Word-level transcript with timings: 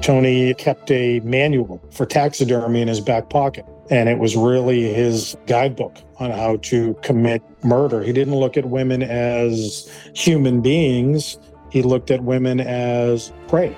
Tony 0.00 0.54
kept 0.54 0.90
a 0.90 1.20
manual 1.20 1.80
for 1.92 2.06
taxidermy 2.06 2.80
in 2.80 2.88
his 2.88 3.00
back 3.00 3.28
pocket. 3.30 3.66
And 3.90 4.08
it 4.08 4.18
was 4.18 4.36
really 4.36 4.92
his 4.92 5.36
guidebook 5.46 5.96
on 6.18 6.30
how 6.30 6.56
to 6.56 6.94
commit 7.02 7.42
murder. 7.64 8.02
He 8.02 8.12
didn't 8.12 8.36
look 8.36 8.56
at 8.56 8.66
women 8.66 9.02
as 9.02 9.90
human 10.14 10.60
beings, 10.60 11.38
he 11.70 11.82
looked 11.82 12.10
at 12.10 12.22
women 12.22 12.60
as 12.60 13.32
prey. 13.48 13.76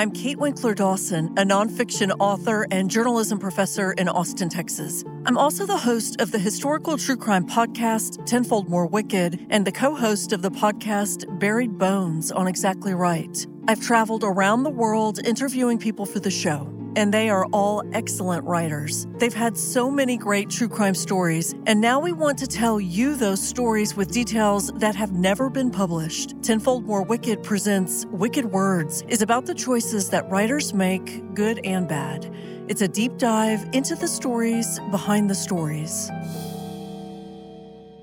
I'm 0.00 0.12
Kate 0.12 0.38
Winkler 0.38 0.72
Dawson, 0.72 1.26
a 1.36 1.44
nonfiction 1.44 2.10
author 2.20 2.66
and 2.70 2.88
journalism 2.88 3.38
professor 3.38 3.92
in 3.92 4.08
Austin, 4.08 4.48
Texas. 4.48 5.04
I'm 5.26 5.36
also 5.36 5.66
the 5.66 5.76
host 5.76 6.22
of 6.22 6.32
the 6.32 6.38
historical 6.38 6.96
true 6.96 7.18
crime 7.18 7.46
podcast, 7.46 8.24
Tenfold 8.24 8.70
More 8.70 8.86
Wicked, 8.86 9.46
and 9.50 9.66
the 9.66 9.72
co 9.72 9.94
host 9.94 10.32
of 10.32 10.40
the 10.40 10.50
podcast, 10.50 11.38
Buried 11.38 11.76
Bones 11.76 12.32
on 12.32 12.46
Exactly 12.46 12.94
Right. 12.94 13.46
I've 13.68 13.82
traveled 13.82 14.24
around 14.24 14.62
the 14.62 14.70
world 14.70 15.18
interviewing 15.26 15.76
people 15.76 16.06
for 16.06 16.18
the 16.18 16.30
show 16.30 16.79
and 16.96 17.12
they 17.12 17.30
are 17.30 17.46
all 17.46 17.82
excellent 17.92 18.44
writers. 18.44 19.06
They've 19.18 19.32
had 19.32 19.56
so 19.56 19.90
many 19.90 20.16
great 20.16 20.50
true 20.50 20.68
crime 20.68 20.94
stories, 20.94 21.54
and 21.66 21.80
now 21.80 22.00
we 22.00 22.12
want 22.12 22.38
to 22.38 22.46
tell 22.46 22.80
you 22.80 23.16
those 23.16 23.40
stories 23.40 23.96
with 23.96 24.10
details 24.10 24.72
that 24.76 24.94
have 24.94 25.12
never 25.12 25.50
been 25.50 25.70
published. 25.70 26.34
Tenfold 26.42 26.84
More 26.84 27.02
Wicked 27.02 27.42
presents 27.42 28.06
Wicked 28.06 28.44
Words 28.44 29.02
is 29.08 29.22
about 29.22 29.46
the 29.46 29.54
choices 29.54 30.10
that 30.10 30.28
writers 30.30 30.74
make, 30.74 31.34
good 31.34 31.60
and 31.64 31.88
bad. 31.88 32.32
It's 32.68 32.82
a 32.82 32.88
deep 32.88 33.18
dive 33.18 33.68
into 33.72 33.94
the 33.94 34.08
stories 34.08 34.78
behind 34.90 35.28
the 35.28 35.34
stories. 35.34 36.10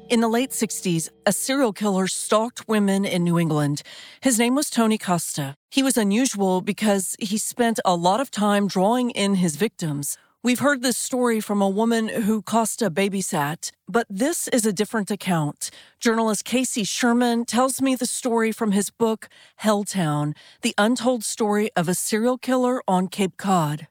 In 0.09 0.21
the 0.21 0.29
late 0.29 0.51
60s, 0.51 1.09
a 1.25 1.33
serial 1.33 1.73
killer 1.73 2.07
stalked 2.07 2.65
women 2.65 3.03
in 3.03 3.25
New 3.25 3.37
England. 3.37 3.81
His 4.21 4.39
name 4.39 4.55
was 4.55 4.69
Tony 4.69 4.97
Costa. 4.97 5.55
He 5.69 5.83
was 5.83 5.97
unusual 5.97 6.61
because 6.61 7.17
he 7.19 7.37
spent 7.37 7.81
a 7.83 7.93
lot 7.93 8.21
of 8.21 8.31
time 8.31 8.69
drawing 8.69 9.09
in 9.09 9.35
his 9.35 9.57
victims. 9.57 10.17
We've 10.41 10.59
heard 10.59 10.81
this 10.81 10.97
story 10.97 11.41
from 11.41 11.61
a 11.61 11.67
woman 11.67 12.07
who 12.07 12.41
Costa 12.41 12.89
babysat, 12.89 13.71
but 13.89 14.07
this 14.09 14.47
is 14.47 14.65
a 14.65 14.71
different 14.71 15.11
account. 15.11 15.71
Journalist 15.99 16.45
Casey 16.45 16.85
Sherman 16.85 17.43
tells 17.43 17.81
me 17.81 17.93
the 17.93 18.05
story 18.05 18.53
from 18.53 18.71
his 18.71 18.89
book, 18.89 19.27
Helltown 19.61 20.37
The 20.61 20.73
Untold 20.77 21.25
Story 21.25 21.69
of 21.75 21.89
a 21.89 21.93
Serial 21.93 22.37
Killer 22.37 22.81
on 22.87 23.09
Cape 23.09 23.35
Cod. 23.35 23.87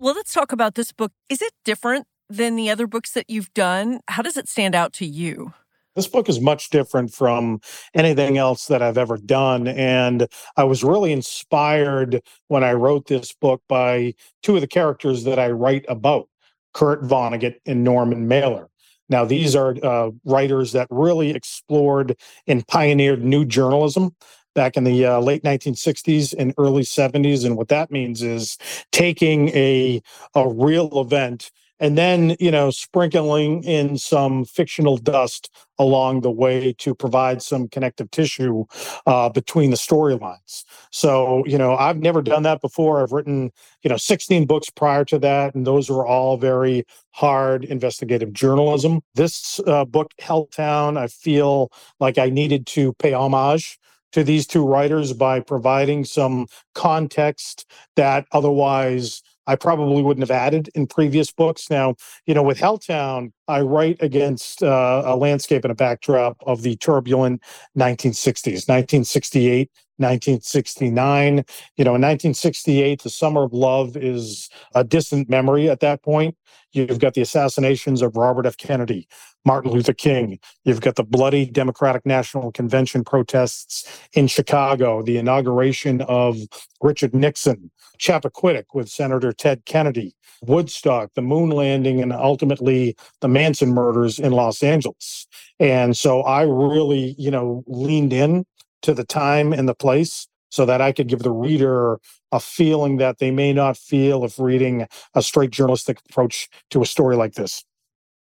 Well, 0.00 0.14
let's 0.14 0.32
talk 0.32 0.50
about 0.50 0.76
this 0.76 0.92
book. 0.92 1.12
Is 1.28 1.42
it 1.42 1.52
different 1.62 2.06
than 2.30 2.56
the 2.56 2.70
other 2.70 2.86
books 2.86 3.12
that 3.12 3.28
you've 3.28 3.52
done? 3.54 4.00
How 4.08 4.22
does 4.22 4.36
it 4.36 4.48
stand 4.48 4.74
out 4.74 4.92
to 4.94 5.06
you? 5.06 5.52
This 5.96 6.06
book 6.06 6.28
is 6.28 6.40
much 6.40 6.70
different 6.70 7.12
from 7.12 7.60
anything 7.94 8.38
else 8.38 8.66
that 8.66 8.80
I've 8.80 8.96
ever 8.96 9.16
done. 9.18 9.66
And 9.66 10.28
I 10.56 10.64
was 10.64 10.84
really 10.84 11.12
inspired 11.12 12.22
when 12.46 12.62
I 12.62 12.72
wrote 12.72 13.08
this 13.08 13.32
book 13.32 13.62
by 13.68 14.14
two 14.42 14.54
of 14.54 14.60
the 14.60 14.68
characters 14.68 15.24
that 15.24 15.38
I 15.38 15.50
write 15.50 15.84
about 15.88 16.28
Kurt 16.72 17.02
Vonnegut 17.02 17.56
and 17.66 17.82
Norman 17.82 18.28
Mailer. 18.28 18.68
Now, 19.08 19.24
these 19.24 19.56
are 19.56 19.74
uh, 19.82 20.10
writers 20.24 20.70
that 20.72 20.86
really 20.90 21.30
explored 21.30 22.16
and 22.46 22.66
pioneered 22.68 23.24
new 23.24 23.44
journalism 23.44 24.14
back 24.54 24.76
in 24.76 24.84
the 24.84 25.04
uh, 25.04 25.18
late 25.18 25.42
1960s 25.42 26.34
and 26.38 26.54
early 26.58 26.82
70s. 26.82 27.44
And 27.44 27.56
what 27.56 27.68
that 27.68 27.90
means 27.90 28.22
is 28.22 28.56
taking 28.92 29.48
a, 29.48 30.00
a 30.36 30.48
real 30.48 31.00
event 31.00 31.50
and 31.80 31.98
then 31.98 32.36
you 32.38 32.50
know 32.50 32.70
sprinkling 32.70 33.64
in 33.64 33.96
some 33.98 34.44
fictional 34.44 34.96
dust 34.96 35.50
along 35.78 36.20
the 36.20 36.30
way 36.30 36.74
to 36.74 36.94
provide 36.94 37.42
some 37.42 37.66
connective 37.66 38.10
tissue 38.10 38.64
uh, 39.06 39.30
between 39.30 39.70
the 39.70 39.76
storylines. 39.76 40.64
So 40.90 41.44
you 41.46 41.58
know 41.58 41.74
i've 41.76 41.98
never 41.98 42.22
done 42.22 42.42
that 42.44 42.60
before. 42.60 43.02
I've 43.02 43.12
written 43.12 43.50
you 43.82 43.90
know 43.90 43.96
16 43.96 44.46
books 44.46 44.70
prior 44.70 45.04
to 45.06 45.18
that 45.18 45.54
and 45.54 45.66
those 45.66 45.90
were 45.90 46.06
all 46.06 46.36
very 46.36 46.84
hard 47.12 47.64
investigative 47.64 48.32
journalism. 48.32 49.00
This 49.14 49.58
uh, 49.66 49.84
book 49.84 50.12
helltown 50.20 50.98
i 50.98 51.06
feel 51.06 51.72
like 51.98 52.18
i 52.18 52.28
needed 52.28 52.66
to 52.66 52.92
pay 52.94 53.12
homage 53.12 53.78
to 54.12 54.24
these 54.24 54.46
two 54.46 54.66
writers 54.66 55.12
by 55.12 55.40
providing 55.40 56.04
some 56.04 56.46
context 56.74 57.70
that 57.96 58.26
otherwise 58.32 59.22
I 59.50 59.56
probably 59.56 60.00
wouldn't 60.00 60.22
have 60.22 60.30
added 60.30 60.70
in 60.76 60.86
previous 60.86 61.32
books. 61.32 61.68
Now, 61.68 61.96
you 62.24 62.34
know, 62.34 62.42
with 62.44 62.58
Helltown, 62.58 63.32
I 63.50 63.62
write 63.62 63.98
against 64.00 64.62
uh, 64.62 65.02
a 65.04 65.16
landscape 65.16 65.64
and 65.64 65.72
a 65.72 65.74
backdrop 65.74 66.36
of 66.46 66.62
the 66.62 66.76
turbulent 66.76 67.42
1960s, 67.76 68.68
1968, 68.68 69.70
1969. 69.96 71.44
You 71.76 71.84
know, 71.84 71.94
in 71.94 72.02
1968, 72.02 73.02
the 73.02 73.10
Summer 73.10 73.42
of 73.42 73.52
Love 73.52 73.96
is 73.96 74.48
a 74.74 74.84
distant 74.84 75.28
memory 75.28 75.68
at 75.68 75.80
that 75.80 76.02
point. 76.02 76.36
You've 76.72 77.00
got 77.00 77.14
the 77.14 77.22
assassinations 77.22 78.00
of 78.00 78.16
Robert 78.16 78.46
F. 78.46 78.56
Kennedy, 78.56 79.08
Martin 79.44 79.72
Luther 79.72 79.92
King. 79.92 80.38
You've 80.64 80.80
got 80.80 80.94
the 80.94 81.02
bloody 81.02 81.46
Democratic 81.46 82.06
National 82.06 82.52
Convention 82.52 83.02
protests 83.02 83.88
in 84.12 84.28
Chicago, 84.28 85.02
the 85.02 85.18
inauguration 85.18 86.00
of 86.02 86.38
Richard 86.80 87.14
Nixon, 87.14 87.70
Chappaquiddick 87.98 88.66
with 88.72 88.88
Senator 88.88 89.32
Ted 89.32 89.64
Kennedy, 89.66 90.14
Woodstock, 90.42 91.12
the 91.14 91.22
moon 91.22 91.50
landing, 91.50 92.00
and 92.00 92.12
ultimately 92.12 92.96
the 93.20 93.28
Manson 93.40 93.70
murders 93.70 94.18
in 94.18 94.32
Los 94.32 94.62
Angeles. 94.62 95.26
And 95.58 95.96
so 95.96 96.20
I 96.22 96.42
really, 96.42 97.14
you 97.16 97.30
know, 97.30 97.64
leaned 97.66 98.12
in 98.12 98.44
to 98.82 98.92
the 98.92 99.04
time 99.04 99.54
and 99.54 99.66
the 99.66 99.74
place 99.74 100.28
so 100.50 100.66
that 100.66 100.82
I 100.82 100.92
could 100.92 101.08
give 101.08 101.20
the 101.20 101.32
reader 101.32 101.98
a 102.32 102.38
feeling 102.38 102.98
that 102.98 103.18
they 103.18 103.30
may 103.30 103.54
not 103.54 103.78
feel 103.78 104.24
if 104.24 104.38
reading 104.38 104.86
a 105.14 105.22
straight 105.22 105.52
journalistic 105.52 106.00
approach 106.10 106.50
to 106.70 106.82
a 106.82 106.86
story 106.86 107.16
like 107.16 107.32
this. 107.32 107.64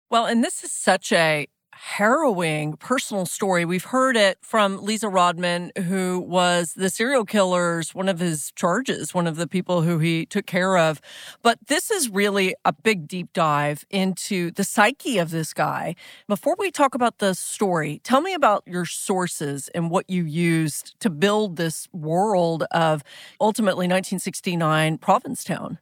Well, 0.09 0.27
and 0.27 0.45
this 0.45 0.63
is 0.63 0.73
such 0.73 1.11
a 1.11 1.49
harrowing 1.81 2.77
personal 2.77 3.25
story. 3.25 3.65
We've 3.65 3.85
heard 3.85 4.17
it 4.17 4.39
from 4.41 4.83
Lisa 4.83 5.09
Rodman, 5.09 5.71
who 5.87 6.19
was 6.19 6.75
the 6.75 6.91
serial 6.91 7.25
killer's 7.25 7.95
one 7.95 8.09
of 8.09 8.19
his 8.19 8.53
charges, 8.57 9.15
one 9.15 9.27
of 9.27 9.37
the 9.37 9.47
people 9.47 9.83
who 9.83 9.99
he 9.99 10.27
took 10.27 10.45
care 10.45 10.77
of. 10.77 11.01
But 11.43 11.59
this 11.69 11.91
is 11.91 12.11
really 12.11 12.55
a 12.65 12.73
big 12.73 13.07
deep 13.07 13.33
dive 13.33 13.85
into 13.91 14.51
the 14.51 14.65
psyche 14.65 15.19
of 15.19 15.31
this 15.31 15.55
guy. 15.55 15.95
Before 16.27 16.57
we 16.59 16.71
talk 16.71 16.95
about 16.95 17.19
the 17.19 17.35
story, 17.35 18.01
tell 18.03 18.21
me 18.21 18.35
about 18.35 18.65
your 18.67 18.85
sources 18.85 19.69
and 19.75 19.91
what 19.91 20.11
you 20.11 20.25
used 20.25 20.99
to 21.01 21.11
build 21.11 21.57
this 21.57 21.89
world 21.93 22.65
of 22.73 23.05
ultimately 23.41 23.87
1969 23.87 24.99
Provincetown. 24.99 25.79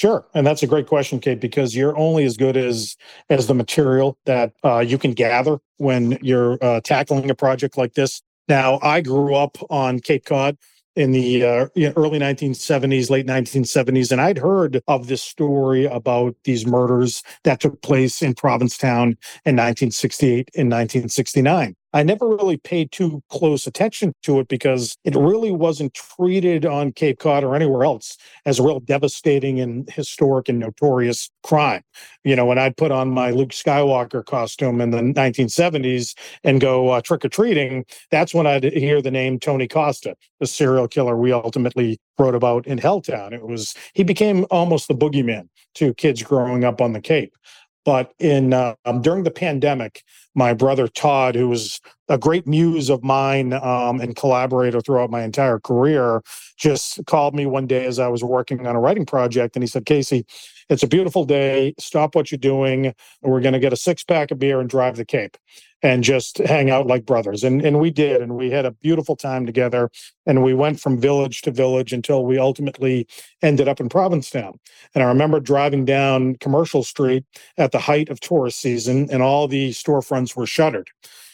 Sure, 0.00 0.24
and 0.32 0.46
that's 0.46 0.62
a 0.62 0.66
great 0.66 0.86
question, 0.86 1.20
Kate, 1.20 1.40
because 1.40 1.76
you're 1.76 1.94
only 1.94 2.24
as 2.24 2.38
good 2.38 2.56
as 2.56 2.96
as 3.28 3.48
the 3.48 3.54
material 3.54 4.16
that 4.24 4.54
uh, 4.64 4.78
you 4.78 4.96
can 4.96 5.12
gather 5.12 5.58
when 5.76 6.18
you're 6.22 6.56
uh, 6.62 6.80
tackling 6.80 7.28
a 7.28 7.34
project 7.34 7.76
like 7.76 7.92
this. 7.92 8.22
Now, 8.48 8.78
I 8.82 9.02
grew 9.02 9.34
up 9.34 9.58
on 9.68 10.00
Cape 10.00 10.24
Cod 10.24 10.56
in 10.96 11.12
the 11.12 11.44
uh, 11.44 11.66
early 11.98 12.18
1970s, 12.18 13.10
late 13.10 13.26
1970s, 13.26 14.10
and 14.10 14.22
I'd 14.22 14.38
heard 14.38 14.80
of 14.88 15.08
this 15.08 15.22
story 15.22 15.84
about 15.84 16.34
these 16.44 16.64
murders 16.64 17.22
that 17.44 17.60
took 17.60 17.82
place 17.82 18.22
in 18.22 18.32
Provincetown 18.32 19.18
in 19.44 19.56
1968 19.56 20.48
and 20.56 20.70
1969. 20.70 21.76
I 21.92 22.04
never 22.04 22.28
really 22.28 22.56
paid 22.56 22.92
too 22.92 23.22
close 23.30 23.66
attention 23.66 24.14
to 24.22 24.38
it 24.38 24.46
because 24.46 24.96
it 25.04 25.16
really 25.16 25.50
wasn't 25.50 25.92
treated 25.94 26.64
on 26.64 26.92
Cape 26.92 27.18
Cod 27.18 27.42
or 27.42 27.56
anywhere 27.56 27.82
else 27.84 28.16
as 28.46 28.60
a 28.60 28.62
real 28.62 28.78
devastating 28.78 29.58
and 29.58 29.90
historic 29.90 30.48
and 30.48 30.60
notorious 30.60 31.30
crime. 31.42 31.82
You 32.22 32.36
know, 32.36 32.46
when 32.46 32.58
I'd 32.58 32.76
put 32.76 32.92
on 32.92 33.10
my 33.10 33.30
Luke 33.30 33.50
Skywalker 33.50 34.24
costume 34.24 34.80
in 34.80 34.90
the 34.90 35.00
1970s 35.00 36.16
and 36.44 36.60
go 36.60 36.90
uh, 36.90 37.00
trick 37.00 37.24
or 37.24 37.28
treating, 37.28 37.84
that's 38.10 38.32
when 38.32 38.46
I'd 38.46 38.64
hear 38.64 39.02
the 39.02 39.10
name 39.10 39.40
Tony 39.40 39.66
Costa, 39.66 40.14
the 40.38 40.46
serial 40.46 40.86
killer 40.86 41.16
we 41.16 41.32
ultimately 41.32 41.98
wrote 42.18 42.36
about 42.36 42.66
in 42.68 42.78
Helltown. 42.78 43.32
It 43.32 43.46
was, 43.46 43.74
he 43.94 44.04
became 44.04 44.46
almost 44.50 44.86
the 44.86 44.94
boogeyman 44.94 45.48
to 45.74 45.94
kids 45.94 46.22
growing 46.22 46.64
up 46.64 46.80
on 46.80 46.92
the 46.92 47.00
Cape. 47.00 47.34
But 47.84 48.12
in 48.18 48.52
uh, 48.52 48.74
um, 48.84 49.00
during 49.00 49.24
the 49.24 49.30
pandemic, 49.30 50.02
my 50.34 50.52
brother 50.52 50.86
Todd, 50.86 51.34
who 51.34 51.48
was 51.48 51.80
a 52.08 52.18
great 52.18 52.46
muse 52.46 52.90
of 52.90 53.02
mine 53.02 53.52
um, 53.54 54.00
and 54.00 54.14
collaborator 54.14 54.80
throughout 54.80 55.10
my 55.10 55.22
entire 55.22 55.58
career, 55.58 56.22
just 56.58 57.04
called 57.06 57.34
me 57.34 57.46
one 57.46 57.66
day 57.66 57.86
as 57.86 57.98
I 57.98 58.08
was 58.08 58.22
working 58.22 58.66
on 58.66 58.76
a 58.76 58.80
writing 58.80 59.06
project, 59.06 59.56
and 59.56 59.62
he 59.62 59.66
said, 59.66 59.86
"Casey, 59.86 60.26
it's 60.70 60.82
a 60.82 60.88
beautiful 60.88 61.24
day. 61.24 61.74
Stop 61.78 62.14
what 62.14 62.30
you're 62.30 62.38
doing. 62.38 62.94
We're 63.20 63.40
going 63.40 63.52
to 63.52 63.58
get 63.58 63.72
a 63.72 63.76
six 63.76 64.02
pack 64.02 64.30
of 64.30 64.38
beer 64.38 64.60
and 64.60 64.70
drive 64.70 64.96
the 64.96 65.04
Cape." 65.04 65.36
and 65.82 66.04
just 66.04 66.38
hang 66.38 66.70
out 66.70 66.86
like 66.86 67.06
brothers. 67.06 67.42
And 67.44 67.64
and 67.64 67.80
we 67.80 67.90
did, 67.90 68.20
and 68.20 68.36
we 68.36 68.50
had 68.50 68.66
a 68.66 68.70
beautiful 68.70 69.16
time 69.16 69.46
together. 69.46 69.90
And 70.26 70.42
we 70.42 70.54
went 70.54 70.80
from 70.80 71.00
village 71.00 71.42
to 71.42 71.50
village 71.50 71.92
until 71.92 72.24
we 72.24 72.38
ultimately 72.38 73.06
ended 73.42 73.68
up 73.68 73.80
in 73.80 73.88
Provincetown. 73.88 74.58
And 74.94 75.02
I 75.02 75.06
remember 75.06 75.40
driving 75.40 75.84
down 75.84 76.36
Commercial 76.36 76.84
Street 76.84 77.24
at 77.56 77.72
the 77.72 77.78
height 77.78 78.08
of 78.10 78.20
tourist 78.20 78.60
season, 78.60 79.08
and 79.10 79.22
all 79.22 79.48
the 79.48 79.70
storefronts 79.70 80.36
were 80.36 80.46
shuttered. 80.46 80.88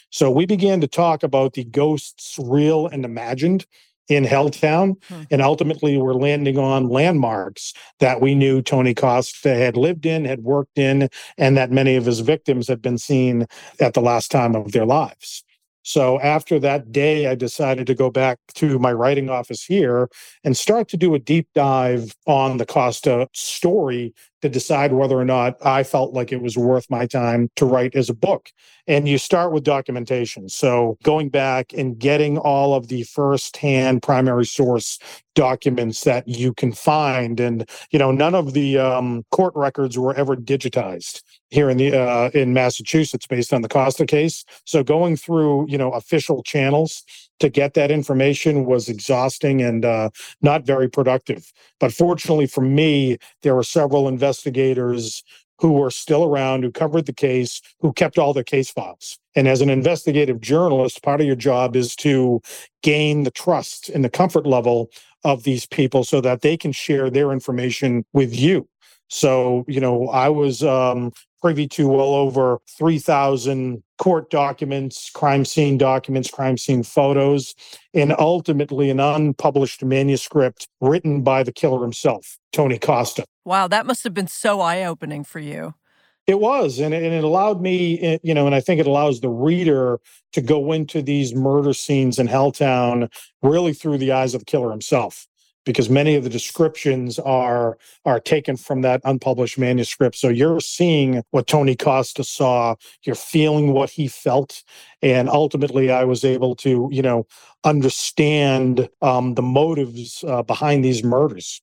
So 0.09 0.31
we 0.31 0.45
began 0.45 0.79
to 0.81 0.87
talk 0.87 1.21
about 1.21 1.53
the 1.53 1.65
ghosts, 1.65 2.39
real 2.41 2.87
and 2.87 3.03
imagined, 3.03 3.65
in 4.09 4.23
Helltown. 4.23 4.95
Hmm. 5.07 5.23
And 5.31 5.41
ultimately, 5.41 5.97
we're 5.97 6.13
landing 6.13 6.57
on 6.57 6.89
landmarks 6.89 7.73
that 7.99 8.21
we 8.21 8.35
knew 8.35 8.61
Tony 8.61 8.93
Costa 8.93 9.55
had 9.55 9.77
lived 9.77 10.05
in, 10.05 10.25
had 10.25 10.43
worked 10.43 10.77
in, 10.77 11.09
and 11.37 11.57
that 11.57 11.71
many 11.71 11.95
of 11.95 12.05
his 12.05 12.19
victims 12.21 12.67
had 12.67 12.81
been 12.81 12.97
seen 12.97 13.45
at 13.79 13.93
the 13.93 14.01
last 14.01 14.31
time 14.31 14.55
of 14.55 14.71
their 14.71 14.85
lives. 14.85 15.43
So 15.87 16.19
after 16.19 16.59
that 16.59 16.91
day, 16.91 17.27
I 17.27 17.35
decided 17.35 17.87
to 17.87 17.95
go 17.95 18.09
back 18.09 18.39
to 18.55 18.77
my 18.77 18.91
writing 18.91 19.29
office 19.29 19.63
here 19.63 20.09
and 20.43 20.57
start 20.57 20.89
to 20.89 20.97
do 20.97 21.15
a 21.15 21.19
deep 21.19 21.47
dive 21.55 22.13
on 22.25 22.57
the 22.57 22.65
Costa 22.65 23.29
story 23.31 24.13
to 24.41 24.49
decide 24.49 24.91
whether 24.91 25.17
or 25.17 25.23
not 25.23 25.55
I 25.65 25.83
felt 25.83 26.13
like 26.13 26.33
it 26.33 26.41
was 26.41 26.57
worth 26.57 26.89
my 26.89 27.05
time 27.05 27.49
to 27.55 27.65
write 27.65 27.95
as 27.95 28.09
a 28.09 28.13
book. 28.13 28.49
And 28.85 29.07
you 29.07 29.17
start 29.17 29.53
with 29.53 29.63
documentation. 29.63 30.49
So 30.49 30.97
going 31.03 31.29
back 31.29 31.71
and 31.71 31.97
getting 31.97 32.37
all 32.37 32.73
of 32.73 32.89
the 32.89 33.03
firsthand 33.03 34.03
primary 34.03 34.45
source 34.45 34.99
documents 35.35 36.01
that 36.01 36.27
you 36.27 36.53
can 36.53 36.73
find. 36.73 37.39
And, 37.39 37.69
you 37.91 37.99
know, 37.99 38.11
none 38.11 38.35
of 38.35 38.51
the 38.51 38.77
um, 38.77 39.23
court 39.31 39.53
records 39.55 39.97
were 39.97 40.13
ever 40.15 40.35
digitized 40.35 41.21
here 41.49 41.69
in 41.69 41.77
the 41.77 41.97
uh, 41.97 42.29
in 42.33 42.53
Massachusetts 42.53 43.27
based 43.27 43.53
on 43.53 43.61
the 43.61 43.69
Costa 43.69 44.05
case. 44.05 44.43
So 44.65 44.83
going 44.83 45.15
through, 45.15 45.69
you 45.69 45.77
know, 45.77 45.91
official 45.91 46.43
channels 46.43 47.03
to 47.39 47.49
get 47.49 47.73
that 47.75 47.91
information 47.91 48.65
was 48.65 48.89
exhausting 48.89 49.61
and 49.61 49.85
uh, 49.85 50.09
not 50.41 50.65
very 50.65 50.89
productive. 50.89 51.51
But 51.79 51.93
fortunately 51.93 52.47
for 52.47 52.61
me, 52.61 53.17
there 53.43 53.55
were 53.55 53.63
several 53.63 54.07
investigators 54.07 55.23
who 55.59 55.71
were 55.71 55.89
still 55.91 56.23
around, 56.23 56.63
who 56.63 56.71
covered 56.71 57.05
the 57.05 57.13
case, 57.13 57.61
who 57.79 57.91
kept 57.93 58.17
all 58.17 58.33
their 58.33 58.43
case 58.43 58.69
files. 58.69 59.17
And 59.35 59.47
as 59.47 59.61
an 59.61 59.69
investigative 59.69 60.39
journalist, 60.39 61.01
part 61.01 61.19
of 61.19 61.27
your 61.27 61.35
job 61.35 61.75
is 61.75 61.95
to 61.97 62.41
gain 62.83 63.23
the 63.23 63.31
trust 63.31 63.89
and 63.89 64.03
the 64.03 64.09
comfort 64.09 64.45
level 64.45 64.89
of 65.23 65.43
these 65.43 65.65
people 65.65 66.03
so 66.03 66.21
that 66.21 66.41
they 66.41 66.57
can 66.57 66.71
share 66.71 67.09
their 67.09 67.31
information 67.31 68.05
with 68.13 68.35
you. 68.35 68.67
So, 69.09 69.63
you 69.67 69.79
know, 69.79 70.09
I 70.09 70.29
was 70.29 70.63
um, 70.63 71.11
privy 71.41 71.67
to 71.69 71.87
well 71.87 72.13
over 72.13 72.59
3,000 72.77 73.83
court 73.97 74.29
documents, 74.29 75.09
crime 75.09 75.45
scene 75.45 75.77
documents, 75.77 76.29
crime 76.29 76.57
scene 76.57 76.83
photos, 76.83 77.55
and 77.93 78.13
ultimately 78.19 78.89
an 78.89 78.99
unpublished 78.99 79.83
manuscript 79.83 80.67
written 80.81 81.21
by 81.21 81.43
the 81.43 81.51
killer 81.51 81.81
himself, 81.81 82.37
Tony 82.51 82.77
Costa. 82.77 83.25
Wow, 83.45 83.67
that 83.67 83.85
must 83.85 84.03
have 84.03 84.13
been 84.13 84.27
so 84.27 84.59
eye 84.59 84.83
opening 84.83 85.23
for 85.23 85.39
you. 85.39 85.73
It 86.27 86.41
was, 86.41 86.79
and 86.79 86.93
it, 86.93 87.23
allowed 87.23 87.61
me, 87.61 88.01
eh, 88.01 88.17
you 88.21 88.33
know, 88.33 88.45
and 88.45 88.53
I 88.53 88.59
think 88.59 88.81
it 88.81 88.87
allows 88.87 89.21
the 89.21 89.29
reader 89.29 90.01
to 90.33 90.41
go 90.41 90.73
into 90.73 91.01
these 91.01 91.33
murder 91.33 91.73
scenes 91.73 92.19
in 92.19 92.27
Helltown 92.27 93.09
really 93.41 93.71
through 93.71 93.99
the 93.99 94.11
eyes 94.11 94.33
of 94.33 94.41
the 94.41 94.45
killer 94.45 94.69
himself 94.69 95.25
because 95.67 95.89
many 95.89 96.15
of 96.15 96.23
the 96.23 96.29
descriptions 96.29 97.19
are 97.19 97.77
are 98.05 98.19
taken 98.19 98.57
from 98.57 98.81
that 98.81 99.01
unpublished 99.03 99.59
manuscript. 99.59 100.15
So 100.15 100.29
you're 100.29 100.59
seeing 100.59 101.23
what 101.29 101.45
tony 101.45 101.75
costa 101.75 102.23
saw 102.23 102.75
you're 103.03 103.15
feeling 103.15 103.73
what 103.73 103.91
he 103.91 104.07
felt. 104.07 104.63
And 105.03 105.29
ultimately 105.29 105.91
i 105.91 106.03
was 106.03 106.25
able 106.25 106.55
to 106.55 106.89
you 106.91 107.03
know 107.03 107.27
understand 107.63 108.89
um, 109.01 109.35
the 109.35 109.41
motives 109.43 110.23
uh, 110.27 110.41
behind 110.41 110.83
these 110.83 111.03
murders. 111.03 111.61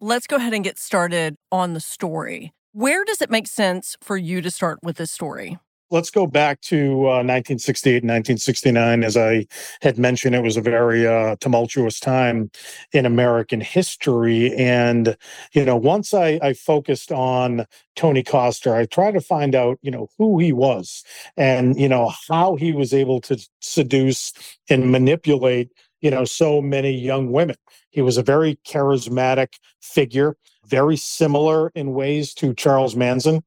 Let's 0.00 0.26
go 0.26 0.36
ahead 0.36 0.52
and 0.52 0.64
get 0.64 0.78
started 0.78 1.36
on 1.52 1.74
the 1.74 1.80
story. 1.80 2.52
Where 2.72 3.04
does 3.04 3.22
it 3.22 3.30
make 3.30 3.46
sense 3.46 3.96
for 4.02 4.16
you 4.16 4.40
to 4.40 4.50
start 4.50 4.80
with 4.82 4.96
this 4.96 5.12
story 5.12 5.58
let's 5.92 6.10
go 6.10 6.26
back 6.26 6.60
to 6.62 7.02
uh, 7.02 7.22
1968 7.22 8.02
and 8.02 8.10
1969. 8.10 9.04
As 9.04 9.16
I 9.16 9.46
had 9.82 9.98
mentioned, 9.98 10.34
it 10.34 10.42
was 10.42 10.56
a 10.56 10.62
very 10.62 11.06
uh, 11.06 11.36
tumultuous 11.38 12.00
time 12.00 12.50
in 12.92 13.04
American 13.04 13.60
history. 13.60 14.52
And, 14.54 15.16
you 15.52 15.64
know, 15.64 15.76
once 15.76 16.14
I, 16.14 16.40
I 16.42 16.54
focused 16.54 17.12
on 17.12 17.66
Tony 17.94 18.22
Costa 18.22 18.74
I 18.74 18.86
tried 18.86 19.12
to 19.12 19.20
find 19.20 19.54
out, 19.54 19.78
you 19.82 19.90
know, 19.90 20.08
who 20.18 20.38
he 20.38 20.52
was 20.52 21.04
and, 21.36 21.78
you 21.78 21.88
know, 21.88 22.10
how 22.28 22.56
he 22.56 22.72
was 22.72 22.94
able 22.94 23.20
to 23.20 23.38
seduce 23.60 24.32
and 24.70 24.90
manipulate, 24.90 25.70
you 26.00 26.10
know, 26.10 26.24
so 26.24 26.62
many 26.62 26.90
young 26.90 27.30
women. 27.30 27.56
He 27.90 28.00
was 28.00 28.16
a 28.16 28.22
very 28.22 28.58
charismatic 28.66 29.58
figure, 29.82 30.36
very 30.64 30.96
similar 30.96 31.70
in 31.74 31.92
ways 31.92 32.32
to 32.34 32.54
Charles 32.54 32.96
Manson. 32.96 33.42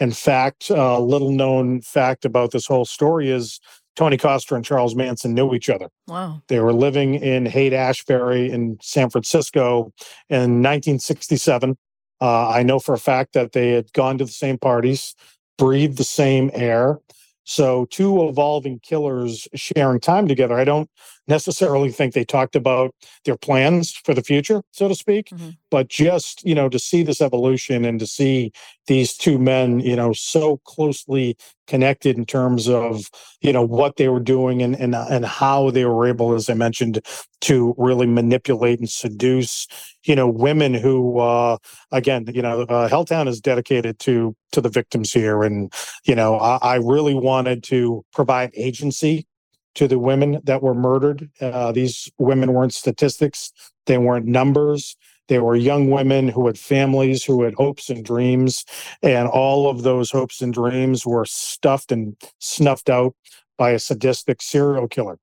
In 0.00 0.10
fact, 0.10 0.70
a 0.70 0.98
little 0.98 1.30
known 1.30 1.80
fact 1.80 2.24
about 2.24 2.50
this 2.50 2.66
whole 2.66 2.84
story 2.84 3.30
is 3.30 3.60
Tony 3.96 4.16
Costa 4.16 4.54
and 4.54 4.64
Charles 4.64 4.96
Manson 4.96 5.34
knew 5.34 5.54
each 5.54 5.70
other. 5.70 5.88
Wow. 6.08 6.42
They 6.48 6.60
were 6.60 6.72
living 6.72 7.14
in 7.14 7.46
Haight 7.46 7.72
Ashbury 7.72 8.50
in 8.50 8.78
San 8.82 9.10
Francisco 9.10 9.92
in 10.28 10.62
1967. 10.62 11.76
Uh, 12.20 12.48
I 12.48 12.62
know 12.62 12.78
for 12.78 12.94
a 12.94 12.98
fact 12.98 13.34
that 13.34 13.52
they 13.52 13.70
had 13.70 13.92
gone 13.92 14.18
to 14.18 14.24
the 14.24 14.32
same 14.32 14.58
parties, 14.58 15.14
breathed 15.58 15.98
the 15.98 16.04
same 16.04 16.50
air. 16.54 16.98
So, 17.46 17.84
two 17.90 18.26
evolving 18.26 18.80
killers 18.80 19.46
sharing 19.54 20.00
time 20.00 20.26
together. 20.26 20.54
I 20.54 20.64
don't 20.64 20.88
necessarily 21.26 21.90
think 21.90 22.12
they 22.12 22.24
talked 22.24 22.54
about 22.54 22.94
their 23.24 23.36
plans 23.36 23.92
for 23.92 24.14
the 24.14 24.22
future, 24.22 24.62
so 24.72 24.88
to 24.88 24.94
speak, 24.94 25.28
mm-hmm. 25.28 25.50
but 25.70 25.88
just, 25.88 26.44
you 26.44 26.54
know, 26.54 26.68
to 26.68 26.78
see 26.78 27.02
this 27.02 27.20
evolution 27.20 27.84
and 27.84 27.98
to 27.98 28.06
see 28.06 28.52
these 28.86 29.16
two 29.16 29.38
men, 29.38 29.80
you 29.80 29.96
know, 29.96 30.12
so 30.12 30.58
closely 30.64 31.36
connected 31.66 32.18
in 32.18 32.26
terms 32.26 32.68
of, 32.68 33.10
you 33.40 33.52
know, 33.52 33.62
what 33.62 33.96
they 33.96 34.08
were 34.08 34.20
doing 34.20 34.62
and 34.62 34.76
and 34.76 34.94
and 34.94 35.24
how 35.24 35.70
they 35.70 35.86
were 35.86 36.06
able, 36.06 36.34
as 36.34 36.50
I 36.50 36.54
mentioned, 36.54 37.00
to 37.42 37.74
really 37.78 38.06
manipulate 38.06 38.78
and 38.78 38.90
seduce, 38.90 39.66
you 40.04 40.14
know, 40.14 40.28
women 40.28 40.74
who, 40.74 41.18
uh, 41.18 41.56
again, 41.90 42.26
you 42.34 42.42
know, 42.42 42.62
uh, 42.62 42.88
Helltown 42.88 43.28
is 43.28 43.40
dedicated 43.40 43.98
to 44.00 44.36
to 44.52 44.60
the 44.60 44.68
victims 44.68 45.12
here, 45.12 45.42
and 45.42 45.72
you 46.04 46.14
know, 46.14 46.38
I, 46.38 46.58
I 46.60 46.74
really 46.76 47.14
wanted 47.14 47.62
to 47.64 48.04
provide 48.12 48.50
agency 48.54 49.26
to 49.74 49.88
the 49.88 49.98
women 49.98 50.40
that 50.44 50.62
were 50.62 50.74
murdered. 50.74 51.30
Uh, 51.40 51.72
these 51.72 52.10
women 52.18 52.52
weren't 52.52 52.74
statistics, 52.74 53.52
they 53.86 53.98
weren't 53.98 54.26
numbers. 54.26 54.96
They 55.28 55.38
were 55.38 55.56
young 55.56 55.88
women 55.90 56.28
who 56.28 56.46
had 56.46 56.58
families, 56.58 57.24
who 57.24 57.42
had 57.44 57.54
hopes 57.54 57.88
and 57.88 58.04
dreams. 58.04 58.64
And 59.02 59.26
all 59.26 59.70
of 59.70 59.82
those 59.82 60.10
hopes 60.10 60.42
and 60.42 60.52
dreams 60.52 61.06
were 61.06 61.24
stuffed 61.24 61.90
and 61.90 62.16
snuffed 62.40 62.90
out 62.90 63.14
by 63.56 63.70
a 63.70 63.78
sadistic 63.78 64.42
serial 64.42 64.88
killer. 64.88 65.18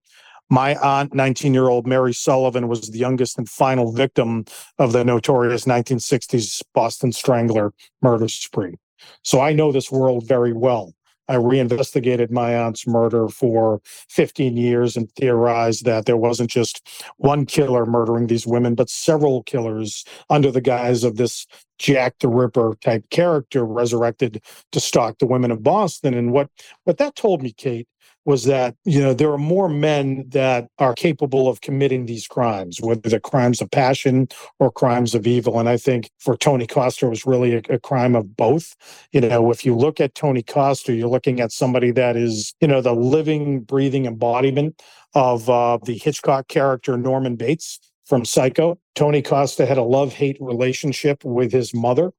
My 0.49 0.75
aunt, 0.75 1.13
19 1.13 1.53
year 1.53 1.69
old 1.69 1.87
Mary 1.87 2.13
Sullivan, 2.13 2.67
was 2.67 2.89
the 2.89 2.97
youngest 2.97 3.37
and 3.37 3.47
final 3.47 3.93
victim 3.93 4.45
of 4.79 4.91
the 4.91 5.05
notorious 5.05 5.65
1960s 5.65 6.61
Boston 6.73 7.11
Strangler 7.11 7.73
murder 8.01 8.27
spree. 8.27 8.75
So 9.23 9.39
I 9.39 9.53
know 9.53 9.71
this 9.71 9.91
world 9.91 10.27
very 10.27 10.51
well. 10.51 10.93
I 11.31 11.35
reinvestigated 11.35 12.29
my 12.29 12.53
aunt's 12.53 12.85
murder 12.85 13.29
for 13.29 13.79
15 14.09 14.57
years 14.57 14.97
and 14.97 15.09
theorized 15.13 15.85
that 15.85 16.05
there 16.05 16.17
wasn't 16.17 16.49
just 16.49 16.85
one 17.15 17.45
killer 17.45 17.85
murdering 17.85 18.27
these 18.27 18.45
women, 18.45 18.75
but 18.75 18.89
several 18.89 19.41
killers 19.43 20.03
under 20.29 20.51
the 20.51 20.59
guise 20.59 21.05
of 21.05 21.15
this 21.15 21.47
Jack 21.79 22.19
the 22.19 22.27
Ripper 22.27 22.75
type 22.81 23.09
character 23.11 23.65
resurrected 23.65 24.43
to 24.73 24.79
stalk 24.81 25.19
the 25.19 25.25
women 25.25 25.51
of 25.51 25.63
Boston. 25.63 26.13
And 26.13 26.33
what 26.33 26.49
what 26.83 26.97
that 26.97 27.15
told 27.15 27.41
me, 27.41 27.53
Kate, 27.53 27.87
was 28.25 28.45
that 28.45 28.75
you 28.85 29.01
know 29.01 29.13
there 29.13 29.31
are 29.31 29.37
more 29.37 29.67
men 29.67 30.25
that 30.29 30.67
are 30.77 30.93
capable 30.93 31.47
of 31.47 31.61
committing 31.61 32.05
these 32.05 32.27
crimes 32.27 32.79
whether 32.79 33.09
they're 33.09 33.19
crimes 33.19 33.61
of 33.61 33.71
passion 33.71 34.27
or 34.59 34.71
crimes 34.71 35.15
of 35.15 35.25
evil. 35.25 35.59
And 35.59 35.67
i 35.67 35.77
think 35.77 36.09
for 36.19 36.37
tony 36.37 36.67
costa 36.67 37.05
it 37.05 37.09
was 37.09 37.25
really 37.25 37.55
a, 37.55 37.61
a, 37.69 37.79
crime 37.79 38.15
of 38.15 38.35
both. 38.35 38.75
You 39.11 39.21
know 39.21 39.51
if 39.51 39.65
you 39.65 39.75
look 39.75 39.99
at 39.99 40.15
tony 40.15 40.43
costa 40.43 40.93
you're 40.93 41.07
looking 41.07 41.39
at 41.39 41.51
somebody 41.51 41.91
that 41.91 42.15
is 42.15 42.53
you 42.61 42.67
know 42.67 42.81
the 42.81 42.93
living 42.93 43.61
breathing 43.61 44.05
embodiment 44.05 44.81
of 45.13 45.49
uh, 45.49 45.77
the 45.83 45.97
hitchcock 45.97 46.47
character 46.47 46.97
norman 46.97 47.35
bates 47.35 47.79
from 48.05 48.25
psycho. 48.25 48.77
Tony 48.95 49.21
costa 49.21 49.65
had 49.65 49.77
a 49.77 49.83
love-hate 49.83 50.37
relationship 50.41 51.23
with 51.23 51.51
his 51.51 51.73
mother. 51.73 52.11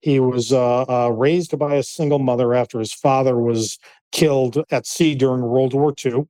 He 0.00 0.20
was 0.20 0.52
uh, 0.52 0.82
uh, 0.82 1.08
raised 1.10 1.58
by 1.58 1.76
a 1.76 1.82
single 1.82 2.18
mother 2.18 2.54
after 2.54 2.78
his 2.78 2.92
father 2.92 3.38
was 3.38 3.78
killed 4.12 4.62
at 4.70 4.86
sea 4.86 5.14
during 5.14 5.42
World 5.42 5.74
War 5.74 5.94
II. 6.04 6.26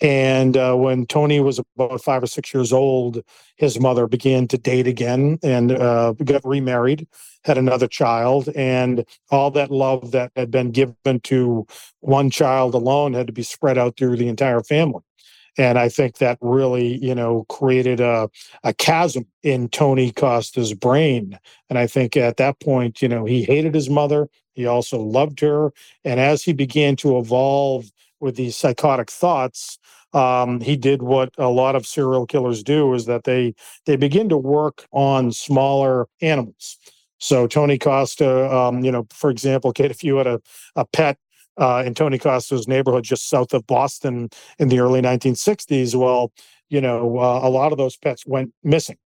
And 0.00 0.56
uh, 0.56 0.74
when 0.74 1.06
Tony 1.06 1.40
was 1.40 1.60
about 1.76 2.02
five 2.02 2.22
or 2.22 2.26
six 2.26 2.52
years 2.52 2.72
old, 2.72 3.22
his 3.56 3.78
mother 3.78 4.06
began 4.06 4.48
to 4.48 4.58
date 4.58 4.86
again 4.86 5.38
and 5.42 5.70
uh, 5.72 6.12
got 6.12 6.44
remarried, 6.44 7.06
had 7.44 7.58
another 7.58 7.86
child, 7.86 8.48
and 8.56 9.04
all 9.30 9.50
that 9.52 9.70
love 9.70 10.10
that 10.10 10.32
had 10.34 10.50
been 10.50 10.72
given 10.72 11.20
to 11.22 11.66
one 12.00 12.28
child 12.28 12.74
alone 12.74 13.14
had 13.14 13.28
to 13.28 13.32
be 13.32 13.44
spread 13.44 13.78
out 13.78 13.96
through 13.96 14.16
the 14.16 14.28
entire 14.28 14.62
family. 14.62 15.02
And 15.56 15.78
I 15.78 15.88
think 15.88 16.18
that 16.18 16.38
really, 16.40 16.96
you 17.04 17.14
know, 17.14 17.44
created 17.48 18.00
a, 18.00 18.28
a 18.62 18.74
chasm 18.74 19.26
in 19.42 19.68
Tony 19.68 20.10
Costa's 20.10 20.74
brain. 20.74 21.38
And 21.68 21.78
I 21.78 21.86
think 21.86 22.16
at 22.16 22.36
that 22.38 22.60
point, 22.60 23.00
you 23.00 23.08
know, 23.08 23.24
he 23.24 23.44
hated 23.44 23.74
his 23.74 23.88
mother. 23.88 24.28
He 24.54 24.66
also 24.66 24.98
loved 24.98 25.40
her. 25.40 25.72
And 26.04 26.18
as 26.18 26.42
he 26.42 26.52
began 26.52 26.96
to 26.96 27.18
evolve 27.18 27.90
with 28.20 28.36
these 28.36 28.56
psychotic 28.56 29.10
thoughts, 29.10 29.78
um, 30.12 30.60
he 30.60 30.76
did 30.76 31.02
what 31.02 31.30
a 31.38 31.48
lot 31.48 31.74
of 31.74 31.86
serial 31.86 32.24
killers 32.24 32.62
do 32.62 32.94
is 32.94 33.06
that 33.06 33.24
they 33.24 33.54
they 33.84 33.96
begin 33.96 34.28
to 34.28 34.36
work 34.36 34.86
on 34.92 35.32
smaller 35.32 36.06
animals. 36.20 36.78
So 37.18 37.46
Tony 37.46 37.78
Costa, 37.78 38.54
um, 38.54 38.84
you 38.84 38.92
know, 38.92 39.06
for 39.10 39.30
example, 39.30 39.72
Kate, 39.72 39.90
if 39.90 40.04
you 40.04 40.16
had 40.16 40.26
a, 40.26 40.40
a 40.76 40.84
pet 40.84 41.18
uh, 41.56 41.82
in 41.86 41.94
Tony 41.94 42.18
Costa's 42.18 42.68
neighborhood 42.68 43.04
just 43.04 43.28
south 43.28 43.54
of 43.54 43.66
Boston 43.66 44.28
in 44.58 44.68
the 44.68 44.80
early 44.80 45.00
1960s, 45.00 45.94
well, 45.94 46.32
you 46.68 46.80
know, 46.80 47.18
uh, 47.18 47.40
a 47.42 47.50
lot 47.50 47.72
of 47.72 47.78
those 47.78 47.96
pets 47.96 48.26
went 48.26 48.52
missing. 48.62 48.96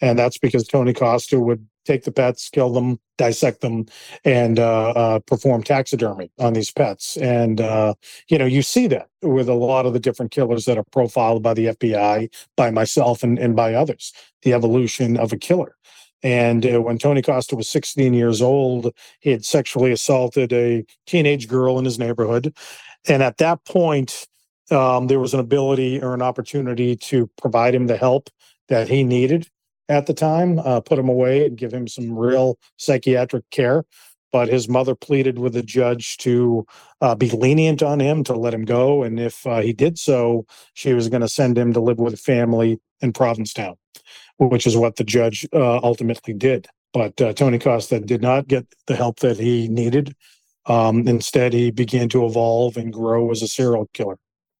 And 0.00 0.18
that's 0.18 0.38
because 0.38 0.66
Tony 0.66 0.92
Costa 0.92 1.38
would 1.38 1.66
take 1.84 2.04
the 2.04 2.12
pets, 2.12 2.48
kill 2.48 2.72
them, 2.72 2.98
dissect 3.18 3.60
them, 3.60 3.86
and 4.24 4.58
uh, 4.58 4.90
uh, 4.90 5.18
perform 5.20 5.62
taxidermy 5.62 6.30
on 6.38 6.52
these 6.52 6.70
pets. 6.70 7.16
And 7.16 7.60
uh, 7.60 7.94
you 8.28 8.38
know, 8.38 8.44
you 8.44 8.62
see 8.62 8.88
that 8.88 9.08
with 9.22 9.48
a 9.48 9.54
lot 9.54 9.86
of 9.86 9.92
the 9.92 10.00
different 10.00 10.32
killers 10.32 10.64
that 10.64 10.78
are 10.78 10.84
profiled 10.90 11.42
by 11.42 11.54
the 11.54 11.66
FBI, 11.66 12.32
by 12.56 12.70
myself, 12.70 13.22
and, 13.22 13.38
and 13.38 13.54
by 13.54 13.74
others. 13.74 14.12
The 14.42 14.52
evolution 14.52 15.16
of 15.16 15.32
a 15.32 15.36
killer. 15.36 15.76
And 16.22 16.64
uh, 16.64 16.80
when 16.80 16.98
Tony 16.98 17.22
Costa 17.22 17.56
was 17.56 17.68
16 17.68 18.14
years 18.14 18.40
old, 18.40 18.92
he 19.20 19.30
had 19.30 19.44
sexually 19.44 19.92
assaulted 19.92 20.52
a 20.52 20.84
teenage 21.06 21.48
girl 21.48 21.78
in 21.78 21.84
his 21.84 21.98
neighborhood. 21.98 22.56
And 23.08 23.22
at 23.22 23.38
that 23.38 23.64
point, 23.64 24.26
um, 24.70 25.08
there 25.08 25.20
was 25.20 25.34
an 25.34 25.40
ability 25.40 26.00
or 26.00 26.14
an 26.14 26.22
opportunity 26.22 26.96
to 26.96 27.28
provide 27.40 27.74
him 27.74 27.88
the 27.88 27.96
help 27.96 28.30
that 28.68 28.88
he 28.88 29.02
needed 29.02 29.48
at 29.88 30.06
the 30.06 30.14
time, 30.14 30.58
uh, 30.60 30.80
put 30.80 30.98
him 30.98 31.08
away 31.08 31.46
and 31.46 31.58
give 31.58 31.72
him 31.72 31.86
some 31.86 32.16
real 32.16 32.58
psychiatric 32.76 33.48
care. 33.50 33.84
But 34.30 34.48
his 34.48 34.66
mother 34.66 34.94
pleaded 34.94 35.38
with 35.38 35.52
the 35.52 35.62
judge 35.62 36.16
to 36.18 36.64
uh, 37.02 37.14
be 37.14 37.28
lenient 37.28 37.82
on 37.82 38.00
him, 38.00 38.24
to 38.24 38.32
let 38.32 38.54
him 38.54 38.64
go. 38.64 39.02
And 39.02 39.20
if 39.20 39.46
uh, 39.46 39.60
he 39.60 39.74
did 39.74 39.98
so, 39.98 40.46
she 40.72 40.94
was 40.94 41.10
going 41.10 41.20
to 41.20 41.28
send 41.28 41.58
him 41.58 41.74
to 41.74 41.80
live 41.80 41.98
with 41.98 42.14
a 42.14 42.18
family 42.18 42.80
in 43.02 43.12
Provincetown, 43.12 43.74
which 44.38 44.66
is 44.66 44.76
what 44.76 44.96
the 44.96 45.04
judge 45.04 45.46
uh, 45.52 45.78
ultimately 45.78 46.34
did. 46.34 46.68
But 46.92 47.20
uh, 47.20 47.32
Tony 47.32 47.58
Costa 47.58 48.00
did 48.00 48.22
not 48.22 48.48
get 48.48 48.66
the 48.86 48.96
help 48.96 49.20
that 49.20 49.38
he 49.38 49.68
needed. 49.68 50.14
Um, 50.66 51.08
instead, 51.08 51.52
he 51.52 51.70
began 51.70 52.08
to 52.10 52.24
evolve 52.24 52.76
and 52.76 52.92
grow 52.92 53.30
as 53.30 53.42
a 53.42 53.48
serial 53.48 53.88
killer. 53.94 54.18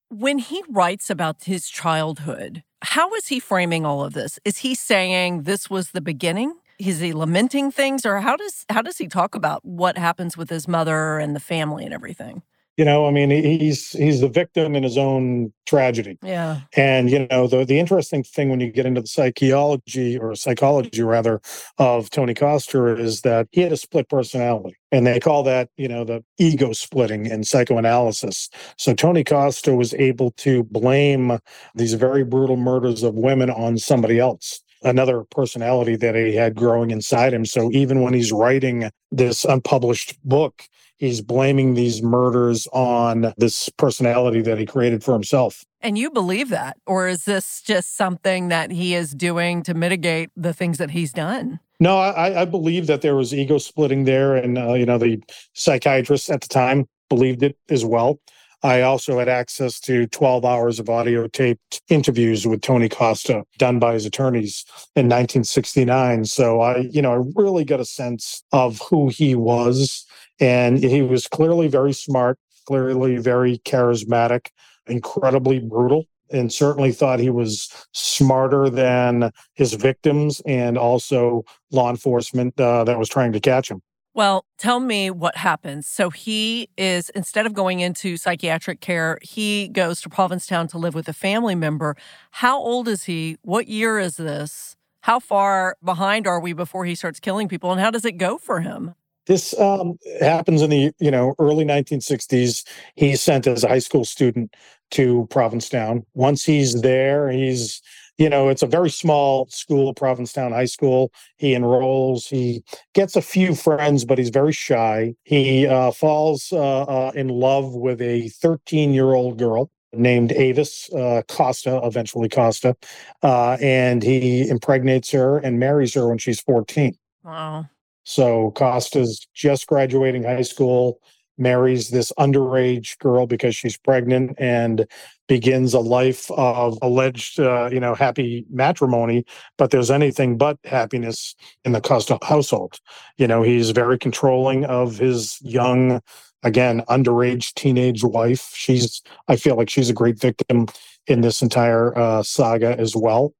When 0.09 0.39
he 0.39 0.63
writes 0.69 1.09
about 1.09 1.43
his 1.43 1.69
childhood, 1.69 2.63
how 2.81 3.13
is 3.13 3.27
he 3.27 3.39
framing 3.39 3.85
all 3.85 4.03
of 4.03 4.13
this? 4.13 4.39
Is 4.43 4.59
he 4.59 4.75
saying 4.75 5.43
this 5.43 5.69
was 5.69 5.91
the 5.91 6.01
beginning? 6.01 6.55
Is 6.79 6.99
he 6.99 7.13
lamenting 7.13 7.71
things 7.71 8.05
or 8.05 8.19
how 8.19 8.35
does 8.35 8.65
how 8.69 8.81
does 8.81 8.97
he 8.97 9.07
talk 9.07 9.35
about 9.35 9.63
what 9.63 9.97
happens 9.97 10.35
with 10.35 10.49
his 10.49 10.67
mother 10.67 11.17
and 11.17 11.35
the 11.35 11.39
family 11.39 11.85
and 11.85 11.93
everything? 11.93 12.41
You 12.77 12.85
know 12.85 13.05
i 13.07 13.11
mean 13.11 13.29
he's 13.29 13.91
he's 13.91 14.21
the 14.21 14.27
victim 14.27 14.75
in 14.75 14.83
his 14.83 14.97
own 14.97 15.53
tragedy. 15.65 16.17
Yeah. 16.23 16.61
And 16.75 17.09
you 17.09 17.27
know 17.29 17.47
the 17.47 17.65
the 17.65 17.79
interesting 17.79 18.23
thing 18.23 18.49
when 18.49 18.59
you 18.59 18.71
get 18.71 18.85
into 18.85 19.01
the 19.01 19.07
psychology 19.07 20.17
or 20.17 20.35
psychology 20.35 21.03
rather 21.03 21.39
of 21.77 22.09
tony 22.09 22.33
costa 22.33 22.95
is 22.95 23.21
that 23.21 23.47
he 23.51 23.61
had 23.61 23.71
a 23.71 23.77
split 23.77 24.09
personality 24.09 24.75
and 24.91 25.05
they 25.05 25.19
call 25.19 25.43
that 25.43 25.69
you 25.77 25.87
know 25.87 26.03
the 26.03 26.23
ego 26.37 26.73
splitting 26.73 27.27
in 27.27 27.43
psychoanalysis. 27.43 28.49
So 28.77 28.93
tony 28.93 29.23
costa 29.23 29.75
was 29.75 29.93
able 29.93 30.31
to 30.37 30.63
blame 30.63 31.39
these 31.75 31.93
very 31.93 32.23
brutal 32.23 32.57
murders 32.57 33.03
of 33.03 33.13
women 33.13 33.49
on 33.49 33.77
somebody 33.77 34.19
else 34.19 34.61
another 34.83 35.23
personality 35.31 35.95
that 35.97 36.15
he 36.15 36.35
had 36.35 36.55
growing 36.55 36.91
inside 36.91 37.33
him. 37.33 37.45
So 37.45 37.71
even 37.71 38.01
when 38.01 38.13
he's 38.13 38.31
writing 38.31 38.89
this 39.11 39.45
unpublished 39.45 40.17
book, 40.23 40.63
he's 40.97 41.21
blaming 41.21 41.73
these 41.73 42.01
murders 42.01 42.67
on 42.73 43.33
this 43.37 43.69
personality 43.77 44.41
that 44.41 44.57
he 44.57 44.65
created 44.65 45.03
for 45.03 45.13
himself. 45.13 45.65
And 45.81 45.97
you 45.97 46.09
believe 46.09 46.49
that? 46.49 46.77
Or 46.85 47.07
is 47.07 47.25
this 47.25 47.61
just 47.61 47.97
something 47.97 48.47
that 48.47 48.71
he 48.71 48.95
is 48.95 49.13
doing 49.13 49.63
to 49.63 49.73
mitigate 49.73 50.29
the 50.35 50.53
things 50.53 50.77
that 50.77 50.91
he's 50.91 51.11
done? 51.11 51.59
No, 51.79 51.97
I, 51.97 52.43
I 52.43 52.45
believe 52.45 52.87
that 52.87 53.01
there 53.01 53.15
was 53.15 53.33
ego 53.33 53.57
splitting 53.57 54.05
there. 54.05 54.35
And, 54.35 54.57
uh, 54.57 54.73
you 54.73 54.85
know, 54.85 54.97
the 54.97 55.21
psychiatrist 55.53 56.29
at 56.29 56.41
the 56.41 56.47
time 56.47 56.87
believed 57.09 57.43
it 57.43 57.57
as 57.69 57.83
well. 57.83 58.19
I 58.63 58.81
also 58.81 59.19
had 59.19 59.27
access 59.27 59.79
to 59.81 60.07
12 60.07 60.45
hours 60.45 60.79
of 60.79 60.89
audio 60.89 61.27
taped 61.27 61.81
interviews 61.89 62.47
with 62.47 62.61
Tony 62.61 62.87
Costa 62.87 63.43
done 63.57 63.77
by 63.77 63.93
his 63.93 64.05
attorneys 64.05 64.63
in 64.95 65.07
1969. 65.07 66.23
So 66.25 66.61
I, 66.61 66.77
you 66.77 67.01
know, 67.01 67.11
I 67.13 67.23
really 67.35 67.65
got 67.65 67.81
a 67.81 67.85
sense 67.85 68.41
of 68.53 68.79
who 68.89 69.09
he 69.09 69.35
was. 69.35 70.05
And 70.39 70.77
he 70.79 71.01
was 71.01 71.27
clearly 71.27 71.67
very 71.67 71.91
smart, 71.91 72.39
clearly 72.65 73.17
very 73.17 73.57
charismatic, 73.59 74.47
incredibly 74.87 75.59
brutal 75.59 76.05
and 76.31 76.51
certainly 76.51 76.91
thought 76.91 77.19
he 77.19 77.29
was 77.29 77.69
smarter 77.91 78.69
than 78.69 79.31
his 79.53 79.73
victims 79.73 80.41
and 80.45 80.77
also 80.77 81.43
law 81.71 81.89
enforcement 81.89 82.59
uh, 82.59 82.83
that 82.85 82.97
was 82.97 83.09
trying 83.09 83.33
to 83.33 83.39
catch 83.39 83.69
him. 83.69 83.81
Well, 84.15 84.45
tell 84.59 84.79
me 84.79 85.09
what 85.09 85.37
happens. 85.37 85.87
So 85.87 86.11
he 86.11 86.69
is, 86.77 87.09
instead 87.09 87.47
of 87.47 87.53
going 87.53 87.79
into 87.79 88.15
psychiatric 88.15 88.79
care, 88.79 89.17
he 89.23 89.67
goes 89.69 90.01
to 90.01 90.09
Provincetown 90.09 90.67
to 90.67 90.77
live 90.77 90.93
with 90.93 91.09
a 91.09 91.13
family 91.13 91.55
member. 91.55 91.95
How 92.29 92.59
old 92.59 92.87
is 92.87 93.03
he? 93.05 93.37
What 93.41 93.67
year 93.67 93.97
is 93.97 94.17
this? 94.17 94.75
How 95.01 95.19
far 95.19 95.77
behind 95.83 96.27
are 96.27 96.39
we 96.39 96.53
before 96.53 96.85
he 96.85 96.93
starts 96.93 97.19
killing 97.19 97.47
people? 97.47 97.71
And 97.71 97.81
how 97.81 97.89
does 97.89 98.05
it 98.05 98.17
go 98.17 98.37
for 98.37 98.61
him? 98.61 98.93
This 99.25 99.57
um, 99.59 99.97
happens 100.19 100.61
in 100.61 100.69
the 100.69 100.91
you 100.99 101.09
know 101.09 101.33
early 101.39 101.65
1960s. 101.65 102.65
He's 102.95 103.21
sent 103.21 103.47
as 103.47 103.63
a 103.63 103.69
high 103.69 103.79
school 103.79 104.05
student 104.05 104.53
to 104.91 105.27
Provincetown. 105.29 106.05
Once 106.13 106.43
he's 106.43 106.81
there, 106.81 107.31
he's 107.31 107.81
you 108.17 108.29
know, 108.29 108.49
it's 108.49 108.61
a 108.61 108.67
very 108.67 108.89
small 108.89 109.47
school, 109.49 109.93
Provincetown 109.93 110.51
High 110.51 110.65
School. 110.65 111.11
He 111.37 111.55
enrolls, 111.55 112.27
he 112.27 112.63
gets 112.93 113.15
a 113.15 113.21
few 113.21 113.55
friends, 113.55 114.05
but 114.05 114.17
he's 114.17 114.29
very 114.29 114.51
shy. 114.51 115.15
He 115.23 115.65
uh, 115.67 115.91
falls 115.91 116.51
uh, 116.51 116.83
uh, 116.83 117.11
in 117.15 117.29
love 117.29 117.73
with 117.73 118.01
a 118.01 118.29
13 118.29 118.93
year 118.93 119.13
old 119.13 119.37
girl 119.37 119.69
named 119.93 120.31
Avis 120.31 120.91
uh, 120.93 121.21
Costa, 121.27 121.79
eventually 121.83 122.29
Costa, 122.29 122.75
uh, 123.21 123.57
and 123.61 124.03
he 124.03 124.47
impregnates 124.47 125.11
her 125.11 125.37
and 125.37 125.59
marries 125.59 125.93
her 125.93 126.07
when 126.07 126.17
she's 126.17 126.41
14. 126.41 126.95
Wow. 127.23 127.67
So 128.03 128.51
Costa's 128.51 129.27
just 129.33 129.67
graduating 129.67 130.23
high 130.23 130.41
school 130.41 130.99
marries 131.37 131.89
this 131.89 132.11
underage 132.19 132.97
girl 132.99 133.25
because 133.25 133.55
she's 133.55 133.77
pregnant 133.77 134.35
and 134.37 134.87
begins 135.27 135.73
a 135.73 135.79
life 135.79 136.29
of 136.31 136.77
alleged, 136.81 137.39
uh, 137.39 137.69
you 137.71 137.79
know, 137.79 137.95
happy 137.95 138.45
matrimony. 138.49 139.25
But 139.57 139.71
there's 139.71 139.91
anything 139.91 140.37
but 140.37 140.57
happiness 140.65 141.35
in 141.63 141.71
the 141.71 141.81
Costa 141.81 142.19
household. 142.21 142.79
You 143.17 143.27
know, 143.27 143.41
he's 143.41 143.71
very 143.71 143.97
controlling 143.97 144.65
of 144.65 144.97
his 144.97 145.39
young, 145.41 146.01
again, 146.43 146.83
underage 146.89 147.53
teenage 147.55 148.03
wife. 148.03 148.51
She's, 148.53 149.01
I 149.27 149.35
feel 149.35 149.55
like 149.55 149.69
she's 149.69 149.89
a 149.89 149.93
great 149.93 150.19
victim 150.19 150.67
in 151.07 151.21
this 151.21 151.41
entire 151.41 151.97
uh, 151.97 152.23
saga 152.23 152.77
as 152.79 152.95
well. 152.95 153.33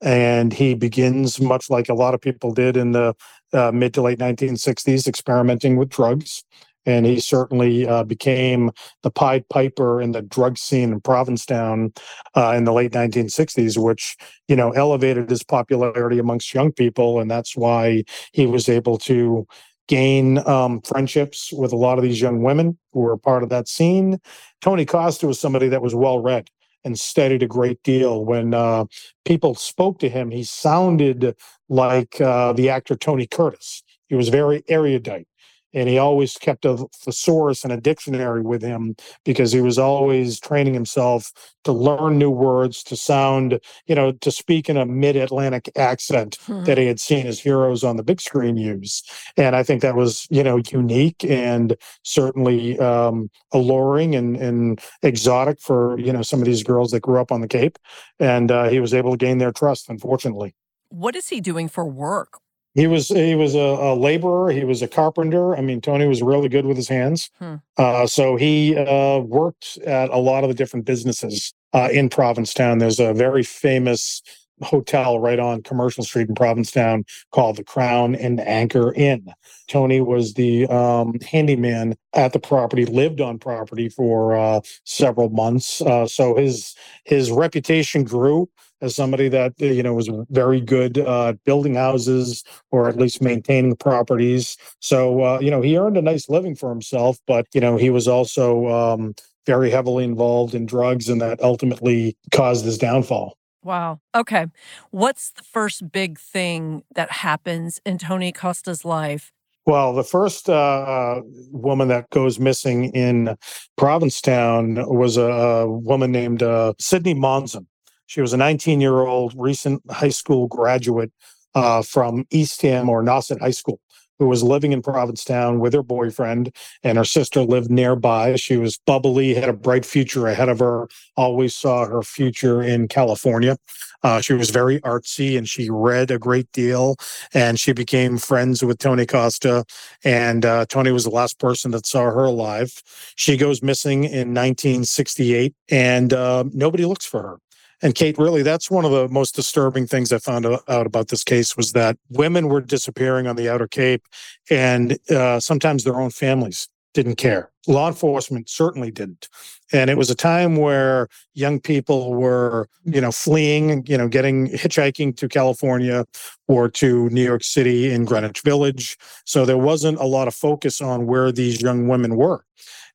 and 0.00 0.52
he 0.52 0.74
begins 0.74 1.40
much 1.40 1.68
like 1.70 1.88
a 1.88 1.94
lot 1.94 2.14
of 2.14 2.20
people 2.20 2.52
did 2.52 2.76
in 2.76 2.92
the 2.92 3.14
uh, 3.52 3.72
mid 3.72 3.94
to 3.94 4.02
late 4.02 4.18
1960s 4.18 5.08
experimenting 5.08 5.76
with 5.76 5.88
drugs 5.88 6.44
and 6.86 7.06
he 7.06 7.20
certainly 7.20 7.86
uh, 7.86 8.04
became 8.04 8.70
the 9.02 9.10
pied 9.10 9.48
piper 9.48 10.00
in 10.00 10.12
the 10.12 10.22
drug 10.22 10.58
scene 10.58 10.92
in 10.92 11.00
provincetown 11.00 11.92
uh, 12.36 12.54
in 12.56 12.64
the 12.64 12.72
late 12.72 12.92
1960s 12.92 13.76
which 13.76 14.16
you 14.48 14.56
know 14.56 14.70
elevated 14.72 15.30
his 15.30 15.42
popularity 15.42 16.18
amongst 16.18 16.54
young 16.54 16.72
people 16.72 17.20
and 17.20 17.30
that's 17.30 17.56
why 17.56 18.02
he 18.32 18.46
was 18.46 18.68
able 18.68 18.98
to 18.98 19.46
gain 19.88 20.38
um, 20.46 20.82
friendships 20.82 21.50
with 21.52 21.72
a 21.72 21.76
lot 21.76 21.98
of 21.98 22.04
these 22.04 22.20
young 22.20 22.42
women 22.42 22.78
who 22.92 23.00
were 23.00 23.16
part 23.16 23.42
of 23.42 23.48
that 23.48 23.68
scene 23.68 24.18
tony 24.60 24.84
costa 24.84 25.26
was 25.26 25.40
somebody 25.40 25.68
that 25.68 25.82
was 25.82 25.94
well 25.94 26.20
read 26.20 26.48
and 26.84 26.98
studied 26.98 27.42
a 27.42 27.46
great 27.46 27.82
deal. 27.82 28.24
When 28.24 28.54
uh, 28.54 28.86
people 29.24 29.54
spoke 29.54 29.98
to 30.00 30.08
him, 30.08 30.30
he 30.30 30.44
sounded 30.44 31.36
like 31.68 32.20
uh, 32.20 32.52
the 32.52 32.70
actor 32.70 32.96
Tony 32.96 33.26
Curtis. 33.26 33.82
He 34.08 34.14
was 34.14 34.28
very 34.28 34.62
erudite 34.68 35.28
and 35.74 35.88
he 35.88 35.98
always 35.98 36.34
kept 36.34 36.64
a 36.64 36.76
thesaurus 36.94 37.64
and 37.64 37.72
a 37.72 37.80
dictionary 37.80 38.42
with 38.42 38.62
him 38.62 38.96
because 39.24 39.52
he 39.52 39.60
was 39.60 39.78
always 39.78 40.40
training 40.40 40.74
himself 40.74 41.32
to 41.64 41.72
learn 41.72 42.18
new 42.18 42.30
words 42.30 42.82
to 42.82 42.96
sound 42.96 43.60
you 43.86 43.94
know 43.94 44.12
to 44.12 44.30
speak 44.30 44.68
in 44.68 44.76
a 44.76 44.86
mid-atlantic 44.86 45.70
accent 45.76 46.38
hmm. 46.46 46.64
that 46.64 46.78
he 46.78 46.86
had 46.86 47.00
seen 47.00 47.26
his 47.26 47.40
heroes 47.40 47.84
on 47.84 47.96
the 47.96 48.02
big 48.02 48.20
screen 48.20 48.56
use. 48.56 49.02
And 49.36 49.54
i 49.54 49.62
think 49.62 49.82
that 49.82 49.96
was 49.96 50.26
you 50.30 50.42
know 50.42 50.60
unique 50.70 51.24
and 51.24 51.76
certainly 52.02 52.78
um, 52.78 53.30
alluring 53.52 54.14
and, 54.14 54.36
and 54.36 54.80
exotic 55.02 55.60
for 55.60 55.98
you 55.98 56.12
know 56.12 56.22
some 56.22 56.40
of 56.40 56.46
these 56.46 56.62
girls 56.62 56.90
that 56.92 57.00
grew 57.00 57.20
up 57.20 57.32
on 57.32 57.40
the 57.40 57.48
cape. 57.48 57.78
And 58.18 58.50
uh, 58.50 58.68
he 58.68 58.80
was 58.80 58.94
able 58.94 59.12
to 59.12 59.16
gain 59.16 59.38
their 59.38 59.52
trust 59.52 59.88
unfortunately. 59.88 60.54
What 60.90 61.14
is 61.14 61.28
he 61.28 61.40
doing 61.40 61.68
for 61.68 61.84
work 61.84 62.40
he 62.74 62.86
was 62.86 63.08
he 63.08 63.34
was 63.34 63.54
a, 63.54 63.58
a, 63.58 63.94
laborer. 63.94 64.50
He 64.52 64.64
was 64.64 64.82
a 64.82 64.88
carpenter. 64.88 65.56
I 65.56 65.60
mean, 65.60 65.80
Tony 65.80 66.06
was 66.06 66.22
really 66.22 66.48
good 66.48 66.66
with 66.66 66.76
his 66.76 66.88
hands. 66.88 67.30
Hmm. 67.38 67.56
Uh, 67.76 68.06
so 68.06 68.36
he 68.36 68.76
uh, 68.76 69.18
worked 69.18 69.78
at 69.78 70.10
a 70.10 70.18
lot 70.18 70.44
of 70.44 70.48
the 70.48 70.54
different 70.54 70.84
businesses 70.84 71.52
uh, 71.72 71.88
in 71.92 72.08
Provincetown. 72.08 72.78
There's 72.78 73.00
a 73.00 73.12
very 73.12 73.42
famous 73.42 74.22
hotel 74.62 75.18
right 75.18 75.38
on 75.38 75.62
Commercial 75.62 76.04
Street 76.04 76.28
in 76.28 76.34
Provincetown 76.34 77.04
called 77.32 77.56
the 77.56 77.64
Crown 77.64 78.14
and 78.14 78.40
Anchor 78.40 78.92
Inn. 78.94 79.32
Tony 79.68 80.00
was 80.00 80.34
the 80.34 80.66
um, 80.66 81.18
handyman 81.20 81.96
at 82.14 82.32
the 82.32 82.38
property, 82.38 82.84
lived 82.86 83.20
on 83.20 83.38
property 83.38 83.88
for 83.88 84.36
uh, 84.36 84.60
several 84.84 85.28
months. 85.28 85.80
Uh, 85.80 86.06
so 86.06 86.36
his 86.36 86.74
his 87.04 87.30
reputation 87.30 88.04
grew 88.04 88.48
as 88.80 88.94
somebody 88.94 89.28
that 89.28 89.52
uh, 89.60 89.66
you 89.66 89.82
know 89.82 89.94
was 89.94 90.10
very 90.30 90.60
good 90.60 90.98
uh, 90.98 91.34
building 91.44 91.74
houses 91.74 92.44
or 92.70 92.88
at 92.88 92.96
least 92.96 93.22
maintaining 93.22 93.76
properties. 93.76 94.56
So 94.80 95.22
uh, 95.22 95.38
you 95.40 95.50
know 95.50 95.60
he 95.60 95.76
earned 95.76 95.96
a 95.96 96.02
nice 96.02 96.28
living 96.28 96.54
for 96.54 96.70
himself, 96.70 97.18
but 97.26 97.46
you 97.54 97.60
know 97.60 97.76
he 97.76 97.90
was 97.90 98.08
also 98.08 98.66
um, 98.68 99.14
very 99.46 99.70
heavily 99.70 100.04
involved 100.04 100.54
in 100.54 100.66
drugs, 100.66 101.08
and 101.08 101.20
that 101.20 101.40
ultimately 101.42 102.16
caused 102.32 102.64
his 102.64 102.78
downfall. 102.78 103.36
Wow. 103.62 104.00
Okay. 104.14 104.46
What's 104.90 105.30
the 105.30 105.42
first 105.42 105.90
big 105.90 106.18
thing 106.18 106.84
that 106.94 107.10
happens 107.10 107.80
in 107.84 107.98
Tony 107.98 108.32
Costa's 108.32 108.84
life 108.84 109.32
well, 109.68 109.92
the 109.92 110.02
first 110.02 110.48
uh, 110.48 111.20
woman 111.52 111.88
that 111.88 112.08
goes 112.08 112.40
missing 112.40 112.86
in 112.94 113.36
Provincetown 113.76 114.76
was 114.88 115.18
a, 115.18 115.24
a 115.24 115.70
woman 115.70 116.10
named 116.10 116.42
uh, 116.42 116.72
Sydney 116.80 117.14
Monzon. 117.14 117.66
She 118.06 118.22
was 118.22 118.32
a 118.32 118.38
19 118.38 118.80
year 118.80 119.00
old 119.00 119.34
recent 119.36 119.82
high 119.90 120.08
school 120.08 120.46
graduate 120.46 121.12
uh, 121.54 121.82
from 121.82 122.24
Eastham 122.30 122.88
or 122.88 123.02
Nauset 123.02 123.40
High 123.40 123.50
School 123.50 123.78
who 124.18 124.26
was 124.26 124.42
living 124.42 124.72
in 124.72 124.82
Provincetown 124.82 125.60
with 125.60 125.72
her 125.72 125.82
boyfriend, 125.82 126.54
and 126.82 126.98
her 126.98 127.04
sister 127.04 127.42
lived 127.42 127.70
nearby. 127.70 128.36
She 128.36 128.56
was 128.56 128.78
bubbly, 128.78 129.34
had 129.34 129.48
a 129.48 129.52
bright 129.52 129.84
future 129.84 130.26
ahead 130.26 130.48
of 130.48 130.58
her, 130.58 130.88
always 131.16 131.54
saw 131.54 131.86
her 131.86 132.02
future 132.02 132.62
in 132.62 132.88
California. 132.88 133.56
Uh, 134.02 134.20
she 134.20 134.32
was 134.32 134.50
very 134.50 134.80
artsy 134.82 135.36
and 135.36 135.48
she 135.48 135.68
read 135.70 136.10
a 136.10 136.18
great 136.18 136.50
deal, 136.52 136.96
and 137.34 137.58
she 137.58 137.72
became 137.72 138.18
friends 138.18 138.62
with 138.62 138.78
Tony 138.78 139.06
Costa. 139.06 139.64
And 140.04 140.44
uh, 140.44 140.66
Tony 140.66 140.92
was 140.92 141.04
the 141.04 141.10
last 141.10 141.38
person 141.38 141.72
that 141.72 141.86
saw 141.86 142.04
her 142.04 142.24
alive. 142.24 142.82
She 143.16 143.36
goes 143.36 143.62
missing 143.62 144.04
in 144.04 144.34
1968, 144.34 145.54
and 145.70 146.12
uh, 146.12 146.44
nobody 146.52 146.84
looks 146.84 147.06
for 147.06 147.22
her. 147.22 147.38
And 147.82 147.94
Kate, 147.94 148.18
really, 148.18 148.42
that's 148.42 148.70
one 148.70 148.84
of 148.84 148.90
the 148.90 149.08
most 149.08 149.34
disturbing 149.34 149.86
things 149.86 150.12
I 150.12 150.18
found 150.18 150.46
out 150.46 150.86
about 150.86 151.08
this 151.08 151.22
case 151.22 151.56
was 151.56 151.72
that 151.72 151.96
women 152.10 152.48
were 152.48 152.60
disappearing 152.60 153.26
on 153.26 153.36
the 153.36 153.48
Outer 153.48 153.68
Cape, 153.68 154.04
and 154.50 154.98
uh, 155.10 155.38
sometimes 155.38 155.84
their 155.84 156.00
own 156.00 156.10
families 156.10 156.68
didn't 156.94 157.16
care. 157.16 157.50
Law 157.68 157.86
enforcement 157.86 158.48
certainly 158.48 158.90
didn't. 158.90 159.28
And 159.72 159.90
it 159.90 159.98
was 159.98 160.10
a 160.10 160.14
time 160.14 160.56
where 160.56 161.08
young 161.34 161.60
people 161.60 162.14
were, 162.14 162.68
you 162.84 163.00
know, 163.00 163.12
fleeing, 163.12 163.86
you 163.86 163.98
know, 163.98 164.08
getting 164.08 164.48
hitchhiking 164.48 165.16
to 165.18 165.28
California 165.28 166.06
or 166.48 166.68
to 166.70 167.08
New 167.10 167.22
York 167.22 167.44
City 167.44 167.92
in 167.92 168.06
Greenwich 168.06 168.40
Village. 168.40 168.96
So 169.26 169.44
there 169.44 169.58
wasn't 169.58 169.98
a 170.00 170.06
lot 170.06 170.26
of 170.26 170.34
focus 170.34 170.80
on 170.80 171.06
where 171.06 171.30
these 171.30 171.60
young 171.60 171.86
women 171.86 172.16
were. 172.16 172.44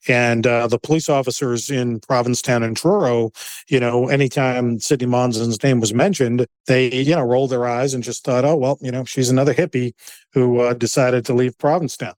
And 0.07 0.45
uh, 0.45 0.67
the 0.67 0.79
police 0.79 1.07
officers 1.07 1.69
in 1.69 1.99
Provincetown 2.01 2.63
and 2.63 2.75
Truro, 2.75 3.31
you 3.67 3.79
know, 3.79 4.09
anytime 4.09 4.79
Sydney 4.79 5.07
Monzon's 5.07 5.61
name 5.63 5.79
was 5.79 5.93
mentioned, 5.93 6.45
they, 6.67 6.93
you 6.93 7.15
know, 7.15 7.21
rolled 7.21 7.51
their 7.51 7.65
eyes 7.65 7.93
and 7.93 8.03
just 8.03 8.23
thought, 8.23 8.45
oh, 8.45 8.55
well, 8.55 8.77
you 8.81 8.91
know, 8.91 9.05
she's 9.05 9.29
another 9.29 9.53
hippie 9.53 9.93
who 10.33 10.59
uh, 10.59 10.73
decided 10.73 11.25
to 11.25 11.33
leave 11.33 11.57
Provincetown. 11.57 12.15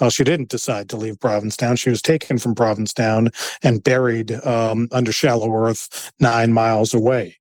Well, 0.00 0.10
she 0.10 0.24
didn't 0.24 0.48
decide 0.48 0.88
to 0.88 0.96
leave 0.96 1.20
Provincetown. 1.20 1.76
She 1.76 1.90
was 1.90 2.02
taken 2.02 2.38
from 2.38 2.54
Provincetown 2.54 3.30
and 3.62 3.82
buried 3.82 4.32
um, 4.44 4.88
under 4.90 5.12
shallow 5.12 5.52
earth 5.54 6.12
nine 6.18 6.52
miles 6.52 6.94
away. 6.94 7.36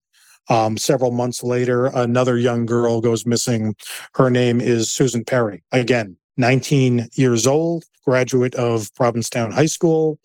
Um, 0.50 0.78
several 0.78 1.12
months 1.12 1.42
later, 1.42 1.86
another 1.88 2.38
young 2.38 2.66
girl 2.66 3.02
goes 3.02 3.26
missing. 3.26 3.76
Her 4.16 4.30
name 4.30 4.60
is 4.60 4.92
Susan 4.92 5.24
Perry. 5.24 5.64
Again, 5.72 6.18
19 6.38 7.10
years 7.14 7.48
old, 7.48 7.86
graduate 8.06 8.56
of 8.56 8.94
Provincetown 8.96 9.52
High 9.52 9.68
School, 9.68 10.20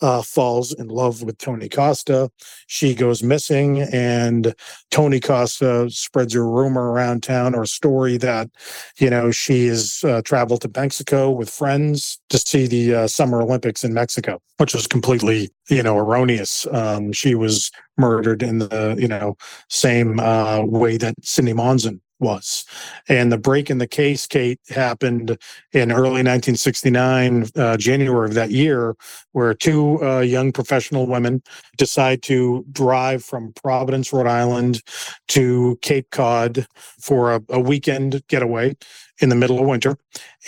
uh, 0.00 0.22
falls 0.22 0.72
in 0.72 0.88
love 0.88 1.22
with 1.22 1.38
Tony 1.38 1.68
Costa. 1.68 2.30
She 2.66 2.94
goes 2.94 3.22
missing, 3.22 3.80
and 3.80 4.54
Tony 4.90 5.20
Costa 5.20 5.88
spreads 5.90 6.34
a 6.34 6.42
rumor 6.42 6.90
around 6.90 7.22
town 7.22 7.54
or 7.54 7.62
a 7.62 7.66
story 7.66 8.16
that, 8.18 8.50
you 8.98 9.08
know, 9.08 9.30
she 9.30 9.66
has 9.68 10.02
uh, 10.04 10.20
traveled 10.22 10.62
to 10.62 10.70
Mexico 10.74 11.30
with 11.30 11.48
friends 11.48 12.18
to 12.30 12.38
see 12.38 12.66
the 12.66 12.94
uh, 12.94 13.06
Summer 13.06 13.40
Olympics 13.40 13.84
in 13.84 13.94
Mexico, 13.94 14.40
which 14.58 14.74
was 14.74 14.86
completely, 14.86 15.50
you 15.70 15.82
know, 15.82 15.96
erroneous. 15.96 16.66
Um, 16.72 17.12
she 17.12 17.34
was 17.34 17.70
murdered 17.96 18.42
in 18.42 18.58
the, 18.58 18.96
you 18.98 19.08
know, 19.08 19.36
same 19.70 20.20
uh, 20.20 20.62
way 20.64 20.96
that 20.98 21.14
Cindy 21.22 21.52
Monson 21.52 22.00
was. 22.20 22.64
And 23.08 23.30
the 23.30 23.38
break 23.38 23.70
in 23.70 23.78
the 23.78 23.86
case, 23.86 24.26
Kate, 24.26 24.60
happened 24.68 25.36
in 25.72 25.92
early 25.92 26.22
1969, 26.22 27.48
uh, 27.56 27.76
January 27.76 28.28
of 28.28 28.34
that 28.34 28.50
year, 28.50 28.96
where 29.32 29.54
two 29.54 30.02
uh, 30.04 30.20
young 30.20 30.52
professional 30.52 31.06
women 31.06 31.42
decide 31.76 32.22
to 32.22 32.64
drive 32.72 33.24
from 33.24 33.52
Providence, 33.54 34.12
Rhode 34.12 34.26
Island 34.26 34.82
to 35.28 35.78
Cape 35.82 36.10
Cod 36.10 36.66
for 36.76 37.34
a, 37.34 37.42
a 37.48 37.60
weekend 37.60 38.22
getaway 38.28 38.76
in 39.20 39.28
the 39.28 39.36
middle 39.36 39.58
of 39.58 39.66
winter. 39.66 39.96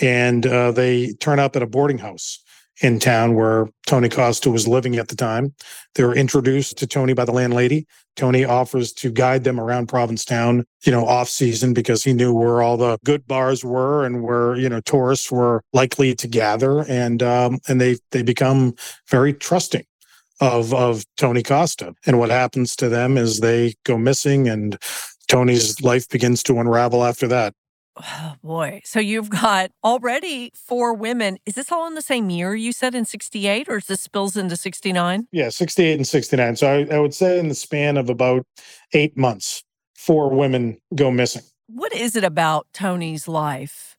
And 0.01 0.47
uh, 0.47 0.73
they 0.73 1.15
turn 1.15 1.39
up 1.39 1.57
at 1.57 1.63
a 1.63 1.67
boarding 1.67 1.99
house 1.99 2.43
in 2.83 2.99
town 2.99 3.35
where 3.35 3.69
Tony 3.87 4.09
Costa 4.09 4.51
was 4.51 4.69
living 4.69 4.97
at 4.97 5.09
the 5.09 5.17
time. 5.17 5.55
They 5.95 6.05
were 6.05 6.15
introduced 6.15 6.77
to 6.79 6.87
Tony 6.87 7.15
by 7.15 7.25
the 7.25 7.33
landlady. 7.33 7.87
Tony 8.17 8.45
offers 8.45 8.93
to 8.95 9.11
guide 9.11 9.45
them 9.45 9.61
around 9.61 9.89
Provincetown, 9.89 10.65
you 10.85 10.93
know, 10.93 11.07
off 11.07 11.29
season 11.29 11.75
because 11.75 12.05
he 12.05 12.13
knew 12.13 12.33
where 12.35 12.63
all 12.63 12.77
the 12.77 12.99
good 13.05 13.27
bars 13.27 13.65
were 13.65 14.05
and 14.05 14.23
where, 14.23 14.57
you 14.57 14.69
know, 14.69 14.81
tourists 14.81 15.31
were 15.31 15.63
likely 15.73 16.15
to 16.15 16.29
gather. 16.29 16.85
And 16.89 17.23
um, 17.23 17.59
and 17.69 17.81
they 17.81 17.97
they 18.11 18.23
become 18.23 18.75
very 19.09 19.33
trusting 19.33 19.85
of 20.41 20.75
of 20.75 21.05
Tony 21.17 21.43
Costa. 21.43 21.95
And 22.07 22.19
what 22.19 22.31
happens 22.31 22.77
to 22.77 22.89
them 22.89 23.17
is 23.17 23.41
they 23.41 23.75
go 23.85 23.97
missing 23.99 24.49
and 24.49 24.79
Tony's 25.29 25.81
life 25.83 26.09
begins 26.09 26.43
to 26.45 26.59
unravel 26.59 27.05
after 27.05 27.27
that. 27.29 27.55
Oh, 27.99 28.35
boy. 28.43 28.83
So 28.85 29.01
you've 29.01 29.31
got 29.31 29.71
already 29.83 30.53
four 30.55 30.93
women. 30.95 31.39
Is 31.47 31.55
this 31.55 31.73
all 31.73 31.87
in 31.87 31.95
the 31.95 32.03
same 32.03 32.29
year 32.31 32.55
you 32.55 32.73
said 32.73 32.95
in 32.95 33.05
68 33.05 33.69
or 33.69 33.79
is 33.79 33.87
this 33.87 34.03
spills 34.03 34.37
into 34.37 34.57
69? 34.57 35.29
Yeah, 35.33 35.49
68 35.49 35.95
and 35.95 36.07
69. 36.07 36.57
So 36.57 36.67
I, 36.67 36.95
I 36.95 36.99
would 36.99 37.15
say 37.15 37.39
in 37.39 37.49
the 37.49 37.55
span 37.55 37.97
of 37.97 38.11
about 38.11 38.47
eight 38.93 39.17
months, 39.17 39.65
four 39.95 40.31
women 40.31 40.79
go 40.95 41.11
missing. 41.11 41.43
What 41.69 41.95
is 41.95 42.17
it 42.17 42.25
about 42.25 42.67
Tony's 42.73 43.27
life 43.27 43.97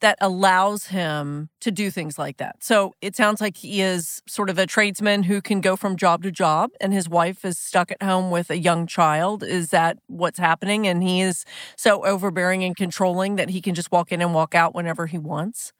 that 0.00 0.18
allows 0.20 0.86
him 0.86 1.48
to 1.60 1.70
do 1.70 1.90
things 1.90 2.18
like 2.18 2.36
that. 2.36 2.62
So 2.62 2.94
it 3.00 3.16
sounds 3.16 3.40
like 3.40 3.56
he 3.56 3.80
is 3.80 4.22
sort 4.28 4.50
of 4.50 4.58
a 4.58 4.66
tradesman 4.66 5.22
who 5.22 5.40
can 5.40 5.60
go 5.60 5.76
from 5.76 5.96
job 5.96 6.22
to 6.22 6.30
job, 6.30 6.70
and 6.80 6.92
his 6.92 7.08
wife 7.08 7.44
is 7.44 7.58
stuck 7.58 7.90
at 7.90 8.02
home 8.02 8.30
with 8.30 8.50
a 8.50 8.58
young 8.58 8.86
child. 8.86 9.42
Is 9.42 9.70
that 9.70 9.98
what's 10.06 10.38
happening? 10.38 10.86
And 10.86 11.02
he 11.02 11.20
is 11.20 11.44
so 11.76 12.04
overbearing 12.04 12.62
and 12.64 12.76
controlling 12.76 13.36
that 13.36 13.50
he 13.50 13.60
can 13.60 13.74
just 13.74 13.90
walk 13.90 14.12
in 14.12 14.20
and 14.20 14.34
walk 14.34 14.54
out 14.54 14.74
whenever 14.74 15.06
he 15.06 15.18
wants? 15.18 15.72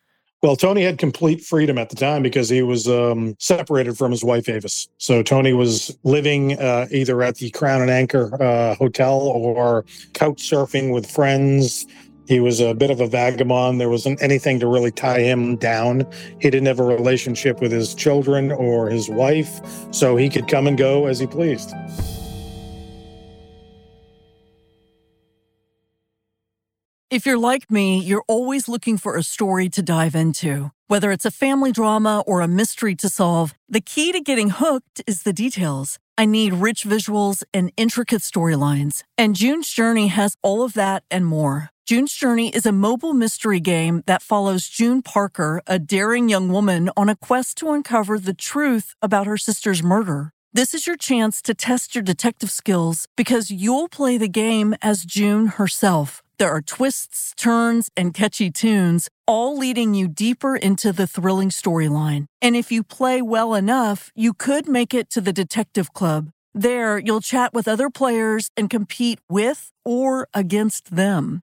Well, 0.43 0.55
Tony 0.55 0.83
had 0.83 0.99
complete 0.99 1.43
freedom 1.43 1.79
at 1.79 1.89
the 1.89 1.97
time 1.97 2.23
because 2.23 2.49
he 2.49 2.63
was 2.63 2.87
um, 2.87 3.35
separated 3.39 3.97
from 3.97 4.11
his 4.11 4.23
wife 4.23 4.49
Avis. 4.49 4.87
So 4.99 5.23
Tony 5.23 5.55
was 5.55 5.97
living 6.05 6.59
uh, 6.61 6.87
either 6.91 7.23
at 7.23 7.37
the 7.37 7.51
Crown 7.51 7.81
and 7.81 7.91
Anchor 7.91 8.41
uh, 8.41 8.75
hotel 8.75 9.19
or 9.19 9.85
couch 10.13 10.43
surfing 10.43 10.93
with 10.93 11.11
friends. 11.11 11.87
He 12.27 12.41
was 12.41 12.61
a 12.61 12.75
bit 12.75 12.91
of 12.91 13.01
a 13.01 13.07
vagabond. 13.07 13.81
There 13.81 13.89
wasn't 13.89 14.21
anything 14.21 14.59
to 14.61 14.67
really 14.67 14.91
tie 14.91 15.21
him 15.21 15.57
down. 15.57 16.07
He 16.41 16.51
didn't 16.51 16.67
have 16.67 16.81
a 16.81 16.85
relationship 16.85 17.61
with 17.61 17.73
his 17.73 17.95
children 17.95 18.51
or 18.51 18.89
his 18.89 19.09
wife, 19.09 19.61
so 19.93 20.17
he 20.17 20.29
could 20.29 20.49
come 20.49 20.67
and 20.67 20.77
go 20.77 21.07
as 21.07 21.21
he 21.21 21.27
pleased. 21.27 21.73
If 27.09 27.25
you're 27.25 27.39
like 27.39 27.71
me, 27.71 28.01
you're 28.01 28.25
always 28.27 28.69
looking 28.69 28.99
for 28.99 29.17
a 29.17 29.23
story 29.23 29.69
to 29.71 29.81
dive 29.81 30.17
into. 30.17 30.73
Whether 30.89 31.13
it's 31.13 31.25
a 31.25 31.31
family 31.31 31.71
drama 31.71 32.25
or 32.27 32.41
a 32.41 32.49
mystery 32.49 32.97
to 32.97 33.09
solve, 33.09 33.55
the 33.69 33.81
key 33.81 34.11
to 34.11 34.21
getting 34.21 34.51
hooked 34.51 35.03
is 35.07 35.23
the 35.23 35.33
details. 35.33 35.99
I 36.19 36.27
need 36.27 36.55
rich 36.55 36.83
visuals 36.83 37.45
and 37.55 37.73
intricate 37.77 38.23
storylines. 38.23 39.05
And 39.17 39.37
June's 39.37 39.71
Journey 39.71 40.09
has 40.09 40.37
all 40.43 40.63
of 40.63 40.75
that 40.75 41.05
and 41.11 41.25
more. 41.25 41.71
June's 41.87 42.13
Journey 42.13 42.49
is 42.49 42.67
a 42.67 42.73
mobile 42.73 43.15
mystery 43.15 43.61
game 43.61 44.03
that 44.07 44.21
follows 44.21 44.67
June 44.67 45.03
Parker, 45.03 45.63
a 45.69 45.79
daring 45.79 46.29
young 46.29 46.49
woman, 46.49 46.91
on 46.97 47.09
a 47.09 47.15
quest 47.15 47.59
to 47.59 47.71
uncover 47.71 48.19
the 48.19 48.35
truth 48.35 48.97
about 49.01 49.29
her 49.29 49.37
sister's 49.37 49.85
murder. 49.85 50.33
This 50.53 50.75
is 50.75 50.89
your 50.89 50.97
chance 50.97 51.41
to 51.43 51.55
test 51.55 51.95
your 51.95 52.03
detective 52.03 52.51
skills 52.51 53.07
because 53.17 53.53
you'll 53.53 53.89
play 53.89 54.19
the 54.19 54.27
game 54.27 54.75
as 54.83 55.05
June 55.05 55.47
herself. 55.47 56.25
There 56.39 56.51
are 56.51 56.61
twists, 56.61 57.33
turns, 57.37 57.89
and 57.97 58.13
catchy 58.13 58.51
tunes, 58.51 59.09
all 59.25 59.57
leading 59.57 59.95
you 59.95 60.09
deeper 60.09 60.57
into 60.57 60.93
the 60.93 61.07
thrilling 61.07 61.51
storyline. 61.51 62.27
And 62.43 62.57
if 62.57 62.73
you 62.73 62.83
play 62.83 63.23
well 63.23 63.55
enough, 63.55 64.11
you 64.17 64.35
could 64.35 64.67
make 64.67 64.93
it 64.93 65.09
to 65.11 65.21
the 65.21 65.33
Detective 65.33 65.93
Club. 65.93 66.33
There, 66.53 66.99
you'll 66.99 67.21
chat 67.21 67.55
with 67.55 67.69
other 67.69 67.91
players 67.91 68.51
and 68.57 68.69
compete 68.69 69.21
with 69.29 69.71
or 69.85 70.27
against 70.35 70.97
them. 70.97 71.43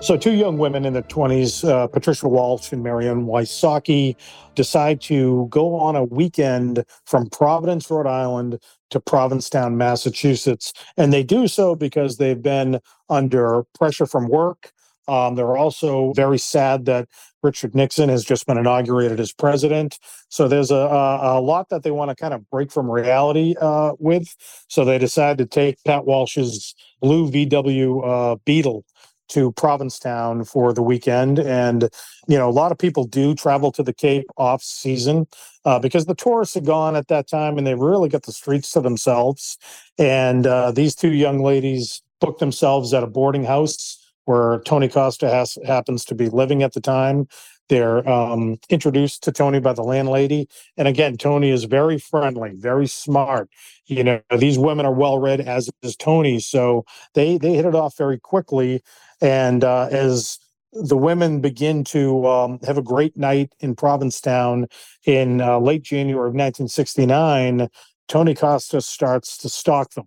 So, 0.00 0.16
two 0.16 0.34
young 0.34 0.58
women 0.58 0.84
in 0.84 0.92
their 0.92 1.02
20s, 1.02 1.66
uh, 1.68 1.86
Patricia 1.88 2.28
Walsh 2.28 2.70
and 2.70 2.82
Marianne 2.82 3.24
Wysocki, 3.24 4.14
decide 4.54 5.00
to 5.02 5.48
go 5.50 5.74
on 5.74 5.96
a 5.96 6.04
weekend 6.04 6.84
from 7.06 7.28
Providence, 7.30 7.90
Rhode 7.90 8.06
Island 8.06 8.58
to 8.90 9.00
Provincetown, 9.00 9.76
Massachusetts. 9.76 10.72
And 10.96 11.12
they 11.12 11.22
do 11.22 11.48
so 11.48 11.74
because 11.74 12.18
they've 12.18 12.40
been 12.40 12.78
under 13.08 13.64
pressure 13.76 14.06
from 14.06 14.28
work. 14.28 14.70
Um, 15.08 15.34
they're 15.34 15.56
also 15.56 16.12
very 16.14 16.38
sad 16.38 16.84
that 16.86 17.08
Richard 17.42 17.74
Nixon 17.74 18.08
has 18.08 18.24
just 18.24 18.46
been 18.46 18.58
inaugurated 18.58 19.18
as 19.18 19.32
president. 19.32 19.98
So 20.28 20.46
there's 20.46 20.70
a, 20.70 20.74
a, 20.76 21.38
a 21.38 21.40
lot 21.40 21.68
that 21.70 21.84
they 21.84 21.90
want 21.90 22.10
to 22.10 22.16
kind 22.16 22.34
of 22.34 22.48
break 22.50 22.70
from 22.70 22.90
reality 22.90 23.54
uh, 23.60 23.92
with. 23.98 24.34
So 24.68 24.84
they 24.84 24.98
decide 24.98 25.38
to 25.38 25.46
take 25.46 25.82
Pat 25.84 26.04
Walsh's 26.04 26.74
blue 27.00 27.30
VW 27.30 28.02
uh, 28.04 28.36
Beetle 28.44 28.84
to 29.28 29.52
Provincetown 29.52 30.44
for 30.44 30.72
the 30.72 30.82
weekend. 30.82 31.38
And, 31.38 31.88
you 32.28 32.38
know, 32.38 32.48
a 32.48 32.50
lot 32.50 32.72
of 32.72 32.78
people 32.78 33.04
do 33.04 33.34
travel 33.34 33.72
to 33.72 33.82
the 33.82 33.92
Cape 33.92 34.26
off 34.36 34.62
season 34.62 35.26
uh, 35.64 35.78
because 35.78 36.06
the 36.06 36.14
tourists 36.14 36.56
are 36.56 36.60
gone 36.60 36.96
at 36.96 37.08
that 37.08 37.28
time 37.28 37.58
and 37.58 37.66
they 37.66 37.74
really 37.74 38.08
got 38.08 38.22
the 38.22 38.32
streets 38.32 38.72
to 38.72 38.80
themselves. 38.80 39.58
And 39.98 40.46
uh, 40.46 40.72
these 40.72 40.94
two 40.94 41.12
young 41.12 41.42
ladies 41.42 42.02
booked 42.20 42.40
themselves 42.40 42.94
at 42.94 43.02
a 43.02 43.06
boarding 43.06 43.44
house 43.44 44.02
where 44.24 44.60
Tony 44.60 44.88
Costa 44.88 45.30
has, 45.30 45.56
happens 45.66 46.04
to 46.06 46.14
be 46.14 46.28
living 46.28 46.62
at 46.62 46.72
the 46.72 46.80
time. 46.80 47.28
They're 47.68 48.08
um, 48.08 48.58
introduced 48.68 49.24
to 49.24 49.32
Tony 49.32 49.58
by 49.58 49.72
the 49.72 49.82
landlady. 49.82 50.48
And 50.76 50.86
again, 50.86 51.16
Tony 51.16 51.50
is 51.50 51.64
very 51.64 51.98
friendly, 51.98 52.52
very 52.54 52.86
smart. 52.86 53.50
You 53.86 54.04
know, 54.04 54.20
these 54.38 54.58
women 54.58 54.86
are 54.86 54.92
well 54.92 55.18
read, 55.18 55.40
as 55.40 55.70
is 55.82 55.96
Tony. 55.96 56.38
So 56.38 56.84
they 57.14 57.38
they 57.38 57.54
hit 57.54 57.66
it 57.66 57.74
off 57.74 57.96
very 57.96 58.18
quickly. 58.18 58.82
And 59.20 59.64
uh, 59.64 59.88
as 59.90 60.38
the 60.72 60.96
women 60.96 61.40
begin 61.40 61.84
to 61.84 62.26
um, 62.26 62.58
have 62.66 62.78
a 62.78 62.82
great 62.82 63.16
night 63.16 63.52
in 63.60 63.74
Provincetown 63.74 64.66
in 65.04 65.40
uh, 65.40 65.58
late 65.58 65.82
January 65.82 66.28
of 66.28 66.34
1969, 66.34 67.68
Tony 68.08 68.34
Costa 68.34 68.80
starts 68.80 69.38
to 69.38 69.48
stalk 69.48 69.92
them. 69.94 70.06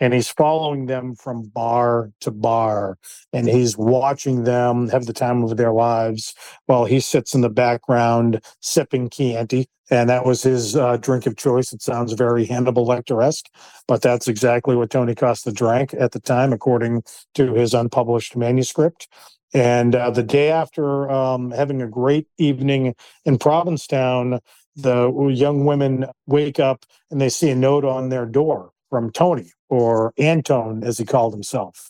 And 0.00 0.14
he's 0.14 0.28
following 0.28 0.86
them 0.86 1.14
from 1.14 1.42
bar 1.42 2.10
to 2.20 2.30
bar, 2.30 2.96
and 3.34 3.46
he's 3.46 3.76
watching 3.76 4.44
them 4.44 4.88
have 4.88 5.04
the 5.04 5.12
time 5.12 5.44
of 5.44 5.58
their 5.58 5.72
lives 5.72 6.34
while 6.66 6.86
he 6.86 7.00
sits 7.00 7.34
in 7.34 7.42
the 7.42 7.50
background 7.50 8.42
sipping 8.60 9.10
Chianti. 9.10 9.68
And 9.90 10.08
that 10.08 10.24
was 10.24 10.42
his 10.42 10.76
uh, 10.76 10.96
drink 10.98 11.26
of 11.26 11.36
choice. 11.36 11.72
It 11.72 11.82
sounds 11.82 12.12
very 12.12 12.46
Hannibal 12.46 12.86
Lecter 12.86 13.22
esque, 13.22 13.50
but 13.88 14.02
that's 14.02 14.28
exactly 14.28 14.76
what 14.76 14.90
Tony 14.90 15.14
Costa 15.14 15.52
drank 15.52 15.92
at 15.94 16.12
the 16.12 16.20
time, 16.20 16.52
according 16.52 17.02
to 17.34 17.52
his 17.54 17.74
unpublished 17.74 18.36
manuscript. 18.36 19.08
And 19.52 19.96
uh, 19.96 20.10
the 20.10 20.22
day 20.22 20.50
after 20.50 21.10
um, 21.10 21.50
having 21.50 21.82
a 21.82 21.88
great 21.88 22.28
evening 22.38 22.94
in 23.24 23.36
Provincetown, 23.36 24.38
the 24.76 25.12
young 25.34 25.64
women 25.64 26.06
wake 26.26 26.60
up 26.60 26.86
and 27.10 27.20
they 27.20 27.28
see 27.28 27.50
a 27.50 27.56
note 27.56 27.84
on 27.84 28.08
their 28.08 28.26
door 28.26 28.70
from 28.88 29.10
Tony 29.10 29.50
or 29.70 30.12
Antone, 30.18 30.84
as 30.84 30.98
he 30.98 31.04
called 31.04 31.32
himself. 31.32 31.88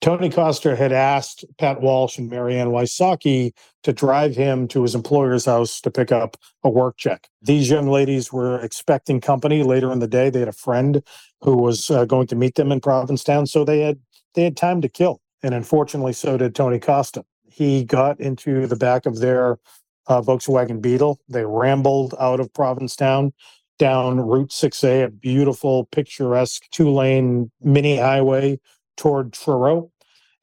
Tony 0.00 0.30
Costa 0.30 0.74
had 0.74 0.92
asked 0.92 1.44
Pat 1.58 1.82
Walsh 1.82 2.16
and 2.16 2.30
Marianne 2.30 2.68
Wysocki 2.68 3.52
to 3.82 3.92
drive 3.92 4.34
him 4.34 4.66
to 4.68 4.82
his 4.82 4.94
employer's 4.94 5.44
house 5.44 5.80
to 5.82 5.90
pick 5.90 6.10
up 6.10 6.38
a 6.64 6.70
work 6.70 6.96
check. 6.96 7.28
These 7.42 7.68
young 7.68 7.86
ladies 7.86 8.32
were 8.32 8.58
expecting 8.60 9.20
company 9.20 9.62
later 9.62 9.92
in 9.92 9.98
the 9.98 10.08
day. 10.08 10.30
They 10.30 10.40
had 10.40 10.48
a 10.48 10.52
friend 10.52 11.02
who 11.42 11.56
was 11.56 11.90
uh, 11.90 12.06
going 12.06 12.28
to 12.28 12.36
meet 12.36 12.54
them 12.54 12.72
in 12.72 12.80
Provincetown, 12.80 13.46
so 13.46 13.64
they 13.64 13.80
had 13.80 13.98
they 14.34 14.44
had 14.44 14.56
time 14.56 14.80
to 14.80 14.88
kill. 14.88 15.20
And 15.42 15.54
unfortunately, 15.54 16.12
so 16.12 16.36
did 16.36 16.54
Tony 16.54 16.78
Costa. 16.78 17.24
He 17.44 17.84
got 17.84 18.20
into 18.20 18.66
the 18.66 18.76
back 18.76 19.04
of 19.04 19.18
their 19.18 19.58
uh, 20.06 20.22
Volkswagen 20.22 20.80
Beetle. 20.80 21.20
They 21.28 21.44
rambled 21.44 22.14
out 22.18 22.40
of 22.40 22.52
Provincetown 22.54 23.32
down 23.80 24.20
Route 24.20 24.50
6A, 24.50 25.04
a 25.06 25.10
beautiful, 25.10 25.86
picturesque 25.86 26.64
two 26.70 26.90
lane 26.90 27.50
mini 27.62 27.96
highway 27.96 28.60
toward 28.96 29.32
Truro. 29.32 29.90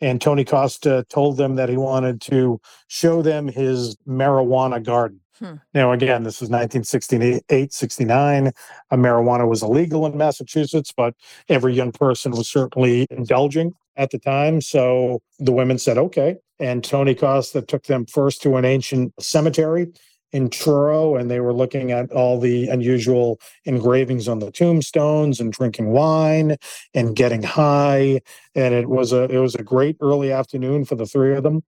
And 0.01 0.19
Tony 0.19 0.43
Costa 0.43 1.05
told 1.09 1.37
them 1.37 1.55
that 1.55 1.69
he 1.69 1.77
wanted 1.77 2.19
to 2.21 2.59
show 2.87 3.21
them 3.21 3.47
his 3.47 3.95
marijuana 4.07 4.83
garden. 4.83 5.21
Hmm. 5.37 5.55
Now, 5.73 5.91
again, 5.91 6.23
this 6.23 6.41
was 6.41 6.49
1968, 6.49 7.71
69. 7.71 8.47
Uh, 8.47 8.51
marijuana 8.95 9.47
was 9.47 9.61
illegal 9.61 10.07
in 10.07 10.17
Massachusetts, 10.17 10.91
but 10.95 11.13
every 11.47 11.73
young 11.75 11.91
person 11.91 12.31
was 12.31 12.49
certainly 12.49 13.05
indulging 13.11 13.73
at 13.95 14.09
the 14.09 14.17
time. 14.17 14.61
So 14.61 15.19
the 15.37 15.51
women 15.51 15.77
said, 15.77 15.99
okay. 15.99 16.37
And 16.59 16.83
Tony 16.83 17.13
Costa 17.13 17.61
took 17.61 17.83
them 17.83 18.07
first 18.07 18.41
to 18.41 18.55
an 18.55 18.65
ancient 18.65 19.13
cemetery 19.19 19.89
in 20.31 20.49
Truro, 20.49 21.15
and 21.15 21.31
they 21.31 21.39
were 21.39 21.53
looking 21.53 21.91
at 21.91 22.11
all 22.11 22.39
the 22.39 22.67
unusual 22.67 23.39
engravings 23.65 24.27
on 24.27 24.39
the 24.39 24.51
tombstones 24.51 25.39
and 25.39 25.51
drinking 25.51 25.91
wine 25.91 26.57
and 26.93 27.15
getting 27.15 27.43
high. 27.43 28.21
And 28.55 28.73
it 28.73 28.89
was 28.89 29.13
a 29.13 29.23
it 29.23 29.39
was 29.39 29.55
a 29.55 29.63
great 29.63 29.97
early 30.01 30.31
afternoon 30.31 30.85
for 30.85 30.95
the 30.95 31.05
three 31.05 31.35
of 31.35 31.43
them 31.43 31.63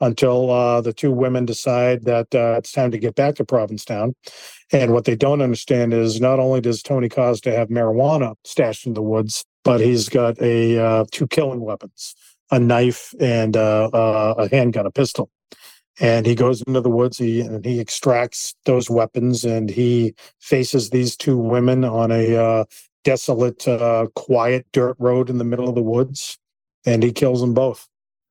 until 0.00 0.50
uh, 0.50 0.80
the 0.80 0.92
two 0.92 1.12
women 1.12 1.44
decide 1.44 2.04
that 2.04 2.34
uh, 2.34 2.56
it's 2.58 2.72
time 2.72 2.90
to 2.90 2.98
get 2.98 3.14
back 3.14 3.36
to 3.36 3.44
Provincetown. 3.44 4.14
And 4.72 4.92
what 4.92 5.04
they 5.04 5.16
don't 5.16 5.40
understand 5.40 5.92
is 5.92 6.20
not 6.20 6.38
only 6.38 6.60
does 6.60 6.82
Tony 6.82 7.08
Costa 7.08 7.52
have 7.52 7.68
marijuana 7.68 8.34
stashed 8.44 8.86
in 8.86 8.94
the 8.94 9.02
woods, 9.02 9.44
but 9.62 9.80
he's 9.80 10.08
got 10.08 10.40
a 10.40 10.78
uh, 10.78 11.04
two 11.10 11.26
killing 11.26 11.60
weapons, 11.60 12.14
a 12.50 12.58
knife 12.58 13.14
and 13.18 13.56
uh, 13.56 13.88
uh, 13.92 14.34
a 14.38 14.48
handgun, 14.48 14.86
a 14.86 14.90
pistol. 14.90 15.30
And 16.00 16.26
he 16.26 16.34
goes 16.34 16.62
into 16.62 16.80
the 16.80 16.90
woods 16.90 17.18
he, 17.18 17.40
and 17.40 17.64
he 17.64 17.80
extracts 17.80 18.54
those 18.64 18.90
weapons 18.90 19.44
and 19.44 19.70
he 19.70 20.14
faces 20.40 20.90
these 20.90 21.16
two 21.16 21.36
women 21.36 21.84
on 21.84 22.10
a 22.10 22.36
uh, 22.36 22.64
desolate 23.04 23.66
uh, 23.68 24.06
quiet 24.14 24.66
dirt 24.72 24.96
road 24.98 25.30
in 25.30 25.38
the 25.38 25.44
middle 25.44 25.68
of 25.68 25.74
the 25.74 25.82
woods 25.82 26.38
and 26.84 27.02
he 27.02 27.12
kills 27.12 27.40
them 27.40 27.54
both. 27.54 27.88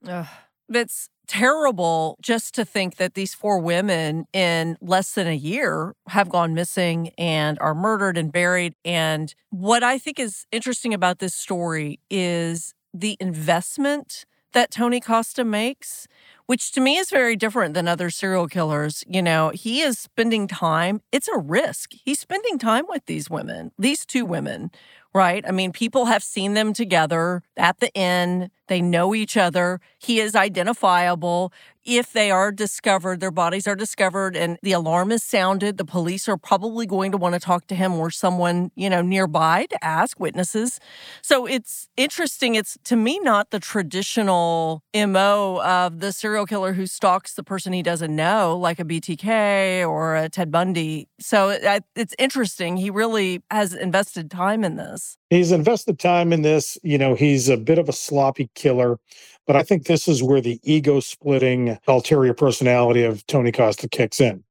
Uh, 0.08 0.26
that's 0.67 1.10
terrible 1.28 2.17
just 2.21 2.54
to 2.54 2.65
think 2.65 2.97
that 2.97 3.13
these 3.13 3.34
four 3.34 3.58
women 3.58 4.26
in 4.34 4.78
less 4.82 5.13
than 5.13 5.28
a 5.28 5.36
year 5.36 5.95
have 6.08 6.30
gone 6.30 6.54
missing 6.54 7.12
and 7.17 7.58
are 7.60 7.73
murdered 7.73 8.17
and 8.17 8.32
buried. 8.32 8.76
And 8.84 9.34
what 9.49 9.84
i 9.84 9.97
think 9.97 10.19
is 10.19 10.45
interesting 10.52 10.93
about 10.93 11.19
this 11.19 11.34
story 11.34 11.99
is 12.10 12.73
the 12.93 13.15
investment 13.19 14.26
that 14.52 14.71
tony 14.71 14.99
costa 14.99 15.43
makes 15.43 16.08
which 16.45 16.71
to 16.71 16.82
me 16.82 16.97
is 16.97 17.10
very 17.10 17.36
different 17.36 17.73
than 17.73 17.88
other 17.88 18.10
serial 18.10 18.47
killers. 18.47 19.03
You 19.08 19.21
know, 19.21 19.49
he 19.49 19.82
is 19.82 19.99
spending 19.99 20.47
time, 20.47 21.01
it's 21.12 21.27
a 21.27 21.38
risk. 21.38 21.91
He's 22.03 22.19
spending 22.19 22.60
time 22.60 22.86
with 22.88 23.06
these 23.06 23.29
women, 23.29 23.71
these 23.77 24.06
two 24.06 24.25
women, 24.25 24.71
right? 25.13 25.43
I 25.47 25.52
mean, 25.52 25.71
people 25.71 26.06
have 26.06 26.23
seen 26.23 26.54
them 26.54 26.73
together 26.73 27.43
at 27.56 27.80
the 27.80 27.93
inn. 27.93 28.49
They 28.67 28.82
know 28.82 29.13
each 29.13 29.38
other. 29.38 29.80
He 29.99 30.19
is 30.19 30.36
identifiable 30.36 31.52
if 31.86 32.13
they 32.13 32.32
are 32.32 32.52
discovered, 32.52 33.19
their 33.19 33.32
bodies 33.32 33.67
are 33.67 33.76
discovered 33.76 34.36
and 34.36 34.58
the 34.62 34.71
alarm 34.71 35.12
is 35.12 35.23
sounded, 35.23 35.78
the 35.78 35.86
police 35.86 36.28
are 36.30 36.38
probably 36.38 36.86
going 36.86 37.12
to 37.12 37.17
want 37.17 37.34
to 37.34 37.39
talk 37.39 37.67
to 37.67 37.76
him 37.76 37.93
or 37.93 38.10
someone, 38.10 38.71
you 38.76 38.89
know, 38.89 39.02
nearby 39.02 39.65
to 39.69 39.84
ask 39.84 40.19
witnesses. 40.19 40.80
So 41.21 41.45
it's 41.45 41.89
interesting. 41.97 42.56
It's 42.56 42.78
to 42.86 42.95
me 42.95 43.19
not 43.19 43.52
the 43.52 43.60
traditional 43.60 44.84
MO 44.95 45.62
of 45.63 45.99
the 45.99 46.12
serial 46.12 46.45
killer 46.45 46.73
who 46.73 46.88
stalks 46.88 47.34
the 47.34 47.43
person 47.43 47.73
he 47.73 47.84
doesn't 47.84 48.15
know, 48.15 48.58
like 48.58 48.80
a 48.80 48.86
BTK 48.86 49.88
or 49.88 50.15
a 50.15 50.30
Ted 50.30 50.52
Bundy. 50.52 51.08
So 51.19 51.49
uh, 51.49 51.82
it's 51.95 52.15
interesting. 52.17 52.78
He 52.78 52.89
really 52.89 53.41
has 53.52 53.73
invested 53.73 54.32
time 54.32 54.63
in 54.63 54.78
this. 54.78 55.03
He's 55.30 55.52
invested 55.52 56.00
time 56.00 56.32
in 56.34 56.42
this. 56.42 56.78
You 56.84 56.98
know, 56.98 57.16
he's 57.16 57.50
a 57.50 57.58
bit 57.58 57.78
of 57.78 57.89
a 57.89 57.94
sloppy 57.94 58.50
killer. 58.56 59.00
But 59.46 59.56
I 59.56 59.63
think 59.63 59.86
this 59.86 60.08
is 60.08 60.24
where 60.24 60.42
the 60.42 60.60
ego 60.63 61.00
splitting 61.00 61.78
ulterior 61.88 62.34
personality 62.34 63.04
of 63.04 63.26
Tony 63.28 63.52
Costa 63.52 63.89
kicks 63.89 64.22
in. 64.22 64.44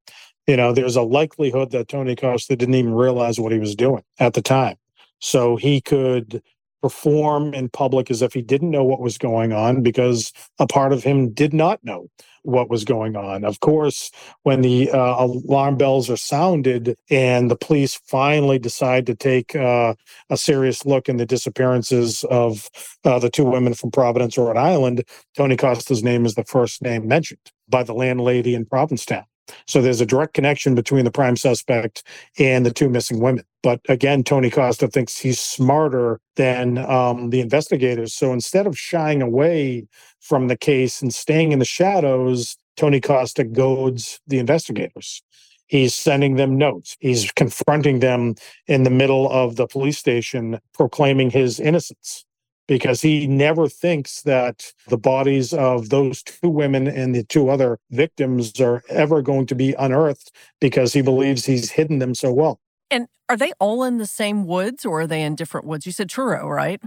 You 0.46 0.56
know, 0.56 0.72
there's 0.72 0.96
a 0.96 1.02
likelihood 1.02 1.70
that 1.70 1.88
Tony 1.88 2.16
Costa 2.16 2.56
didn't 2.56 2.74
even 2.74 2.94
realize 2.94 3.38
what 3.38 3.52
he 3.52 3.58
was 3.58 3.76
doing 3.76 4.02
at 4.18 4.34
the 4.34 4.42
time. 4.42 4.76
So 5.20 5.56
he 5.56 5.80
could 5.80 6.42
perform 6.82 7.54
in 7.54 7.68
public 7.68 8.10
as 8.10 8.22
if 8.22 8.34
he 8.34 8.42
didn't 8.42 8.70
know 8.70 8.82
what 8.82 9.00
was 9.00 9.16
going 9.16 9.52
on 9.52 9.82
because 9.82 10.32
a 10.58 10.66
part 10.66 10.92
of 10.92 11.04
him 11.04 11.30
did 11.32 11.54
not 11.54 11.82
know 11.84 12.08
what 12.42 12.68
was 12.68 12.84
going 12.84 13.16
on. 13.16 13.44
Of 13.44 13.60
course, 13.60 14.10
when 14.42 14.62
the 14.62 14.90
uh, 14.90 15.24
alarm 15.24 15.76
bells 15.76 16.10
are 16.10 16.16
sounded 16.16 16.96
and 17.10 17.50
the 17.50 17.56
police 17.56 17.94
finally 18.06 18.58
decide 18.58 19.06
to 19.06 19.14
take 19.14 19.54
uh, 19.54 19.94
a 20.30 20.36
serious 20.36 20.84
look 20.84 21.08
in 21.08 21.16
the 21.16 21.26
disappearances 21.26 22.24
of 22.24 22.68
uh, 23.04 23.18
the 23.18 23.30
two 23.30 23.44
women 23.44 23.74
from 23.74 23.90
Providence, 23.90 24.36
Rhode 24.36 24.56
Island, 24.56 25.04
Tony 25.36 25.56
Costa's 25.56 26.02
name 26.02 26.26
is 26.26 26.34
the 26.34 26.44
first 26.44 26.82
name 26.82 27.06
mentioned 27.06 27.52
by 27.68 27.82
the 27.82 27.94
landlady 27.94 28.54
in 28.54 28.66
Provincetown. 28.66 29.24
So 29.66 29.82
there's 29.82 30.00
a 30.00 30.06
direct 30.06 30.34
connection 30.34 30.74
between 30.74 31.04
the 31.04 31.10
prime 31.10 31.36
suspect 31.36 32.04
and 32.38 32.64
the 32.64 32.72
two 32.72 32.88
missing 32.88 33.20
women. 33.20 33.44
But 33.62 33.80
again, 33.88 34.24
Tony 34.24 34.50
Costa 34.50 34.88
thinks 34.88 35.18
he's 35.18 35.40
smarter 35.40 36.20
than 36.36 36.78
um, 36.78 37.30
the 37.30 37.40
investigators. 37.40 38.12
So 38.12 38.32
instead 38.32 38.66
of 38.66 38.78
shying 38.78 39.22
away 39.22 39.86
from 40.20 40.48
the 40.48 40.56
case 40.56 41.00
and 41.00 41.14
staying 41.14 41.52
in 41.52 41.58
the 41.58 41.64
shadows, 41.64 42.56
Tony 42.76 43.00
Costa 43.00 43.44
goads 43.44 44.20
the 44.26 44.38
investigators. 44.38 45.22
He's 45.66 45.94
sending 45.94 46.34
them 46.34 46.58
notes. 46.58 46.96
He's 47.00 47.30
confronting 47.32 48.00
them 48.00 48.34
in 48.66 48.82
the 48.82 48.90
middle 48.90 49.30
of 49.30 49.56
the 49.56 49.66
police 49.66 49.98
station, 49.98 50.58
proclaiming 50.74 51.30
his 51.30 51.58
innocence 51.60 52.24
because 52.68 53.02
he 53.02 53.26
never 53.26 53.68
thinks 53.68 54.22
that 54.22 54.72
the 54.88 54.96
bodies 54.96 55.52
of 55.52 55.88
those 55.88 56.22
two 56.22 56.48
women 56.48 56.86
and 56.86 57.14
the 57.14 57.24
two 57.24 57.48
other 57.48 57.78
victims 57.90 58.60
are 58.60 58.82
ever 58.88 59.20
going 59.22 59.46
to 59.46 59.54
be 59.54 59.74
unearthed 59.74 60.30
because 60.60 60.92
he 60.92 61.02
believes 61.02 61.44
he's 61.44 61.70
hidden 61.70 61.98
them 61.98 62.14
so 62.14 62.32
well. 62.32 62.60
And 62.90 63.08
are 63.32 63.36
they 63.36 63.52
all 63.58 63.82
in 63.82 63.96
the 63.96 64.06
same 64.06 64.46
woods 64.46 64.84
or 64.84 65.00
are 65.00 65.06
they 65.06 65.22
in 65.22 65.34
different 65.34 65.66
woods? 65.66 65.86
You 65.86 65.92
said 65.92 66.10
Truro, 66.10 66.46
right? 66.46 66.82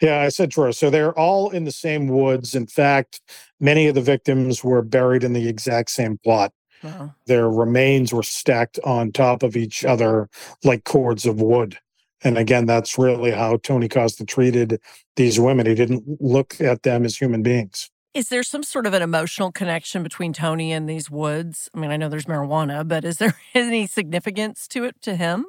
Yeah, 0.00 0.22
I 0.22 0.30
said 0.30 0.50
Truro. 0.50 0.72
So 0.72 0.88
they're 0.88 1.16
all 1.18 1.50
in 1.50 1.64
the 1.64 1.70
same 1.70 2.08
woods. 2.08 2.54
In 2.54 2.66
fact, 2.66 3.20
many 3.60 3.86
of 3.88 3.94
the 3.94 4.00
victims 4.00 4.64
were 4.64 4.80
buried 4.80 5.22
in 5.22 5.34
the 5.34 5.46
exact 5.46 5.90
same 5.90 6.16
plot. 6.24 6.52
Uh-huh. 6.82 7.08
Their 7.26 7.50
remains 7.50 8.10
were 8.10 8.22
stacked 8.22 8.78
on 8.84 9.12
top 9.12 9.42
of 9.42 9.54
each 9.54 9.84
other 9.84 10.30
like 10.64 10.84
cords 10.84 11.26
of 11.26 11.42
wood. 11.42 11.76
And 12.24 12.38
again, 12.38 12.64
that's 12.64 12.96
really 12.96 13.32
how 13.32 13.58
Tony 13.58 13.88
Costa 13.88 14.24
treated 14.24 14.80
these 15.16 15.38
women. 15.38 15.66
He 15.66 15.74
didn't 15.74 16.04
look 16.22 16.58
at 16.58 16.84
them 16.84 17.04
as 17.04 17.18
human 17.18 17.42
beings. 17.42 17.90
Is 18.14 18.30
there 18.30 18.42
some 18.42 18.62
sort 18.62 18.86
of 18.86 18.94
an 18.94 19.02
emotional 19.02 19.52
connection 19.52 20.02
between 20.02 20.32
Tony 20.32 20.72
and 20.72 20.88
these 20.88 21.10
woods? 21.10 21.68
I 21.74 21.78
mean, 21.78 21.90
I 21.90 21.98
know 21.98 22.08
there's 22.08 22.24
marijuana, 22.24 22.88
but 22.88 23.04
is 23.04 23.18
there 23.18 23.36
any 23.54 23.86
significance 23.86 24.66
to 24.68 24.84
it 24.84 25.02
to 25.02 25.16
him? 25.16 25.44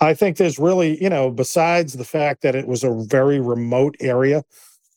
I 0.00 0.14
think 0.14 0.36
there's 0.36 0.58
really, 0.58 1.02
you 1.02 1.08
know, 1.08 1.30
besides 1.30 1.94
the 1.94 2.04
fact 2.04 2.42
that 2.42 2.54
it 2.54 2.66
was 2.66 2.84
a 2.84 2.92
very 3.08 3.40
remote 3.40 3.96
area, 4.00 4.44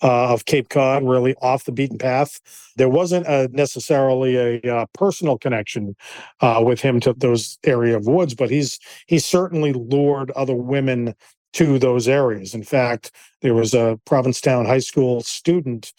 uh, 0.02 0.34
of 0.34 0.46
Cape 0.46 0.70
Cod, 0.70 1.04
really 1.04 1.36
off 1.42 1.66
the 1.66 1.72
beaten 1.72 1.98
path. 1.98 2.40
There 2.78 2.90
wasn't 2.90 3.28
a, 3.28 3.50
necessarily 3.52 4.36
a, 4.38 4.62
a, 4.64 4.76
uh, 4.76 4.86
personal 4.94 5.38
connection 5.38 5.96
uh, 6.42 6.62
with 6.66 6.82
him 6.82 7.00
to 7.02 7.14
those 7.14 7.58
area 7.66 7.98
of 7.98 8.08
woods, 8.08 8.34
but 8.34 8.50
he's 8.50 8.80
he 9.08 9.20
certainly 9.20 9.74
lured 9.74 10.32
other 10.32 10.56
women 10.56 11.16
to 11.54 11.80
those 11.80 12.08
areas. 12.08 12.54
In 12.54 12.64
fact, 12.64 13.12
there 13.42 13.54
was 13.54 13.74
a 13.74 14.00
Provincetown 14.06 14.66
High 14.66 14.80
School 14.80 15.22
student 15.22 15.92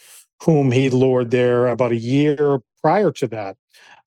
whom 0.43 0.71
he 0.71 0.89
lured 0.89 1.31
there 1.31 1.67
about 1.67 1.93
a 1.93 1.97
year 1.97 2.61
prior 2.81 3.11
to 3.13 3.27
that, 3.29 3.57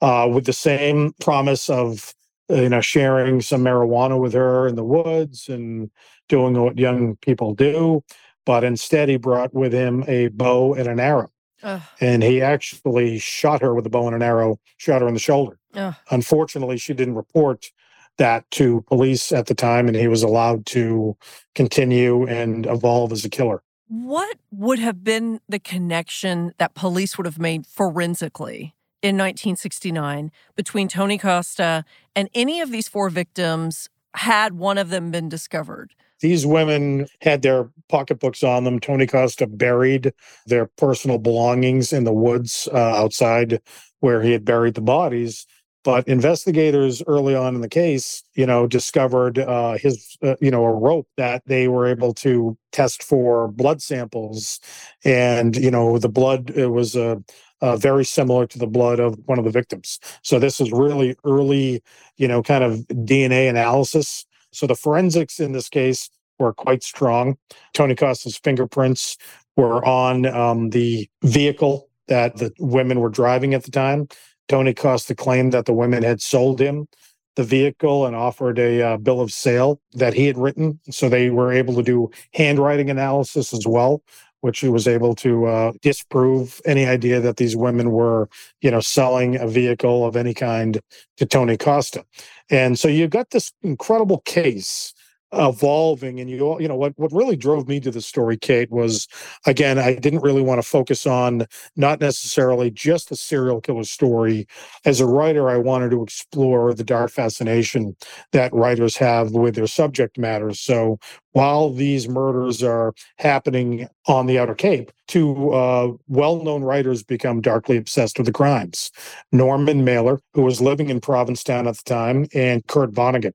uh, 0.01 0.27
with 0.31 0.45
the 0.45 0.53
same 0.53 1.13
promise 1.19 1.69
of 1.69 2.15
Uh, 2.49 2.55
you 2.55 2.69
know 2.69 2.81
sharing 2.81 3.39
some 3.39 3.63
marijuana 3.63 4.19
with 4.19 4.33
her 4.33 4.67
in 4.67 4.75
the 4.75 4.83
woods 4.83 5.47
and 5.47 5.89
doing 6.27 6.53
what 6.53 6.77
young 6.77 7.15
people 7.17 7.53
do 7.55 8.03
but 8.45 8.63
instead 8.63 9.09
he 9.09 9.17
brought 9.17 9.53
with 9.53 9.73
him 9.73 10.03
a 10.07 10.27
bow 10.27 10.73
and 10.73 10.87
an 10.87 10.99
arrow. 10.99 11.31
Ugh. 11.61 11.81
And 12.01 12.23
he 12.23 12.41
actually 12.41 13.19
shot 13.19 13.61
her 13.61 13.73
with 13.73 13.85
a 13.85 13.89
bow 13.89 14.07
and 14.07 14.15
an 14.15 14.21
arrow, 14.21 14.59
shot 14.77 15.01
her 15.01 15.07
in 15.07 15.13
the 15.13 15.19
shoulder. 15.19 15.59
Ugh. 15.75 15.95
Unfortunately, 16.11 16.77
she 16.77 16.93
didn't 16.93 17.15
report 17.15 17.71
that 18.17 18.49
to 18.51 18.81
police 18.81 19.31
at 19.31 19.47
the 19.47 19.55
time, 19.55 19.87
and 19.87 19.95
he 19.95 20.07
was 20.07 20.21
allowed 20.21 20.65
to 20.67 21.17
continue 21.55 22.27
and 22.27 22.65
evolve 22.67 23.11
as 23.11 23.25
a 23.25 23.29
killer. 23.29 23.63
What 23.87 24.37
would 24.51 24.79
have 24.79 25.03
been 25.03 25.39
the 25.47 25.59
connection 25.59 26.53
that 26.57 26.75
police 26.75 27.17
would 27.17 27.25
have 27.25 27.39
made 27.39 27.65
forensically 27.65 28.75
in 29.03 29.17
1969 29.17 30.31
between 30.55 30.87
Tony 30.87 31.17
Costa 31.17 31.85
and 32.15 32.29
any 32.33 32.61
of 32.61 32.71
these 32.71 32.87
four 32.87 33.09
victims 33.09 33.89
had 34.15 34.53
one 34.53 34.77
of 34.77 34.89
them 34.89 35.11
been 35.11 35.29
discovered? 35.29 35.93
These 36.21 36.45
women 36.45 37.07
had 37.21 37.41
their 37.41 37.69
pocketbooks 37.89 38.43
on 38.43 38.63
them. 38.63 38.79
Tony 38.79 39.05
Costa 39.05 39.45
buried 39.45 40.13
their 40.45 40.67
personal 40.77 41.17
belongings 41.17 41.91
in 41.91 42.05
the 42.05 42.13
woods 42.13 42.69
uh, 42.71 42.77
outside 42.77 43.59
where 43.99 44.21
he 44.21 44.31
had 44.31 44.45
buried 44.45 44.75
the 44.75 44.81
bodies. 44.81 45.45
But 45.83 46.07
investigators 46.07 47.03
early 47.07 47.35
on 47.35 47.55
in 47.55 47.61
the 47.61 47.67
case, 47.67 48.23
you 48.35 48.45
know, 48.45 48.67
discovered 48.67 49.37
uh, 49.37 49.73
his, 49.73 50.17
uh, 50.21 50.35
you 50.39 50.49
know, 50.49 50.63
a 50.63 50.73
rope 50.73 51.07
that 51.17 51.43
they 51.45 51.67
were 51.67 51.87
able 51.87 52.13
to 52.15 52.57
test 52.71 53.03
for 53.03 53.49
blood 53.49 53.81
samples, 53.81 54.61
and 55.03 55.57
you 55.57 55.69
know, 55.69 55.97
the 55.97 56.09
blood 56.09 56.51
it 56.51 56.67
was 56.67 56.95
a. 56.95 57.21
Uh, 57.63 57.77
very 57.77 58.03
similar 58.03 58.45
to 58.45 58.59
the 58.59 58.67
blood 58.67 58.99
of 58.99 59.17
one 59.25 59.39
of 59.39 59.45
the 59.45 59.51
victims. 59.51 59.97
So 60.21 60.37
this 60.37 60.59
is 60.59 60.69
really 60.73 61.15
early, 61.23 61.81
you 62.17 62.27
know, 62.27 62.43
kind 62.43 62.63
of 62.63 62.79
DNA 62.89 63.49
analysis 63.49 64.25
so 64.53 64.67
the 64.67 64.75
forensics 64.75 65.39
in 65.39 65.51
this 65.51 65.67
case 65.67 66.09
were 66.39 66.53
quite 66.53 66.83
strong. 66.83 67.37
Tony 67.73 67.95
Costa's 67.95 68.37
fingerprints 68.37 69.17
were 69.57 69.83
on 69.85 70.25
um, 70.27 70.69
the 70.69 71.09
vehicle 71.23 71.89
that 72.07 72.37
the 72.37 72.51
women 72.59 72.99
were 72.99 73.09
driving 73.09 73.53
at 73.53 73.63
the 73.63 73.71
time. 73.71 74.07
Tony 74.47 74.73
Costa 74.73 75.15
claimed 75.15 75.53
that 75.53 75.65
the 75.65 75.73
women 75.73 76.03
had 76.03 76.21
sold 76.21 76.59
him 76.59 76.87
the 77.35 77.43
vehicle 77.43 78.05
and 78.05 78.15
offered 78.15 78.59
a 78.59 78.81
uh, 78.81 78.97
bill 78.97 79.19
of 79.19 79.31
sale 79.31 79.81
that 79.93 80.13
he 80.13 80.27
had 80.27 80.37
written. 80.37 80.79
So 80.91 81.09
they 81.09 81.31
were 81.31 81.51
able 81.51 81.73
to 81.75 81.81
do 81.81 82.11
handwriting 82.35 82.91
analysis 82.91 83.53
as 83.53 83.65
well, 83.65 84.03
which 84.43 84.59
he 84.59 84.67
was 84.67 84.89
able 84.89 85.15
to 85.15 85.45
uh, 85.45 85.71
disprove 85.81 86.59
any 86.65 86.85
idea 86.85 87.21
that 87.21 87.37
these 87.37 87.55
women 87.55 87.91
were, 87.91 88.27
you 88.59 88.69
know, 88.69 88.81
selling 88.81 89.37
a 89.37 89.47
vehicle 89.47 90.05
of 90.05 90.17
any 90.17 90.33
kind 90.33 90.81
to 91.15 91.25
Tony 91.25 91.55
Costa. 91.55 92.03
And 92.49 92.77
so 92.77 92.89
you've 92.89 93.09
got 93.09 93.29
this 93.29 93.53
incredible 93.61 94.19
case 94.25 94.93
evolving 95.33 96.19
and 96.19 96.29
you 96.29 96.59
you 96.59 96.67
know 96.67 96.75
what 96.75 96.93
what 96.97 97.11
really 97.11 97.35
drove 97.35 97.67
me 97.67 97.79
to 97.79 97.91
the 97.91 98.01
story 98.01 98.37
kate 98.37 98.71
was 98.71 99.07
again 99.45 99.79
i 99.79 99.95
didn't 99.95 100.21
really 100.21 100.41
want 100.41 100.61
to 100.61 100.67
focus 100.67 101.05
on 101.05 101.45
not 101.75 101.99
necessarily 101.99 102.69
just 102.69 103.09
the 103.09 103.15
serial 103.15 103.59
killer 103.61 103.83
story. 103.83 104.47
As 104.85 104.99
a 104.99 105.05
writer 105.05 105.49
i 105.49 105.57
wanted 105.57 105.91
to 105.91 106.03
explore 106.03 106.73
the 106.73 106.83
dark 106.83 107.11
fascination 107.11 107.95
that 108.31 108.53
writers 108.53 108.95
have 108.97 109.31
with 109.31 109.55
their 109.55 109.67
subject 109.67 110.17
matters 110.17 110.59
so 110.59 110.99
while 111.31 111.73
these 111.73 112.07
murders 112.07 112.61
are 112.61 112.93
happening 113.17 113.87
on 114.07 114.27
the 114.27 114.37
outer 114.37 114.55
cape 114.55 114.91
two 115.07 115.51
uh, 115.51 115.91
well-known 116.07 116.63
writers 116.63 117.03
become 117.03 117.41
darkly 117.41 117.77
obsessed 117.77 118.17
with 118.17 118.25
the 118.25 118.31
crimes. 118.33 118.91
Norman 119.31 119.83
mailer 119.83 120.19
who 120.33 120.43
was 120.43 120.61
living 120.61 120.89
in 120.89 121.01
provincetown 121.01 121.67
at 121.67 121.75
the 121.75 121.83
time 121.83 122.25
and 122.33 122.65
kurt 122.67 122.91
vonnegut 122.91 123.33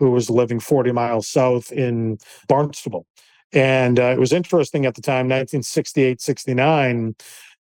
who 0.00 0.10
was 0.10 0.28
living 0.28 0.58
40 0.58 0.90
miles 0.90 1.28
south 1.28 1.70
in 1.70 2.18
Barnstable. 2.48 3.06
And 3.52 4.00
uh, 4.00 4.14
it 4.14 4.18
was 4.18 4.32
interesting 4.32 4.86
at 4.86 4.94
the 4.94 5.02
time, 5.02 5.28
1968, 5.28 6.20
69. 6.20 7.14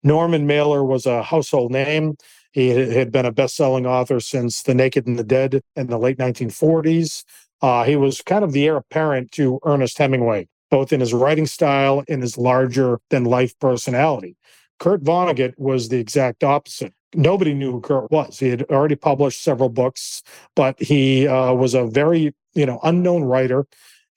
Norman 0.03 0.47
Mailer 0.47 0.83
was 0.83 1.05
a 1.05 1.21
household 1.21 1.71
name. 1.71 2.15
He 2.51 2.69
had 2.69 3.11
been 3.11 3.25
a 3.25 3.31
best 3.31 3.55
selling 3.55 3.85
author 3.85 4.19
since 4.19 4.63
The 4.63 4.73
Naked 4.73 5.05
and 5.05 5.19
the 5.19 5.23
Dead 5.23 5.61
in 5.75 5.87
the 5.87 5.99
late 5.99 6.17
1940s. 6.17 7.23
Uh, 7.61 7.83
he 7.83 7.95
was 7.95 8.21
kind 8.21 8.43
of 8.43 8.53
the 8.53 8.65
heir 8.65 8.77
apparent 8.77 9.31
to 9.33 9.59
Ernest 9.65 9.97
Hemingway, 9.97 10.47
both 10.71 10.93
in 10.93 11.01
his 11.01 11.13
writing 11.13 11.45
style 11.45 12.03
and 12.07 12.21
his 12.21 12.37
larger 12.37 12.99
than 13.09 13.25
life 13.25 13.57
personality. 13.59 14.37
Kurt 14.79 15.03
Vonnegut 15.03 15.53
was 15.57 15.89
the 15.89 15.99
exact 15.99 16.43
opposite 16.43 16.93
nobody 17.15 17.53
knew 17.53 17.71
who 17.73 17.81
Kurt 17.81 18.11
was. 18.11 18.39
He 18.39 18.49
had 18.49 18.63
already 18.63 18.95
published 18.95 19.43
several 19.43 19.69
books, 19.69 20.21
but 20.55 20.79
he 20.81 21.27
uh, 21.27 21.53
was 21.53 21.73
a 21.73 21.85
very 21.85 22.33
you 22.53 22.65
know 22.65 22.79
unknown 22.83 23.23
writer 23.23 23.67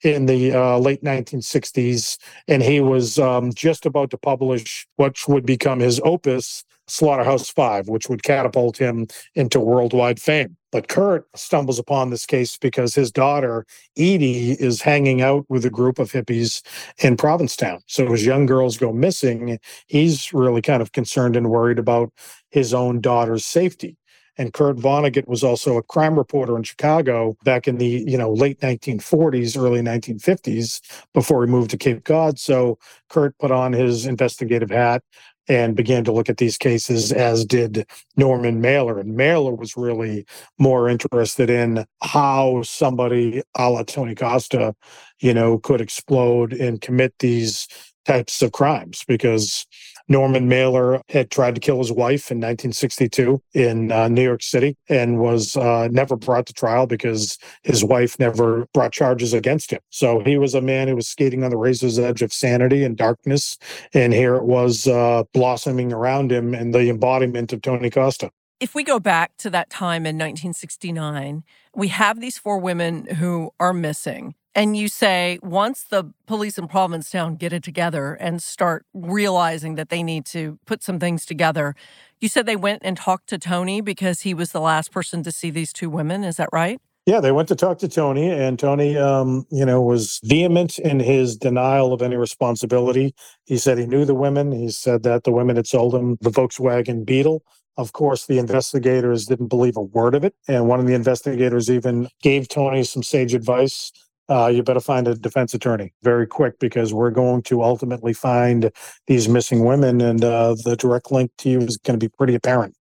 in 0.03 0.25
the 0.25 0.53
uh, 0.53 0.77
late 0.77 1.03
1960s, 1.03 2.17
and 2.47 2.61
he 2.61 2.79
was 2.81 3.17
um, 3.17 3.53
just 3.53 3.85
about 3.85 4.09
to 4.11 4.17
publish 4.17 4.87
what 4.97 5.17
would 5.27 5.45
become 5.45 5.79
his 5.79 6.01
opus, 6.03 6.63
Slaughterhouse 6.87 7.49
Five, 7.49 7.87
which 7.87 8.09
would 8.09 8.23
catapult 8.23 8.77
him 8.77 9.07
into 9.35 9.59
worldwide 9.59 10.19
fame. 10.19 10.57
But 10.73 10.87
Kurt 10.87 11.27
stumbles 11.35 11.79
upon 11.79 12.09
this 12.09 12.25
case 12.25 12.57
because 12.57 12.95
his 12.95 13.11
daughter, 13.11 13.65
Edie, 13.95 14.53
is 14.53 14.81
hanging 14.81 15.21
out 15.21 15.45
with 15.47 15.63
a 15.65 15.69
group 15.69 15.99
of 15.99 16.11
hippies 16.11 16.61
in 16.97 17.15
Provincetown. 17.15 17.79
So 17.87 18.11
as 18.11 18.25
young 18.25 18.47
girls 18.47 18.77
go 18.77 18.91
missing, 18.91 19.59
he's 19.87 20.33
really 20.33 20.61
kind 20.61 20.81
of 20.81 20.91
concerned 20.91 21.35
and 21.37 21.49
worried 21.49 21.79
about 21.79 22.11
his 22.49 22.73
own 22.73 23.01
daughter's 23.01 23.45
safety. 23.45 23.97
And 24.37 24.53
Kurt 24.53 24.77
Vonnegut 24.77 25.27
was 25.27 25.43
also 25.43 25.77
a 25.77 25.83
crime 25.83 26.17
reporter 26.17 26.57
in 26.57 26.63
Chicago 26.63 27.37
back 27.43 27.67
in 27.67 27.77
the 27.77 28.03
you 28.07 28.17
know 28.17 28.31
late 28.31 28.59
1940s, 28.61 29.57
early 29.57 29.81
1950s, 29.81 30.81
before 31.13 31.45
he 31.45 31.51
moved 31.51 31.71
to 31.71 31.77
Cape 31.77 32.03
Cod. 32.03 32.39
So 32.39 32.79
Kurt 33.09 33.37
put 33.37 33.51
on 33.51 33.73
his 33.73 34.05
investigative 34.05 34.69
hat 34.69 35.03
and 35.47 35.75
began 35.75 36.03
to 36.05 36.11
look 36.11 36.29
at 36.29 36.37
these 36.37 36.57
cases, 36.57 37.11
as 37.11 37.45
did 37.45 37.85
Norman 38.15 38.61
Mailer. 38.61 38.99
And 38.99 39.15
Mailer 39.15 39.53
was 39.53 39.75
really 39.75 40.25
more 40.57 40.87
interested 40.87 41.49
in 41.49 41.85
how 42.01 42.61
somebody 42.63 43.43
a 43.57 43.69
la 43.69 43.83
Tony 43.83 44.15
Costa, 44.15 44.73
you 45.19 45.33
know, 45.33 45.59
could 45.59 45.81
explode 45.81 46.53
and 46.53 46.79
commit 46.79 47.13
these 47.19 47.67
types 48.05 48.41
of 48.41 48.51
crimes 48.51 49.03
because 49.07 49.65
Norman 50.07 50.47
Mailer 50.47 51.01
had 51.09 51.31
tried 51.31 51.55
to 51.55 51.61
kill 51.61 51.77
his 51.77 51.91
wife 51.91 52.31
in 52.31 52.37
1962 52.37 53.41
in 53.53 53.91
uh, 53.91 54.07
New 54.07 54.23
York 54.23 54.43
City 54.43 54.75
and 54.89 55.19
was 55.19 55.55
uh, 55.55 55.87
never 55.91 56.15
brought 56.15 56.45
to 56.47 56.53
trial 56.53 56.87
because 56.87 57.37
his 57.63 57.83
wife 57.83 58.19
never 58.19 58.67
brought 58.73 58.91
charges 58.91 59.33
against 59.33 59.71
him. 59.71 59.79
So 59.89 60.19
he 60.19 60.37
was 60.37 60.53
a 60.53 60.61
man 60.61 60.87
who 60.87 60.95
was 60.95 61.07
skating 61.07 61.43
on 61.43 61.51
the 61.51 61.57
razor's 61.57 61.97
edge 61.97 62.21
of 62.21 62.33
sanity 62.33 62.83
and 62.83 62.97
darkness. 62.97 63.57
And 63.93 64.13
here 64.13 64.35
it 64.35 64.45
was 64.45 64.87
uh, 64.87 65.23
blossoming 65.33 65.93
around 65.93 66.31
him 66.31 66.53
and 66.53 66.73
the 66.73 66.89
embodiment 66.89 67.53
of 67.53 67.61
Tony 67.61 67.89
Costa. 67.89 68.31
If 68.59 68.75
we 68.75 68.83
go 68.83 68.99
back 68.99 69.35
to 69.37 69.49
that 69.49 69.69
time 69.69 70.05
in 70.05 70.15
1969, 70.15 71.43
we 71.75 71.87
have 71.89 72.21
these 72.21 72.37
four 72.37 72.59
women 72.59 73.05
who 73.15 73.51
are 73.59 73.73
missing. 73.73 74.35
And 74.55 74.77
you 74.77 74.87
say 74.87 75.39
once 75.41 75.83
the 75.83 76.11
police 76.27 76.57
in 76.57 76.67
Provincetown 76.67 77.35
get 77.35 77.53
it 77.53 77.63
together 77.63 78.13
and 78.13 78.41
start 78.41 78.85
realizing 78.93 79.75
that 79.75 79.89
they 79.89 80.03
need 80.03 80.25
to 80.27 80.59
put 80.65 80.83
some 80.83 80.99
things 80.99 81.25
together, 81.25 81.75
you 82.21 82.29
said 82.29 82.45
they 82.45 82.55
went 82.55 82.83
and 82.85 82.95
talked 82.95 83.27
to 83.29 83.39
Tony 83.39 83.81
because 83.81 84.21
he 84.21 84.33
was 84.33 84.51
the 84.51 84.61
last 84.61 84.91
person 84.91 85.23
to 85.23 85.31
see 85.31 85.49
these 85.49 85.73
two 85.73 85.89
women. 85.89 86.23
Is 86.23 86.37
that 86.37 86.49
right? 86.53 86.79
Yeah, 87.05 87.19
they 87.19 87.33
went 87.33 87.49
to 87.49 87.55
talk 87.55 87.79
to 87.79 87.89
Tony, 87.89 88.29
and 88.29 88.57
Tony, 88.57 88.95
um, 88.95 89.45
you 89.51 89.65
know, 89.65 89.81
was 89.81 90.21
vehement 90.23 90.79
in 90.79 91.01
his 91.01 91.35
denial 91.35 91.91
of 91.91 92.01
any 92.01 92.15
responsibility. 92.15 93.13
He 93.43 93.57
said 93.57 93.77
he 93.77 93.85
knew 93.85 94.05
the 94.05 94.15
women. 94.15 94.53
He 94.53 94.69
said 94.69 95.03
that 95.03 95.25
the 95.25 95.31
women 95.33 95.57
had 95.57 95.67
sold 95.67 95.93
him 95.93 96.17
the 96.21 96.29
Volkswagen 96.29 97.05
Beetle. 97.05 97.43
Of 97.75 97.91
course, 97.91 98.27
the 98.27 98.37
investigators 98.37 99.25
didn't 99.25 99.47
believe 99.47 99.75
a 99.75 99.81
word 99.81 100.15
of 100.15 100.23
it. 100.23 100.33
And 100.47 100.69
one 100.69 100.79
of 100.79 100.85
the 100.85 100.93
investigators 100.93 101.69
even 101.69 102.07
gave 102.21 102.47
Tony 102.47 102.85
some 102.85 103.03
sage 103.03 103.33
advice 103.33 103.91
uh, 104.29 104.47
you 104.47 104.63
better 104.63 104.79
find 104.79 105.07
a 105.07 105.15
defense 105.15 105.53
attorney 105.53 105.93
very 106.03 106.25
quick 106.25 106.59
because 106.59 106.93
we're 106.93 107.11
going 107.11 107.41
to 107.43 107.61
ultimately 107.61 108.13
find 108.13 108.71
these 109.07 109.27
missing 109.27 109.65
women, 109.65 110.01
and 110.01 110.23
uh, 110.23 110.55
the 110.63 110.75
direct 110.75 111.11
link 111.11 111.31
to 111.39 111.49
you 111.49 111.59
is 111.59 111.77
going 111.77 111.99
to 111.99 112.03
be 112.03 112.09
pretty 112.09 112.35
apparent. 112.35 112.75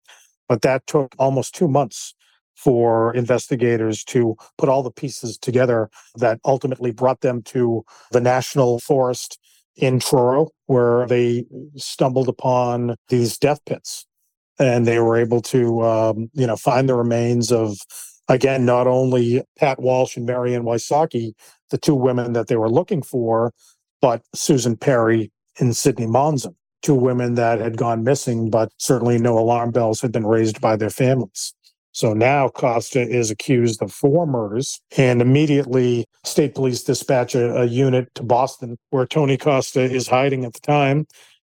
But 0.48 0.62
that 0.62 0.87
took 0.87 1.14
almost 1.18 1.55
two 1.55 1.68
months 1.68 2.14
for 2.57 3.14
investigators 3.14 4.05
to 4.05 4.37
put 4.59 4.68
all 4.68 4.83
the 4.83 4.90
pieces 4.90 5.38
together 5.38 5.88
that 6.16 6.38
ultimately 6.44 6.90
brought 6.90 7.22
them 7.22 7.42
to 7.42 7.85
the 8.11 8.20
National 8.20 8.79
Forest 8.81 9.38
in 9.76 9.98
Truro, 9.98 10.48
where 10.66 11.07
they 11.07 11.46
stumbled 11.76 12.29
upon 12.29 12.96
these 13.09 13.38
death 13.38 13.64
pits. 13.64 14.07
And 14.59 14.87
they 14.87 14.98
were 14.98 15.16
able 15.16 15.40
to, 15.42 15.83
um, 15.83 16.31
you 16.35 16.46
know, 16.46 16.57
find 16.57 16.87
the 16.87 16.94
remains 16.94 17.50
of 17.50 17.79
again, 18.30 18.64
not 18.64 18.86
only 18.86 19.42
Pat 19.58 19.80
Walsh 19.80 20.16
and 20.16 20.24
Marianne 20.24 20.62
Wysocki, 20.62 21.32
the 21.70 21.78
two 21.78 21.94
women 21.94 22.32
that 22.32 22.46
they 22.46 22.56
were 22.56 22.70
looking 22.70 23.02
for, 23.02 23.52
but 24.00 24.22
Susan 24.34 24.76
Perry 24.76 25.30
and 25.58 25.76
Sydney 25.76 26.06
Monzon, 26.06 26.54
two 26.80 26.94
women 26.94 27.34
that 27.34 27.58
had 27.58 27.76
gone 27.76 28.04
missing, 28.04 28.48
but 28.48 28.72
certainly 28.78 29.18
no 29.18 29.38
alarm 29.38 29.72
bells 29.72 30.00
had 30.00 30.12
been 30.12 30.26
raised 30.26 30.60
by 30.60 30.76
their 30.76 30.90
families. 30.90 31.52
So 31.92 32.14
now 32.14 32.48
Costa 32.48 33.00
is 33.00 33.32
accused 33.32 33.82
of 33.82 33.92
four 33.92 34.26
murders, 34.26 34.80
and 34.96 35.20
immediately 35.20 36.06
state 36.24 36.54
police 36.54 36.84
dispatch 36.84 37.34
a, 37.34 37.62
a 37.62 37.64
unit 37.64 38.14
to 38.14 38.22
Boston, 38.22 38.78
where 38.90 39.06
Tony 39.06 39.36
Costa 39.36 39.80
is 39.80 40.06
hiding 40.06 40.44
at 40.44 40.52
the 40.52 40.60
time, 40.60 41.06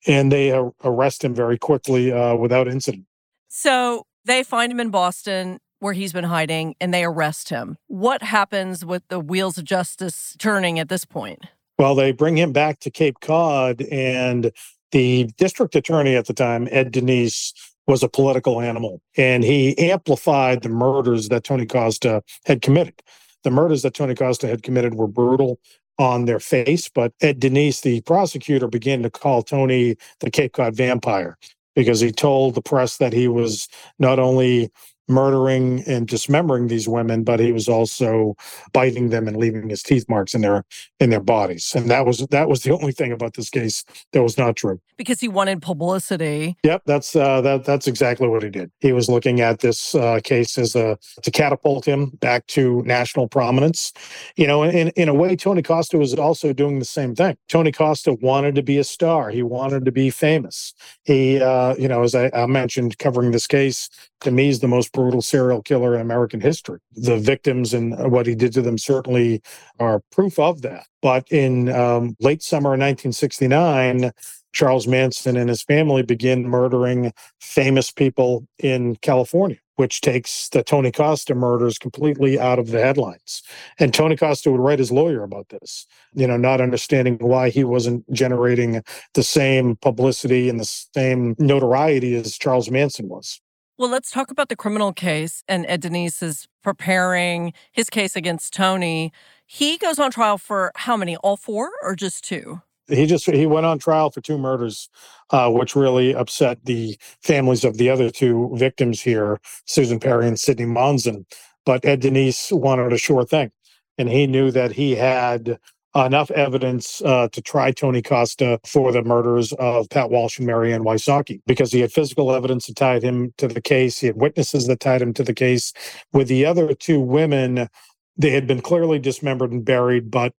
and 0.08 0.32
they 0.32 0.50
arrest 0.82 1.22
him 1.22 1.32
very 1.32 1.58
quickly 1.58 2.10
uh, 2.10 2.34
without 2.34 2.66
incident. 2.66 3.04
So 3.46 4.02
they 4.24 4.42
find 4.42 4.72
him 4.72 4.80
in 4.80 4.90
Boston 4.90 5.60
where 5.82 5.92
he's 5.94 6.12
been 6.12 6.24
hiding 6.24 6.76
and 6.80 6.94
they 6.94 7.02
arrest 7.02 7.48
him. 7.48 7.76
What 7.88 8.22
happens 8.22 8.84
with 8.84 9.02
the 9.08 9.18
wheels 9.18 9.58
of 9.58 9.64
justice 9.64 10.36
turning 10.38 10.78
at 10.78 10.88
this 10.88 11.04
point? 11.04 11.40
Well, 11.76 11.96
they 11.96 12.12
bring 12.12 12.38
him 12.38 12.52
back 12.52 12.78
to 12.80 12.90
Cape 12.90 13.18
Cod, 13.20 13.82
and 13.90 14.52
the 14.92 15.28
district 15.38 15.74
attorney 15.74 16.14
at 16.14 16.26
the 16.26 16.34
time, 16.34 16.68
Ed 16.70 16.92
Dinis, 16.92 17.52
was 17.88 18.04
a 18.04 18.08
political 18.08 18.60
animal, 18.60 19.00
and 19.16 19.42
he 19.42 19.76
amplified 19.76 20.62
the 20.62 20.68
murders 20.68 21.28
that 21.30 21.42
Tony 21.42 21.66
Costa 21.66 22.22
had 22.44 22.62
committed. 22.62 23.02
The 23.42 23.50
murders 23.50 23.82
that 23.82 23.94
Tony 23.94 24.14
Costa 24.14 24.46
had 24.46 24.62
committed 24.62 24.94
were 24.94 25.08
brutal 25.08 25.58
on 25.98 26.26
their 26.26 26.38
face, 26.38 26.88
but 26.88 27.12
Ed 27.20 27.40
Dinis, 27.40 27.82
the 27.82 28.02
prosecutor, 28.02 28.68
began 28.68 29.02
to 29.02 29.10
call 29.10 29.42
Tony 29.42 29.96
the 30.20 30.30
Cape 30.30 30.52
Cod 30.52 30.76
vampire 30.76 31.36
because 31.74 31.98
he 31.98 32.12
told 32.12 32.54
the 32.54 32.62
press 32.62 32.98
that 32.98 33.12
he 33.12 33.26
was 33.26 33.66
not 33.98 34.20
only 34.20 34.70
murdering 35.12 35.82
and 35.86 36.08
dismembering 36.08 36.68
these 36.68 36.88
women, 36.88 37.22
but 37.22 37.40
he 37.40 37.52
was 37.52 37.68
also 37.68 38.34
biting 38.72 39.10
them 39.10 39.28
and 39.28 39.36
leaving 39.36 39.68
his 39.68 39.82
teeth 39.82 40.06
marks 40.08 40.34
in 40.34 40.40
their 40.40 40.64
in 41.00 41.10
their 41.10 41.20
bodies. 41.20 41.72
And 41.74 41.90
that 41.90 42.06
was 42.06 42.26
that 42.30 42.48
was 42.48 42.62
the 42.62 42.72
only 42.72 42.92
thing 42.92 43.12
about 43.12 43.34
this 43.34 43.50
case 43.50 43.84
that 44.12 44.22
was 44.22 44.38
not 44.38 44.56
true. 44.56 44.80
Because 44.96 45.20
he 45.20 45.28
wanted 45.28 45.62
publicity. 45.62 46.56
Yep, 46.62 46.82
that's 46.86 47.14
uh, 47.14 47.40
that 47.42 47.64
that's 47.64 47.86
exactly 47.86 48.28
what 48.28 48.42
he 48.42 48.50
did. 48.50 48.70
He 48.80 48.92
was 48.92 49.08
looking 49.08 49.40
at 49.40 49.60
this 49.60 49.94
uh, 49.94 50.20
case 50.22 50.58
as 50.58 50.74
a 50.74 50.98
to 51.22 51.30
catapult 51.30 51.84
him 51.84 52.10
back 52.20 52.46
to 52.48 52.82
national 52.82 53.28
prominence. 53.28 53.92
You 54.36 54.46
know, 54.46 54.62
in 54.62 54.88
in 54.90 55.08
a 55.08 55.14
way, 55.14 55.36
Tony 55.36 55.62
Costa 55.62 55.98
was 55.98 56.14
also 56.14 56.52
doing 56.52 56.78
the 56.78 56.84
same 56.84 57.14
thing. 57.14 57.36
Tony 57.48 57.72
Costa 57.72 58.14
wanted 58.14 58.54
to 58.54 58.62
be 58.62 58.78
a 58.78 58.84
star. 58.84 59.30
He 59.30 59.42
wanted 59.42 59.84
to 59.84 59.92
be 59.92 60.10
famous. 60.10 60.74
He, 61.04 61.40
uh, 61.40 61.74
you 61.76 61.88
know, 61.88 62.02
as 62.02 62.14
I, 62.14 62.30
I 62.34 62.46
mentioned, 62.46 62.98
covering 62.98 63.32
this 63.32 63.46
case, 63.46 63.88
to 64.22 64.30
me 64.30 64.48
is 64.48 64.60
the 64.60 64.68
most 64.68 64.92
brutal 64.92 65.22
serial 65.22 65.62
killer 65.62 65.94
in 65.94 66.00
American 66.00 66.40
history. 66.40 66.78
The 66.92 67.18
victims 67.18 67.74
and 67.74 68.10
what 68.10 68.26
he 68.26 68.34
did 68.34 68.52
to 68.54 68.62
them 68.62 68.78
certainly 68.78 69.42
are 69.78 70.02
proof 70.10 70.38
of 70.38 70.62
that. 70.62 70.86
But 71.00 71.26
in 71.30 71.68
um, 71.70 72.16
late 72.20 72.42
summer 72.42 72.74
of 72.74 72.80
1969, 72.80 74.12
Charles 74.52 74.86
Manson 74.86 75.36
and 75.36 75.48
his 75.48 75.62
family 75.62 76.02
begin 76.02 76.48
murdering 76.48 77.12
famous 77.40 77.90
people 77.90 78.46
in 78.58 78.96
California, 78.96 79.56
which 79.76 80.02
takes 80.02 80.48
the 80.50 80.62
Tony 80.62 80.92
Costa 80.92 81.34
murders 81.34 81.78
completely 81.78 82.38
out 82.38 82.58
of 82.58 82.68
the 82.68 82.80
headlines. 82.80 83.42
And 83.78 83.94
Tony 83.94 84.16
Costa 84.16 84.50
would 84.50 84.60
write 84.60 84.78
his 84.78 84.92
lawyer 84.92 85.22
about 85.22 85.48
this, 85.48 85.86
you 86.14 86.26
know, 86.26 86.36
not 86.36 86.60
understanding 86.60 87.16
why 87.20 87.48
he 87.48 87.64
wasn't 87.64 88.10
generating 88.12 88.82
the 89.14 89.22
same 89.22 89.76
publicity 89.76 90.48
and 90.48 90.60
the 90.60 90.86
same 90.94 91.34
notoriety 91.38 92.14
as 92.14 92.36
Charles 92.36 92.70
Manson 92.70 93.08
was. 93.08 93.40
Well, 93.78 93.90
let's 93.90 94.10
talk 94.10 94.30
about 94.30 94.48
the 94.48 94.56
criminal 94.56 94.92
case. 94.92 95.42
And 95.48 95.64
Ed 95.66 95.82
Dinis 95.82 96.22
is 96.22 96.46
preparing 96.62 97.52
his 97.72 97.90
case 97.90 98.14
against 98.16 98.54
Tony. 98.54 99.12
He 99.46 99.78
goes 99.78 99.98
on 99.98 100.10
trial 100.10 100.38
for 100.38 100.72
how 100.76 100.96
many? 100.96 101.16
All 101.16 101.36
four 101.36 101.70
or 101.82 101.96
just 101.96 102.24
two? 102.24 102.60
he 102.88 103.06
just 103.06 103.26
he 103.26 103.46
went 103.46 103.66
on 103.66 103.78
trial 103.78 104.10
for 104.10 104.20
two 104.20 104.38
murders, 104.38 104.88
uh, 105.30 105.50
which 105.50 105.76
really 105.76 106.14
upset 106.14 106.64
the 106.64 106.96
families 107.22 107.64
of 107.64 107.78
the 107.78 107.90
other 107.90 108.10
two 108.10 108.50
victims 108.54 109.00
here, 109.00 109.40
Susan 109.66 110.00
Perry 110.00 110.26
and 110.26 110.38
Sydney 110.38 110.66
Monzon. 110.66 111.24
But 111.64 111.84
Ed 111.84 112.02
Dinis 112.02 112.50
wanted 112.52 112.92
a 112.92 112.98
sure 112.98 113.24
thing, 113.24 113.52
and 113.98 114.08
he 114.08 114.26
knew 114.26 114.50
that 114.50 114.72
he 114.72 114.96
had 114.96 115.58
enough 115.94 116.30
evidence 116.30 117.02
uh, 117.02 117.28
to 117.28 117.42
try 117.42 117.70
Tony 117.70 118.00
Costa 118.00 118.58
for 118.64 118.92
the 118.92 119.02
murders 119.02 119.52
of 119.54 119.88
Pat 119.90 120.10
Walsh 120.10 120.38
and 120.38 120.46
Marianne 120.46 120.84
Wysocki 120.84 121.40
because 121.46 121.70
he 121.70 121.80
had 121.80 121.92
physical 121.92 122.32
evidence 122.32 122.66
that 122.66 122.76
tied 122.76 123.02
him 123.02 123.32
to 123.36 123.46
the 123.46 123.60
case. 123.60 123.98
He 123.98 124.06
had 124.06 124.16
witnesses 124.16 124.66
that 124.66 124.80
tied 124.80 125.02
him 125.02 125.12
to 125.14 125.22
the 125.22 125.34
case. 125.34 125.72
With 126.12 126.28
the 126.28 126.46
other 126.46 126.72
two 126.74 127.00
women, 127.00 127.68
they 128.16 128.30
had 128.30 128.46
been 128.46 128.62
clearly 128.62 128.98
dismembered 128.98 129.52
and 129.52 129.64
buried, 129.64 130.10
but 130.10 130.32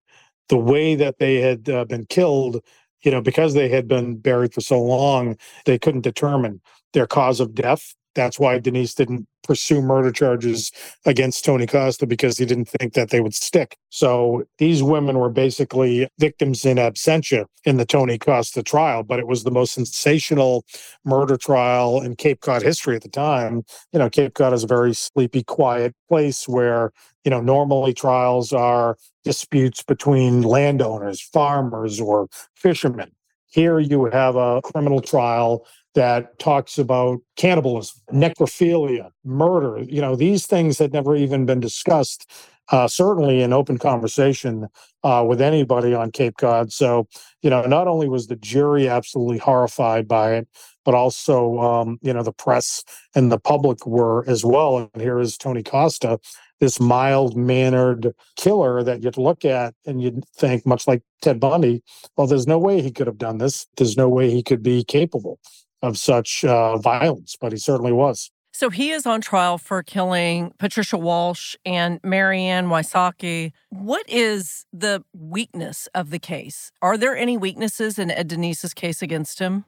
the 0.49 0.57
way 0.57 0.95
that 0.95 1.19
they 1.19 1.39
had 1.39 1.69
uh, 1.69 1.85
been 1.85 2.05
killed, 2.05 2.63
you 3.03 3.11
know, 3.11 3.21
because 3.21 3.53
they 3.53 3.69
had 3.69 3.87
been 3.87 4.17
buried 4.17 4.53
for 4.53 4.61
so 4.61 4.81
long, 4.81 5.37
they 5.65 5.77
couldn't 5.77 6.01
determine 6.01 6.61
their 6.93 7.07
cause 7.07 7.39
of 7.39 7.53
death. 7.53 7.95
That's 8.15 8.39
why 8.39 8.59
Dinis 8.59 8.95
didn't 8.95 9.27
pursue 9.43 9.81
murder 9.81 10.11
charges 10.11 10.71
against 11.05 11.43
Tony 11.43 11.67
Costa 11.67 12.07
because 12.07 12.37
he 12.37 12.45
didn't 12.45 12.69
think 12.69 12.93
that 12.93 13.09
they 13.09 13.19
would 13.19 13.33
stick. 13.33 13.77
So 13.89 14.43
these 14.57 14.81
women 14.81 15.19
were 15.19 15.29
basically 15.29 16.07
victims 16.19 16.65
in 16.65 16.77
absentia 16.77 17.45
in 17.65 17.77
the 17.77 17.85
Tony 17.85 18.17
Costa 18.17 18.63
trial, 18.63 19.03
but 19.03 19.19
it 19.19 19.27
was 19.27 19.43
the 19.43 19.51
most 19.51 19.73
sensational 19.73 20.63
murder 21.03 21.37
trial 21.37 22.01
in 22.01 22.15
Cape 22.15 22.41
Cod 22.41 22.61
history 22.61 22.95
at 22.95 23.01
the 23.01 23.09
time. 23.09 23.63
You 23.91 23.99
know, 23.99 24.09
Cape 24.09 24.33
Cod 24.33 24.53
is 24.53 24.63
a 24.63 24.67
very 24.67 24.93
sleepy, 24.93 25.43
quiet 25.43 25.93
place 26.07 26.47
where, 26.47 26.91
you 27.23 27.31
know, 27.31 27.41
normally 27.41 27.93
trials 27.93 28.53
are 28.53 28.97
disputes 29.23 29.83
between 29.83 30.41
landowners, 30.41 31.21
farmers, 31.21 31.99
or 31.99 32.27
fishermen. 32.55 33.11
Here 33.47 33.79
you 33.79 34.05
have 34.05 34.35
a 34.35 34.61
criminal 34.63 34.99
trial 34.99 35.65
that 35.95 36.39
talks 36.39 36.77
about 36.77 37.19
cannibalism, 37.35 38.01
necrophilia, 38.11 39.11
murder. 39.23 39.83
You 39.83 40.01
know, 40.01 40.15
these 40.15 40.45
things 40.45 40.79
had 40.79 40.93
never 40.93 41.15
even 41.15 41.45
been 41.45 41.59
discussed, 41.59 42.29
uh, 42.71 42.87
certainly 42.87 43.41
in 43.41 43.53
open 43.53 43.77
conversation 43.77 44.67
uh, 45.03 45.23
with 45.27 45.41
anybody 45.41 45.93
on 45.93 46.11
Cape 46.11 46.37
Cod. 46.37 46.71
So, 46.71 47.07
you 47.41 47.49
know, 47.49 47.63
not 47.63 47.87
only 47.87 48.09
was 48.09 48.27
the 48.27 48.35
jury 48.35 48.87
absolutely 48.87 49.37
horrified 49.37 50.07
by 50.07 50.35
it, 50.35 50.47
but 50.83 50.95
also, 50.95 51.59
um, 51.59 51.99
you 52.01 52.13
know, 52.13 52.23
the 52.23 52.33
press 52.33 52.83
and 53.15 53.31
the 53.31 53.39
public 53.39 53.85
were 53.85 54.27
as 54.27 54.43
well. 54.43 54.77
And 54.77 55.01
here 55.01 55.19
is 55.19 55.37
Tony 55.37 55.63
Costa, 55.63 56.19
this 56.59 56.79
mild 56.79 57.37
mannered 57.37 58.13
killer 58.35 58.83
that 58.83 59.03
you'd 59.03 59.17
look 59.17 59.45
at 59.45 59.75
and 59.85 60.01
you'd 60.01 60.25
think, 60.35 60.65
much 60.65 60.87
like 60.87 61.03
Ted 61.21 61.39
Bundy, 61.39 61.83
well, 62.17 62.27
there's 62.27 62.47
no 62.47 62.57
way 62.57 62.81
he 62.81 62.91
could 62.91 63.07
have 63.07 63.17
done 63.17 63.37
this. 63.37 63.67
There's 63.77 63.97
no 63.97 64.09
way 64.09 64.29
he 64.29 64.41
could 64.41 64.63
be 64.63 64.83
capable 64.83 65.39
of 65.83 65.97
such 65.97 66.43
uh, 66.43 66.77
violence, 66.77 67.35
but 67.39 67.51
he 67.51 67.57
certainly 67.59 67.91
was. 67.91 68.31
So 68.55 68.69
he 68.69 68.91
is 68.91 69.05
on 69.05 69.19
trial 69.19 69.57
for 69.57 69.81
killing 69.83 70.53
Patricia 70.59 70.97
Walsh 70.97 71.55
and 71.65 71.99
Marianne 72.03 72.67
Wysocki. 72.67 73.51
What 73.69 74.07
is 74.07 74.65
the 74.71 75.03
weakness 75.11 75.87
of 75.95 76.11
the 76.11 76.19
case? 76.19 76.71
Are 76.81 76.95
there 76.95 77.17
any 77.17 77.35
weaknesses 77.35 77.99
in 77.99 78.11
Ed 78.11 78.29
Dinis's 78.29 78.73
case 78.73 79.01
against 79.01 79.39
him? 79.39 79.65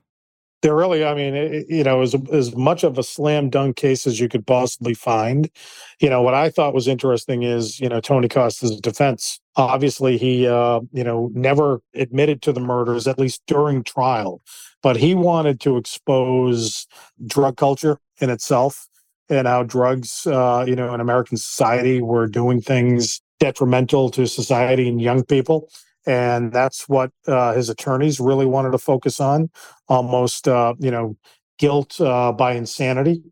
There 0.61 0.75
really, 0.75 1.03
I 1.03 1.15
mean, 1.15 1.35
it, 1.35 1.65
you 1.67 1.83
know, 1.83 2.01
as 2.01 2.15
as 2.31 2.55
much 2.55 2.83
of 2.83 2.97
a 2.97 3.03
slam 3.03 3.49
dunk 3.49 3.75
case 3.75 4.07
as 4.07 4.19
you 4.19 4.29
could 4.29 4.47
possibly 4.47 4.93
find. 4.93 5.49
You 5.99 6.09
know, 6.09 6.21
what 6.21 6.33
I 6.33 6.49
thought 6.49 6.73
was 6.73 6.87
interesting 6.87 7.43
is, 7.43 7.79
you 7.79 7.89
know, 7.89 7.99
Tony 7.99 8.27
Costa's 8.27 8.79
defense. 8.79 9.39
Obviously, 9.57 10.17
he, 10.17 10.47
uh, 10.47 10.81
you 10.91 11.03
know, 11.03 11.31
never 11.33 11.81
admitted 11.93 12.41
to 12.41 12.51
the 12.51 12.59
murders, 12.59 13.07
at 13.07 13.17
least 13.19 13.41
during 13.47 13.83
trial 13.83 14.41
but 14.85 14.97
he 14.97 15.15
wanted 15.15 15.59
to 15.59 15.77
expose 15.77 16.85
drug 17.25 17.57
culture 17.57 17.97
in 18.21 18.29
itself 18.29 18.87
and 19.29 19.47
how 19.47 19.63
drugs, 19.63 20.27
uh, 20.27 20.63
you 20.67 20.75
know, 20.75 20.93
in 20.93 21.01
American 21.01 21.37
society 21.37 22.03
were 22.03 22.27
doing 22.27 22.61
things 22.61 23.19
detrimental 23.39 24.11
to 24.11 24.27
society 24.27 24.87
and 24.87 25.01
young 25.01 25.23
people. 25.23 25.67
And 26.05 26.53
that's 26.53 26.87
what 26.87 27.09
uh, 27.27 27.53
his 27.53 27.67
attorneys 27.67 28.19
really 28.19 28.45
wanted 28.45 28.73
to 28.73 28.77
focus 28.77 29.19
on, 29.19 29.49
almost, 29.87 30.47
uh, 30.47 30.75
you 30.77 30.91
know, 30.91 31.17
guilt 31.57 31.99
uh, 31.99 32.31
by 32.31 32.53
insanity. 32.53 33.23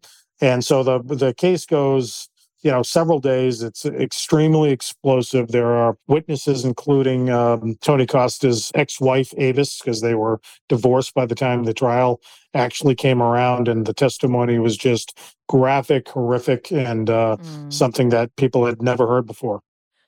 And 0.42 0.66
so 0.66 0.82
the 0.82 1.04
the 1.04 1.36
case 1.36 1.68
goes 1.68 2.30
you 2.64 2.72
know 2.72 2.82
several 2.82 3.20
days. 3.20 3.62
It's 3.62 3.86
extremely 3.86 4.72
explosive. 4.72 5.50
There 5.50 5.74
are 5.74 5.98
witnesses 6.08 6.66
including 6.66 7.30
um, 7.30 7.76
tony 7.82 8.06
costa's 8.06 8.72
ex-wife 8.74 9.34
avis 9.38 9.80
because 9.80 10.02
they 10.02 10.16
were 10.16 10.40
divorced 10.70 11.14
by 11.14 11.26
the 11.26 11.36
time 11.36 11.64
the 11.64 11.74
trial 11.74 12.22
actually 12.54 12.96
came 12.96 13.22
around 13.22 13.68
and 13.68 13.86
the 13.86 13.94
testimony 13.94 14.60
was 14.60 14.78
just 14.78 15.18
graphic 15.50 16.08
horrific 16.10 16.72
and 16.72 17.10
uh, 17.10 17.38
mm. 17.40 17.74
something 17.74 18.10
that 18.10 18.36
people 18.38 18.66
had 18.66 18.82
never 18.82 19.08
heard 19.08 19.26
before. 19.26 19.62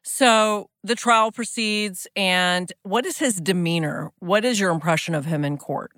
So 0.04 0.70
the 0.84 0.96
trial 0.96 1.32
proceeds 1.32 2.08
and 2.16 2.72
what 2.84 3.06
is 3.06 3.18
his 3.18 3.42
demeanor? 3.42 4.12
What 4.20 4.46
is 4.46 4.60
your 4.60 4.72
impression 4.72 5.16
of 5.16 5.26
him 5.26 5.44
in 5.44 5.58
court? 5.58 5.92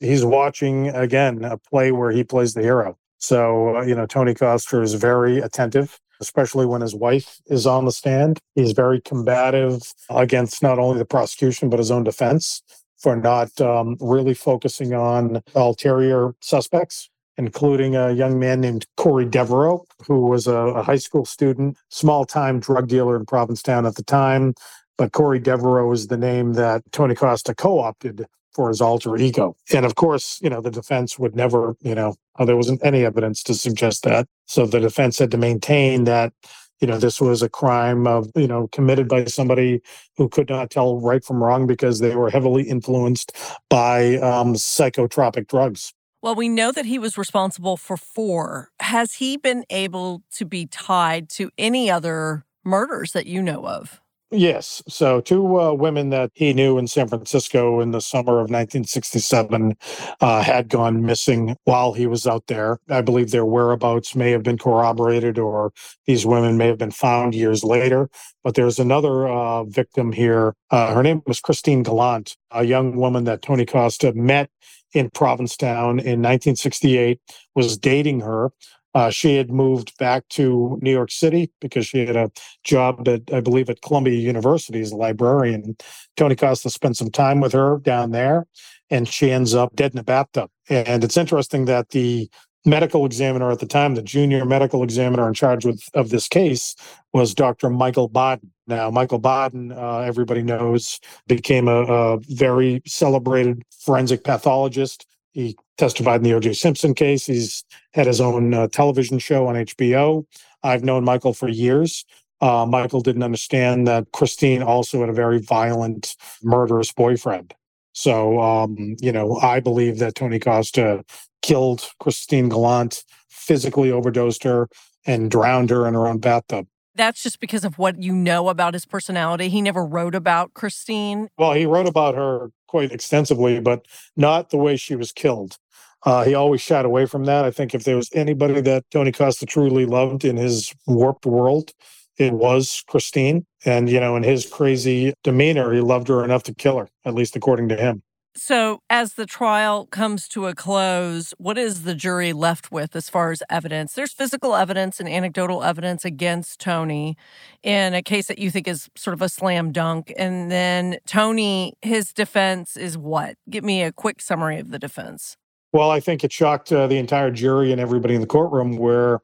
He's 0.00 0.24
watching 0.24 0.88
again 0.88 1.44
a 1.44 1.56
play 1.56 1.90
where 1.90 2.10
he 2.10 2.24
plays 2.24 2.54
the 2.54 2.60
hero. 2.62 2.98
So, 3.18 3.78
uh, 3.78 3.82
you 3.82 3.94
know, 3.94 4.04
Tony 4.04 4.34
Costa 4.34 4.82
is 4.82 4.92
very 4.94 5.38
attentive 5.38 5.98
especially 6.20 6.66
when 6.66 6.80
his 6.80 6.94
wife 6.94 7.40
is 7.46 7.66
on 7.66 7.84
the 7.84 7.92
stand. 7.92 8.40
He's 8.54 8.72
very 8.72 9.00
combative 9.00 9.92
against 10.10 10.62
not 10.62 10.78
only 10.78 10.98
the 10.98 11.04
prosecution, 11.04 11.68
but 11.70 11.78
his 11.78 11.90
own 11.90 12.04
defense 12.04 12.62
for 12.98 13.16
not 13.16 13.60
um, 13.60 13.96
really 14.00 14.34
focusing 14.34 14.94
on 14.94 15.42
ulterior 15.54 16.34
suspects, 16.40 17.10
including 17.36 17.94
a 17.96 18.12
young 18.12 18.38
man 18.38 18.60
named 18.60 18.86
Corey 18.96 19.26
Devereaux, 19.26 19.84
who 20.06 20.26
was 20.26 20.46
a, 20.46 20.56
a 20.56 20.82
high 20.82 20.96
school 20.96 21.24
student, 21.24 21.76
small 21.90 22.24
time 22.24 22.60
drug 22.60 22.88
dealer 22.88 23.16
in 23.16 23.26
Provincetown 23.26 23.84
at 23.86 23.96
the 23.96 24.04
time. 24.04 24.54
But 24.96 25.12
Corey 25.12 25.40
Devereaux 25.40 25.92
is 25.92 26.06
the 26.06 26.16
name 26.16 26.54
that 26.54 26.82
Tony 26.92 27.14
Costa 27.14 27.54
co 27.54 27.80
opted 27.80 28.26
for 28.54 28.68
his 28.68 28.80
alter 28.80 29.16
ego. 29.16 29.56
And 29.74 29.84
of 29.84 29.96
course, 29.96 30.40
you 30.40 30.48
know, 30.48 30.60
the 30.60 30.70
defense 30.70 31.18
would 31.18 31.34
never, 31.34 31.76
you 31.80 31.94
know, 31.94 32.14
there 32.44 32.56
wasn't 32.56 32.84
any 32.84 33.04
evidence 33.04 33.42
to 33.44 33.54
suggest 33.54 34.04
that. 34.04 34.28
So 34.46 34.66
the 34.66 34.80
defense 34.80 35.18
had 35.18 35.30
to 35.30 35.38
maintain 35.38 36.04
that, 36.04 36.32
you 36.80 36.86
know, 36.86 36.98
this 36.98 37.20
was 37.20 37.42
a 37.42 37.48
crime 37.48 38.06
of, 38.06 38.30
you 38.34 38.46
know, 38.46 38.68
committed 38.68 39.08
by 39.08 39.24
somebody 39.24 39.80
who 40.16 40.28
could 40.28 40.48
not 40.48 40.70
tell 40.70 41.00
right 41.00 41.24
from 41.24 41.42
wrong 41.42 41.66
because 41.66 42.00
they 42.00 42.14
were 42.14 42.30
heavily 42.30 42.64
influenced 42.64 43.36
by 43.70 44.16
um, 44.16 44.54
psychotropic 44.54 45.48
drugs. 45.48 45.94
Well, 46.20 46.34
we 46.34 46.48
know 46.48 46.72
that 46.72 46.86
he 46.86 46.98
was 46.98 47.18
responsible 47.18 47.76
for 47.76 47.96
four. 47.96 48.70
Has 48.80 49.14
he 49.14 49.36
been 49.36 49.64
able 49.68 50.22
to 50.36 50.46
be 50.46 50.66
tied 50.66 51.28
to 51.30 51.50
any 51.58 51.90
other 51.90 52.44
murders 52.64 53.12
that 53.12 53.26
you 53.26 53.42
know 53.42 53.66
of? 53.66 54.00
Yes. 54.30 54.82
So, 54.88 55.20
two 55.20 55.60
uh, 55.60 55.72
women 55.74 56.10
that 56.10 56.30
he 56.34 56.52
knew 56.54 56.76
in 56.76 56.88
San 56.88 57.06
Francisco 57.06 57.80
in 57.80 57.92
the 57.92 58.00
summer 58.00 58.32
of 58.32 58.50
1967 58.50 59.76
uh, 60.20 60.42
had 60.42 60.68
gone 60.68 61.06
missing 61.06 61.56
while 61.64 61.92
he 61.92 62.06
was 62.06 62.26
out 62.26 62.46
there. 62.48 62.80
I 62.88 63.00
believe 63.00 63.30
their 63.30 63.44
whereabouts 63.44 64.16
may 64.16 64.32
have 64.32 64.42
been 64.42 64.58
corroborated, 64.58 65.38
or 65.38 65.72
these 66.06 66.26
women 66.26 66.58
may 66.58 66.66
have 66.66 66.78
been 66.78 66.90
found 66.90 67.34
years 67.34 67.62
later. 67.62 68.10
But 68.42 68.56
there's 68.56 68.80
another 68.80 69.28
uh, 69.28 69.64
victim 69.64 70.10
here. 70.10 70.56
Uh, 70.70 70.94
her 70.94 71.02
name 71.02 71.22
was 71.26 71.40
Christine 71.40 71.84
Gallant, 71.84 72.36
a 72.50 72.64
young 72.64 72.96
woman 72.96 73.24
that 73.24 73.42
Tony 73.42 73.66
Costa 73.66 74.12
met 74.14 74.50
in 74.94 75.10
Provincetown 75.10 75.98
in 76.00 76.22
1968, 76.22 77.20
was 77.54 77.78
dating 77.78 78.20
her. 78.20 78.50
Uh, 78.94 79.10
she 79.10 79.36
had 79.36 79.50
moved 79.50 79.96
back 79.98 80.28
to 80.28 80.78
New 80.80 80.92
York 80.92 81.10
City 81.10 81.50
because 81.60 81.86
she 81.86 82.06
had 82.06 82.16
a 82.16 82.30
job 82.62 83.06
at, 83.08 83.22
I 83.32 83.40
believe, 83.40 83.68
at 83.68 83.82
Columbia 83.82 84.14
University 84.14 84.80
as 84.80 84.92
a 84.92 84.96
librarian. 84.96 85.76
Tony 86.16 86.36
Costa 86.36 86.70
spent 86.70 86.96
some 86.96 87.10
time 87.10 87.40
with 87.40 87.52
her 87.52 87.78
down 87.78 88.12
there, 88.12 88.46
and 88.90 89.08
she 89.08 89.30
ends 89.30 89.54
up 89.54 89.74
dead 89.74 89.92
in 89.92 89.98
a 89.98 90.04
bathtub. 90.04 90.48
And 90.68 91.02
it's 91.02 91.16
interesting 91.16 91.64
that 91.64 91.90
the 91.90 92.30
medical 92.64 93.04
examiner 93.04 93.50
at 93.50 93.58
the 93.58 93.66
time, 93.66 93.94
the 93.94 94.02
junior 94.02 94.44
medical 94.44 94.82
examiner 94.82 95.28
in 95.28 95.34
charge 95.34 95.64
with, 95.64 95.82
of 95.94 96.10
this 96.10 96.28
case, 96.28 96.74
was 97.12 97.34
Dr. 97.34 97.70
Michael 97.70 98.08
Baden. 98.08 98.52
Now, 98.66 98.90
Michael 98.90 99.18
Baden, 99.18 99.72
uh, 99.72 99.98
everybody 99.98 100.42
knows, 100.42 100.98
became 101.26 101.68
a, 101.68 101.82
a 101.82 102.18
very 102.28 102.80
celebrated 102.86 103.62
forensic 103.80 104.24
pathologist. 104.24 105.06
He 105.34 105.56
testified 105.76 106.20
in 106.20 106.22
the 106.22 106.32
O.J. 106.34 106.52
Simpson 106.54 106.94
case. 106.94 107.26
He's 107.26 107.64
had 107.92 108.06
his 108.06 108.20
own 108.20 108.54
uh, 108.54 108.68
television 108.68 109.18
show 109.18 109.48
on 109.48 109.56
HBO. 109.56 110.24
I've 110.62 110.84
known 110.84 111.04
Michael 111.04 111.34
for 111.34 111.48
years. 111.48 112.04
Uh, 112.40 112.64
Michael 112.66 113.00
didn't 113.00 113.24
understand 113.24 113.86
that 113.88 114.06
Christine 114.12 114.62
also 114.62 115.00
had 115.00 115.08
a 115.08 115.12
very 115.12 115.40
violent, 115.40 116.16
murderous 116.42 116.92
boyfriend. 116.92 117.52
So, 117.92 118.40
um, 118.40 118.96
you 119.00 119.12
know, 119.12 119.38
I 119.40 119.60
believe 119.60 119.98
that 119.98 120.14
Tony 120.14 120.38
Costa 120.38 121.04
killed 121.42 121.88
Christine 122.00 122.48
Gallant, 122.48 123.04
physically 123.28 123.90
overdosed 123.90 124.44
her, 124.44 124.68
and 125.06 125.30
drowned 125.30 125.70
her 125.70 125.86
in 125.86 125.94
her 125.94 126.06
own 126.06 126.18
bathtub. 126.18 126.66
That's 126.94 127.22
just 127.22 127.40
because 127.40 127.64
of 127.64 127.78
what 127.78 128.02
you 128.02 128.12
know 128.12 128.48
about 128.48 128.74
his 128.74 128.86
personality. 128.86 129.48
He 129.48 129.60
never 129.60 129.84
wrote 129.84 130.14
about 130.14 130.54
Christine. 130.54 131.28
Well, 131.36 131.52
he 131.52 131.66
wrote 131.66 131.88
about 131.88 132.14
her 132.14 132.50
quite 132.68 132.92
extensively, 132.92 133.60
but 133.60 133.86
not 134.16 134.50
the 134.50 134.56
way 134.56 134.76
she 134.76 134.94
was 134.94 135.12
killed. 135.12 135.58
Uh, 136.04 136.22
he 136.24 136.34
always 136.34 136.60
shied 136.60 136.84
away 136.84 137.06
from 137.06 137.24
that. 137.24 137.44
I 137.44 137.50
think 137.50 137.74
if 137.74 137.84
there 137.84 137.96
was 137.96 138.10
anybody 138.12 138.60
that 138.60 138.84
Tony 138.90 139.10
Costa 139.10 139.46
truly 139.46 139.86
loved 139.86 140.24
in 140.24 140.36
his 140.36 140.74
warped 140.86 141.26
world, 141.26 141.72
it 142.18 142.32
was 142.32 142.84
Christine. 142.86 143.46
And, 143.64 143.88
you 143.88 143.98
know, 143.98 144.14
in 144.14 144.22
his 144.22 144.46
crazy 144.46 145.14
demeanor, 145.24 145.72
he 145.72 145.80
loved 145.80 146.08
her 146.08 146.22
enough 146.22 146.42
to 146.44 146.54
kill 146.54 146.78
her, 146.78 146.88
at 147.04 147.14
least 147.14 147.36
according 147.36 147.70
to 147.70 147.76
him. 147.76 148.02
So, 148.36 148.80
as 148.90 149.14
the 149.14 149.26
trial 149.26 149.86
comes 149.86 150.26
to 150.28 150.46
a 150.46 150.54
close, 150.56 151.34
what 151.38 151.56
is 151.56 151.84
the 151.84 151.94
jury 151.94 152.32
left 152.32 152.72
with 152.72 152.96
as 152.96 153.08
far 153.08 153.30
as 153.30 153.44
evidence? 153.48 153.92
There's 153.92 154.12
physical 154.12 154.56
evidence 154.56 154.98
and 154.98 155.08
anecdotal 155.08 155.62
evidence 155.62 156.04
against 156.04 156.58
Tony 156.58 157.16
in 157.62 157.94
a 157.94 158.02
case 158.02 158.26
that 158.26 158.40
you 158.40 158.50
think 158.50 158.66
is 158.66 158.88
sort 158.96 159.14
of 159.14 159.22
a 159.22 159.28
slam 159.28 159.70
dunk. 159.70 160.12
And 160.18 160.50
then 160.50 160.98
Tony, 161.06 161.74
his 161.80 162.12
defense 162.12 162.76
is 162.76 162.98
what? 162.98 163.36
Give 163.48 163.62
me 163.62 163.84
a 163.84 163.92
quick 163.92 164.20
summary 164.20 164.58
of 164.58 164.70
the 164.70 164.80
defense. 164.80 165.36
Well, 165.72 165.90
I 165.90 166.00
think 166.00 166.24
it 166.24 166.32
shocked 166.32 166.72
uh, 166.72 166.88
the 166.88 166.98
entire 166.98 167.30
jury 167.30 167.70
and 167.70 167.80
everybody 167.80 168.16
in 168.16 168.20
the 168.20 168.26
courtroom 168.26 168.78
where 168.78 169.20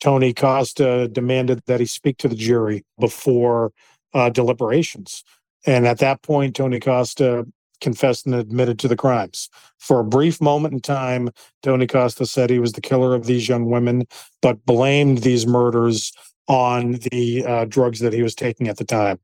Tony 0.00 0.32
Costa 0.32 1.08
demanded 1.08 1.62
that 1.66 1.80
he 1.80 1.86
speak 1.86 2.16
to 2.18 2.28
the 2.28 2.34
jury 2.34 2.84
before 2.98 3.72
uh, 4.14 4.30
deliberations. 4.30 5.22
And 5.66 5.86
at 5.86 5.98
that 5.98 6.22
point, 6.22 6.56
Tony 6.56 6.80
Costa 6.80 7.46
confessed 7.80 8.26
and 8.26 8.34
admitted 8.34 8.78
to 8.80 8.88
the 8.88 8.96
crimes. 8.96 9.48
For 9.78 10.00
a 10.00 10.04
brief 10.04 10.40
moment 10.40 10.74
in 10.74 10.80
time, 10.80 11.30
Tony 11.62 11.86
Costa 11.86 12.26
said 12.26 12.50
he 12.50 12.58
was 12.58 12.72
the 12.72 12.80
killer 12.80 13.14
of 13.14 13.26
these 13.26 13.48
young 13.48 13.70
women, 13.70 14.06
but 14.40 14.64
blamed 14.64 15.18
these 15.18 15.46
murders 15.46 16.12
on 16.48 16.92
the 17.10 17.44
uh, 17.46 17.64
drugs 17.66 18.00
that 18.00 18.12
he 18.12 18.22
was 18.22 18.34
taking 18.34 18.68
at 18.68 18.76
the 18.76 18.84
time, 18.84 19.18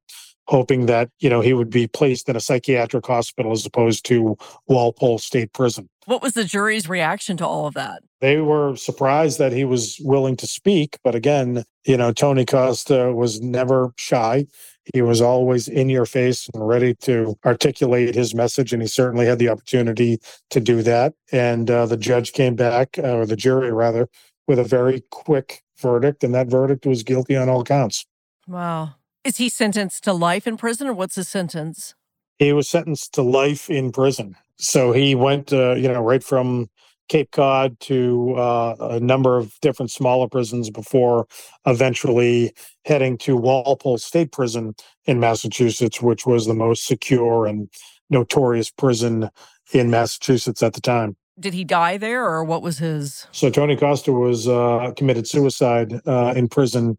hoping 0.51 0.87
that 0.87 1.09
you 1.21 1.31
know 1.31 1.41
he 1.41 1.55
would 1.55 1.71
be 1.71 1.87
placed 1.87 2.29
in 2.29 2.37
a 2.37 2.41
psychiatric 2.41 3.07
hospital 3.07 3.53
as 3.53 3.65
opposed 3.65 4.05
to 4.05 4.37
Walpole 4.67 5.19
State 5.19 5.53
Prison. 5.53 5.89
What 6.07 6.23
was 6.23 6.33
the 6.33 6.45
jury's 6.45 6.89
reaction 6.89 7.37
to 7.37 7.47
all 7.47 7.67
of 7.67 7.75
that? 7.75 8.03
They 8.21 8.39
were 8.41 8.75
surprised 8.77 9.39
that 9.39 9.53
he 9.53 9.65
was 9.65 9.99
willing 10.03 10.37
to 10.37 10.47
speak, 10.47 10.99
but 11.05 11.15
again, 11.15 11.63
you 11.87 11.97
know, 11.97 12.13
Tony 12.13 12.45
Costa 12.45 13.13
was 13.15 13.41
never 13.41 13.93
shy. 13.97 14.47
He 14.93 15.03
was 15.03 15.21
always 15.21 15.69
in 15.69 15.89
your 15.89 16.05
face 16.05 16.49
and 16.53 16.67
ready 16.67 16.95
to 17.03 17.39
articulate 17.47 18.15
his 18.15 18.35
message, 18.35 18.73
and 18.73 18.83
he 18.83 18.89
certainly 18.89 19.27
had 19.27 19.39
the 19.39 19.49
opportunity 19.49 20.19
to 20.51 20.59
do 20.59 20.83
that. 20.83 21.15
And 21.31 21.71
uh, 21.71 21.87
the 21.87 21.97
judge 21.97 22.33
came 22.33 22.57
back, 22.57 22.99
uh, 22.99 23.17
or 23.17 23.25
the 23.25 23.37
jury 23.37 23.73
rather, 23.73 24.09
with 24.49 24.59
a 24.59 24.65
very 24.65 25.05
quick 25.11 25.63
verdict, 25.79 26.25
and 26.25 26.35
that 26.35 26.49
verdict 26.49 26.87
was 26.87 27.05
guilty 27.05 27.37
on 27.37 27.49
all 27.49 27.63
counts. 27.63 28.05
Wow. 28.49 28.95
Is 29.23 29.37
he 29.37 29.49
sentenced 29.49 30.05
to 30.05 30.13
life 30.13 30.47
in 30.47 30.57
prison, 30.57 30.87
or 30.87 30.95
what's 30.95 31.17
his 31.17 31.29
sentence? 31.29 31.95
He 32.39 32.53
was 32.55 32.69
sentenced 32.69 33.13
to 33.15 33.23
life 33.23 33.69
in 33.69 33.93
prison. 33.93 34.35
So 34.57 34.93
he 34.93 35.15
went, 35.15 35.53
uh, 35.53 35.75
you 35.75 35.89
know, 35.89 36.01
right 36.01 36.25
from 36.25 36.71
Cape 37.11 37.33
Cod 37.33 37.79
to 37.81 38.35
uh, 38.37 38.77
a 38.79 39.01
number 39.01 39.37
of 39.37 39.59
different 39.61 39.91
smaller 39.91 40.29
prisons 40.29 40.71
before 40.71 41.27
eventually 41.67 42.53
heading 42.87 43.19
to 43.19 43.37
Walpole 43.37 43.99
State 43.99 44.33
Prison 44.33 44.75
in 45.05 45.21
Massachusetts, 45.21 46.01
which 46.01 46.25
was 46.25 46.47
the 46.47 46.55
most 46.55 46.87
secure 46.87 47.47
and 47.47 47.69
notorious 48.09 48.71
prison 48.71 49.29
in 49.73 49.91
Massachusetts 49.91 50.63
at 50.63 50.73
the 50.73 50.81
time. 50.81 51.17
Did 51.39 51.55
he 51.55 51.65
die 51.65 51.97
there, 51.97 52.25
or 52.25 52.45
what 52.45 52.63
was 52.63 52.79
his? 52.79 53.27
So 53.33 53.51
Tony 53.51 53.77
Costa 53.77 54.13
was 54.13 54.47
uh, 54.47 54.93
committed 54.97 55.27
suicide 55.27 56.01
uh, 56.07 56.33
in 56.37 56.49
prison 56.49 56.97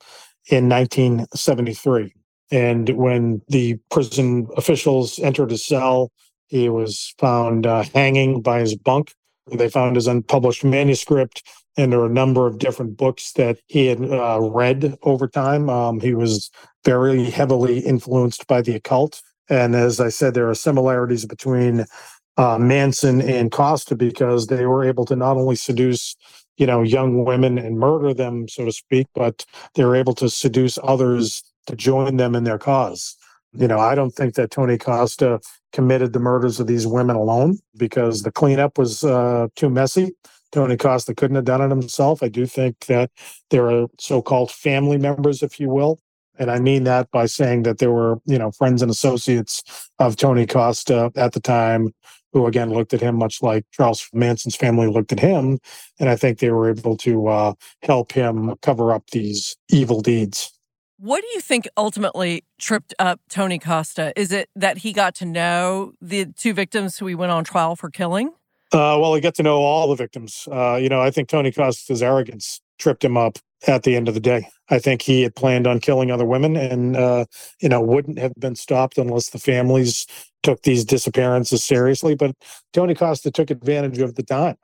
in 0.49 0.69
1973, 0.69 2.13
and 2.51 2.89
when 2.89 3.41
the 3.47 3.77
prison 3.89 4.47
officials 4.57 5.19
entered 5.19 5.51
his 5.51 5.65
cell, 5.65 6.11
he 6.47 6.67
was 6.69 7.13
found 7.17 7.65
uh, 7.65 7.83
hanging 7.93 8.41
by 8.41 8.59
his 8.59 8.75
bunk 8.75 9.13
they 9.57 9.69
found 9.69 9.95
his 9.95 10.07
unpublished 10.07 10.63
manuscript, 10.63 11.43
and 11.77 11.91
there 11.91 11.99
are 11.99 12.05
a 12.05 12.09
number 12.09 12.47
of 12.47 12.59
different 12.59 12.97
books 12.97 13.33
that 13.33 13.59
he 13.67 13.87
had 13.87 14.01
uh, 14.01 14.39
read 14.41 14.97
over 15.03 15.27
time. 15.27 15.69
Um, 15.69 15.99
he 15.99 16.13
was 16.13 16.51
very 16.85 17.25
heavily 17.25 17.79
influenced 17.79 18.47
by 18.47 18.61
the 18.61 18.75
occult. 18.75 19.21
And 19.49 19.75
as 19.75 19.99
I 19.99 20.09
said, 20.09 20.33
there 20.33 20.49
are 20.49 20.55
similarities 20.55 21.25
between 21.25 21.85
uh, 22.37 22.57
Manson 22.57 23.21
and 23.21 23.51
Costa 23.51 23.95
because 23.95 24.47
they 24.47 24.65
were 24.65 24.85
able 24.85 25.05
to 25.05 25.15
not 25.15 25.37
only 25.37 25.55
seduce, 25.55 26.15
you 26.61 26.67
know, 26.67 26.83
young 26.83 27.25
women 27.25 27.57
and 27.57 27.79
murder 27.79 28.13
them, 28.13 28.47
so 28.47 28.65
to 28.65 28.71
speak, 28.71 29.07
but 29.15 29.43
they 29.73 29.83
were 29.83 29.95
able 29.95 30.13
to 30.13 30.29
seduce 30.29 30.77
others 30.83 31.43
to 31.65 31.75
join 31.75 32.17
them 32.17 32.35
in 32.35 32.43
their 32.43 32.59
cause. 32.59 33.17
You 33.53 33.67
know, 33.67 33.79
I 33.79 33.95
don't 33.95 34.11
think 34.11 34.35
that 34.35 34.51
Tony 34.51 34.77
Costa 34.77 35.39
committed 35.73 36.13
the 36.13 36.19
murders 36.19 36.59
of 36.59 36.67
these 36.67 36.85
women 36.85 37.15
alone 37.15 37.57
because 37.75 38.21
the 38.21 38.31
cleanup 38.31 38.77
was 38.77 39.03
uh, 39.03 39.47
too 39.55 39.71
messy. 39.71 40.11
Tony 40.51 40.77
Costa 40.77 41.15
couldn't 41.15 41.35
have 41.35 41.45
done 41.45 41.61
it 41.61 41.69
himself. 41.69 42.21
I 42.21 42.27
do 42.27 42.45
think 42.45 42.85
that 42.85 43.09
there 43.49 43.71
are 43.71 43.87
so-called 43.99 44.51
family 44.51 44.99
members, 44.99 45.41
if 45.41 45.59
you 45.59 45.67
will, 45.67 45.99
and 46.37 46.51
I 46.51 46.59
mean 46.59 46.83
that 46.83 47.09
by 47.09 47.25
saying 47.25 47.63
that 47.63 47.79
there 47.79 47.91
were, 47.91 48.19
you 48.25 48.37
know, 48.37 48.51
friends 48.51 48.83
and 48.83 48.91
associates 48.91 49.63
of 49.97 50.15
Tony 50.15 50.45
Costa 50.45 51.11
at 51.15 51.33
the 51.33 51.39
time 51.39 51.93
who 52.33 52.45
again 52.45 52.71
looked 52.71 52.93
at 52.93 53.01
him 53.01 53.15
much 53.15 53.41
like 53.41 53.65
Charles 53.71 54.07
Manson's 54.13 54.55
family 54.55 54.87
looked 54.87 55.11
at 55.11 55.19
him, 55.19 55.59
and 55.99 56.09
I 56.09 56.15
think 56.15 56.39
they 56.39 56.51
were 56.51 56.69
able 56.69 56.97
to 56.97 57.27
uh, 57.27 57.53
help 57.83 58.11
him 58.11 58.55
cover 58.61 58.93
up 58.93 59.09
these 59.11 59.55
evil 59.69 60.01
deeds. 60.01 60.51
What 60.97 61.21
do 61.21 61.27
you 61.33 61.41
think 61.41 61.67
ultimately 61.75 62.43
tripped 62.59 62.93
up 62.99 63.19
Tony 63.27 63.57
Costa? 63.57 64.13
Is 64.15 64.31
it 64.31 64.49
that 64.55 64.79
he 64.79 64.93
got 64.93 65.15
to 65.15 65.25
know 65.25 65.93
the 65.99 66.25
two 66.25 66.53
victims 66.53 66.99
who 66.99 67.07
he 67.07 67.15
went 67.15 67.31
on 67.31 67.43
trial 67.43 67.75
for 67.75 67.89
killing? 67.89 68.27
Uh, 68.71 68.95
well, 69.01 69.15
he 69.15 69.19
got 69.19 69.35
to 69.35 69.43
know 69.43 69.57
all 69.57 69.89
the 69.89 69.95
victims. 69.95 70.47
Uh, 70.51 70.75
you 70.75 70.89
know, 70.89 71.01
I 71.01 71.09
think 71.09 71.27
Tony 71.27 71.51
Costa's 71.51 72.03
arrogance 72.03 72.61
tripped 72.77 73.03
him 73.03 73.17
up 73.17 73.39
at 73.67 73.83
the 73.83 73.95
end 73.95 74.07
of 74.07 74.13
the 74.13 74.19
day. 74.19 74.47
I 74.69 74.79
think 74.79 75.01
he 75.01 75.23
had 75.23 75.35
planned 75.35 75.67
on 75.67 75.79
killing 75.79 76.09
other 76.11 76.25
women 76.25 76.55
and, 76.55 76.95
uh, 76.95 77.25
you 77.59 77.67
know, 77.67 77.81
wouldn't 77.81 78.17
have 78.19 78.33
been 78.39 78.55
stopped 78.55 78.97
unless 78.97 79.31
the 79.31 79.39
families 79.39 80.05
took 80.43 80.63
these 80.63 80.85
disappearances 80.85 81.63
seriously. 81.63 82.15
But 82.15 82.35
Tony 82.73 82.95
Costa 82.95 83.31
took 83.31 83.51
advantage 83.51 83.99
of 83.99 84.15
the 84.15 84.23
time 84.23 84.57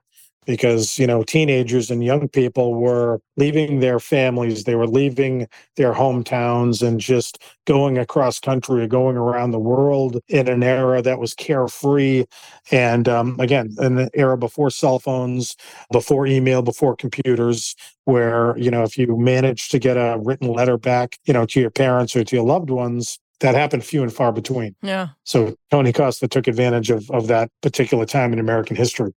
because 0.47 0.97
you 0.97 1.05
know 1.05 1.21
teenagers 1.21 1.91
and 1.91 2.03
young 2.03 2.27
people 2.29 2.73
were 2.73 3.19
leaving 3.35 3.79
their 3.79 3.99
families 3.99 4.63
they 4.63 4.75
were 4.75 4.87
leaving 4.87 5.47
their 5.75 5.93
hometowns 5.93 6.81
and 6.81 6.99
just 6.99 7.37
going 7.65 7.97
across 7.97 8.39
country 8.39 8.81
or 8.81 8.87
going 8.87 9.17
around 9.17 9.51
the 9.51 9.59
world 9.59 10.19
in 10.29 10.47
an 10.47 10.63
era 10.63 11.01
that 11.01 11.19
was 11.19 11.35
carefree 11.35 12.23
and 12.71 13.07
um, 13.07 13.35
again 13.39 13.75
an 13.77 14.09
era 14.15 14.37
before 14.37 14.71
cell 14.71 14.97
phones 14.97 15.55
before 15.91 16.25
email 16.25 16.61
before 16.63 16.95
computers 16.95 17.75
where 18.05 18.57
you 18.57 18.71
know 18.71 18.83
if 18.83 18.97
you 18.97 19.15
managed 19.17 19.69
to 19.69 19.77
get 19.77 19.97
a 19.97 20.17
written 20.23 20.51
letter 20.51 20.77
back 20.77 21.19
you 21.25 21.33
know 21.33 21.45
to 21.45 21.59
your 21.59 21.69
parents 21.69 22.15
or 22.15 22.23
to 22.23 22.37
your 22.37 22.45
loved 22.45 22.69
ones 22.69 23.19
that 23.39 23.55
happened 23.55 23.83
few 23.83 24.03
and 24.03 24.13
far 24.13 24.31
between. 24.31 24.75
Yeah. 24.81 25.09
So 25.23 25.55
Tony 25.71 25.93
Costa 25.93 26.27
took 26.27 26.47
advantage 26.47 26.89
of, 26.89 27.09
of 27.11 27.27
that 27.27 27.51
particular 27.61 28.05
time 28.05 28.33
in 28.33 28.39
American 28.39 28.75
history. 28.75 29.13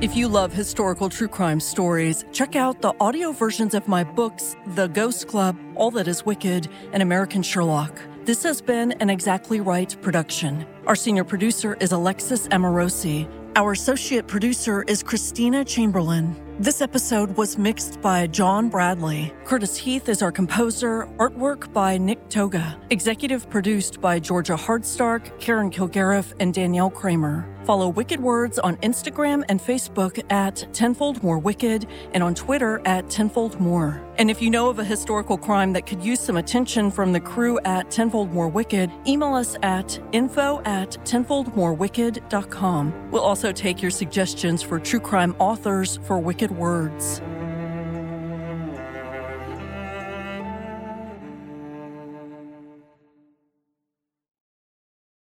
If 0.00 0.14
you 0.14 0.28
love 0.28 0.52
historical 0.52 1.08
true 1.08 1.26
crime 1.26 1.58
stories, 1.58 2.24
check 2.30 2.54
out 2.54 2.82
the 2.82 2.94
audio 3.00 3.32
versions 3.32 3.74
of 3.74 3.88
my 3.88 4.04
books, 4.04 4.54
The 4.64 4.86
Ghost 4.86 5.26
Club, 5.26 5.58
All 5.74 5.90
That 5.90 6.06
Is 6.06 6.24
Wicked, 6.24 6.68
and 6.92 7.02
American 7.02 7.42
Sherlock. 7.42 7.98
This 8.24 8.44
has 8.44 8.60
been 8.60 8.92
an 8.92 9.10
Exactly 9.10 9.60
Right 9.60 10.00
production. 10.00 10.64
Our 10.86 10.94
senior 10.94 11.24
producer 11.24 11.76
is 11.80 11.90
Alexis 11.90 12.46
Amorosi. 12.48 13.28
Our 13.58 13.72
associate 13.72 14.28
producer 14.28 14.84
is 14.86 15.02
Christina 15.02 15.64
Chamberlain. 15.64 16.40
This 16.60 16.80
episode 16.80 17.36
was 17.36 17.58
mixed 17.58 18.00
by 18.00 18.28
John 18.28 18.68
Bradley. 18.68 19.34
Curtis 19.44 19.76
Heath 19.76 20.08
is 20.08 20.22
our 20.22 20.30
composer, 20.30 21.08
artwork 21.18 21.72
by 21.72 21.98
Nick 21.98 22.28
Toga, 22.28 22.78
executive 22.90 23.50
produced 23.50 24.00
by 24.00 24.20
Georgia 24.20 24.54
Hardstark, 24.54 25.36
Karen 25.40 25.72
Kilgariff, 25.72 26.34
and 26.38 26.54
Danielle 26.54 26.88
Kramer. 26.88 27.48
Follow 27.68 27.90
Wicked 27.90 28.18
Words 28.18 28.58
on 28.58 28.78
Instagram 28.78 29.44
and 29.50 29.60
Facebook 29.60 30.24
at 30.32 30.66
Tenfold 30.72 31.22
More 31.22 31.38
Wicked 31.38 31.86
and 32.14 32.22
on 32.22 32.34
Twitter 32.34 32.80
at 32.86 33.10
Tenfold 33.10 33.60
More. 33.60 34.02
And 34.16 34.30
if 34.30 34.40
you 34.40 34.48
know 34.48 34.70
of 34.70 34.78
a 34.78 34.84
historical 34.84 35.36
crime 35.36 35.74
that 35.74 35.84
could 35.84 36.02
use 36.02 36.18
some 36.18 36.38
attention 36.38 36.90
from 36.90 37.12
the 37.12 37.20
crew 37.20 37.60
at 37.66 37.90
Tenfold 37.90 38.32
More 38.32 38.48
Wicked, 38.48 38.90
email 39.06 39.34
us 39.34 39.54
at 39.62 40.00
info 40.12 40.62
at 40.64 40.92
tenfoldmorewicked.com. 41.04 43.10
We'll 43.10 43.22
also 43.22 43.52
take 43.52 43.82
your 43.82 43.90
suggestions 43.90 44.62
for 44.62 44.80
true 44.80 45.00
crime 45.00 45.36
authors 45.38 45.98
for 46.04 46.18
Wicked 46.18 46.50
Words. 46.50 47.20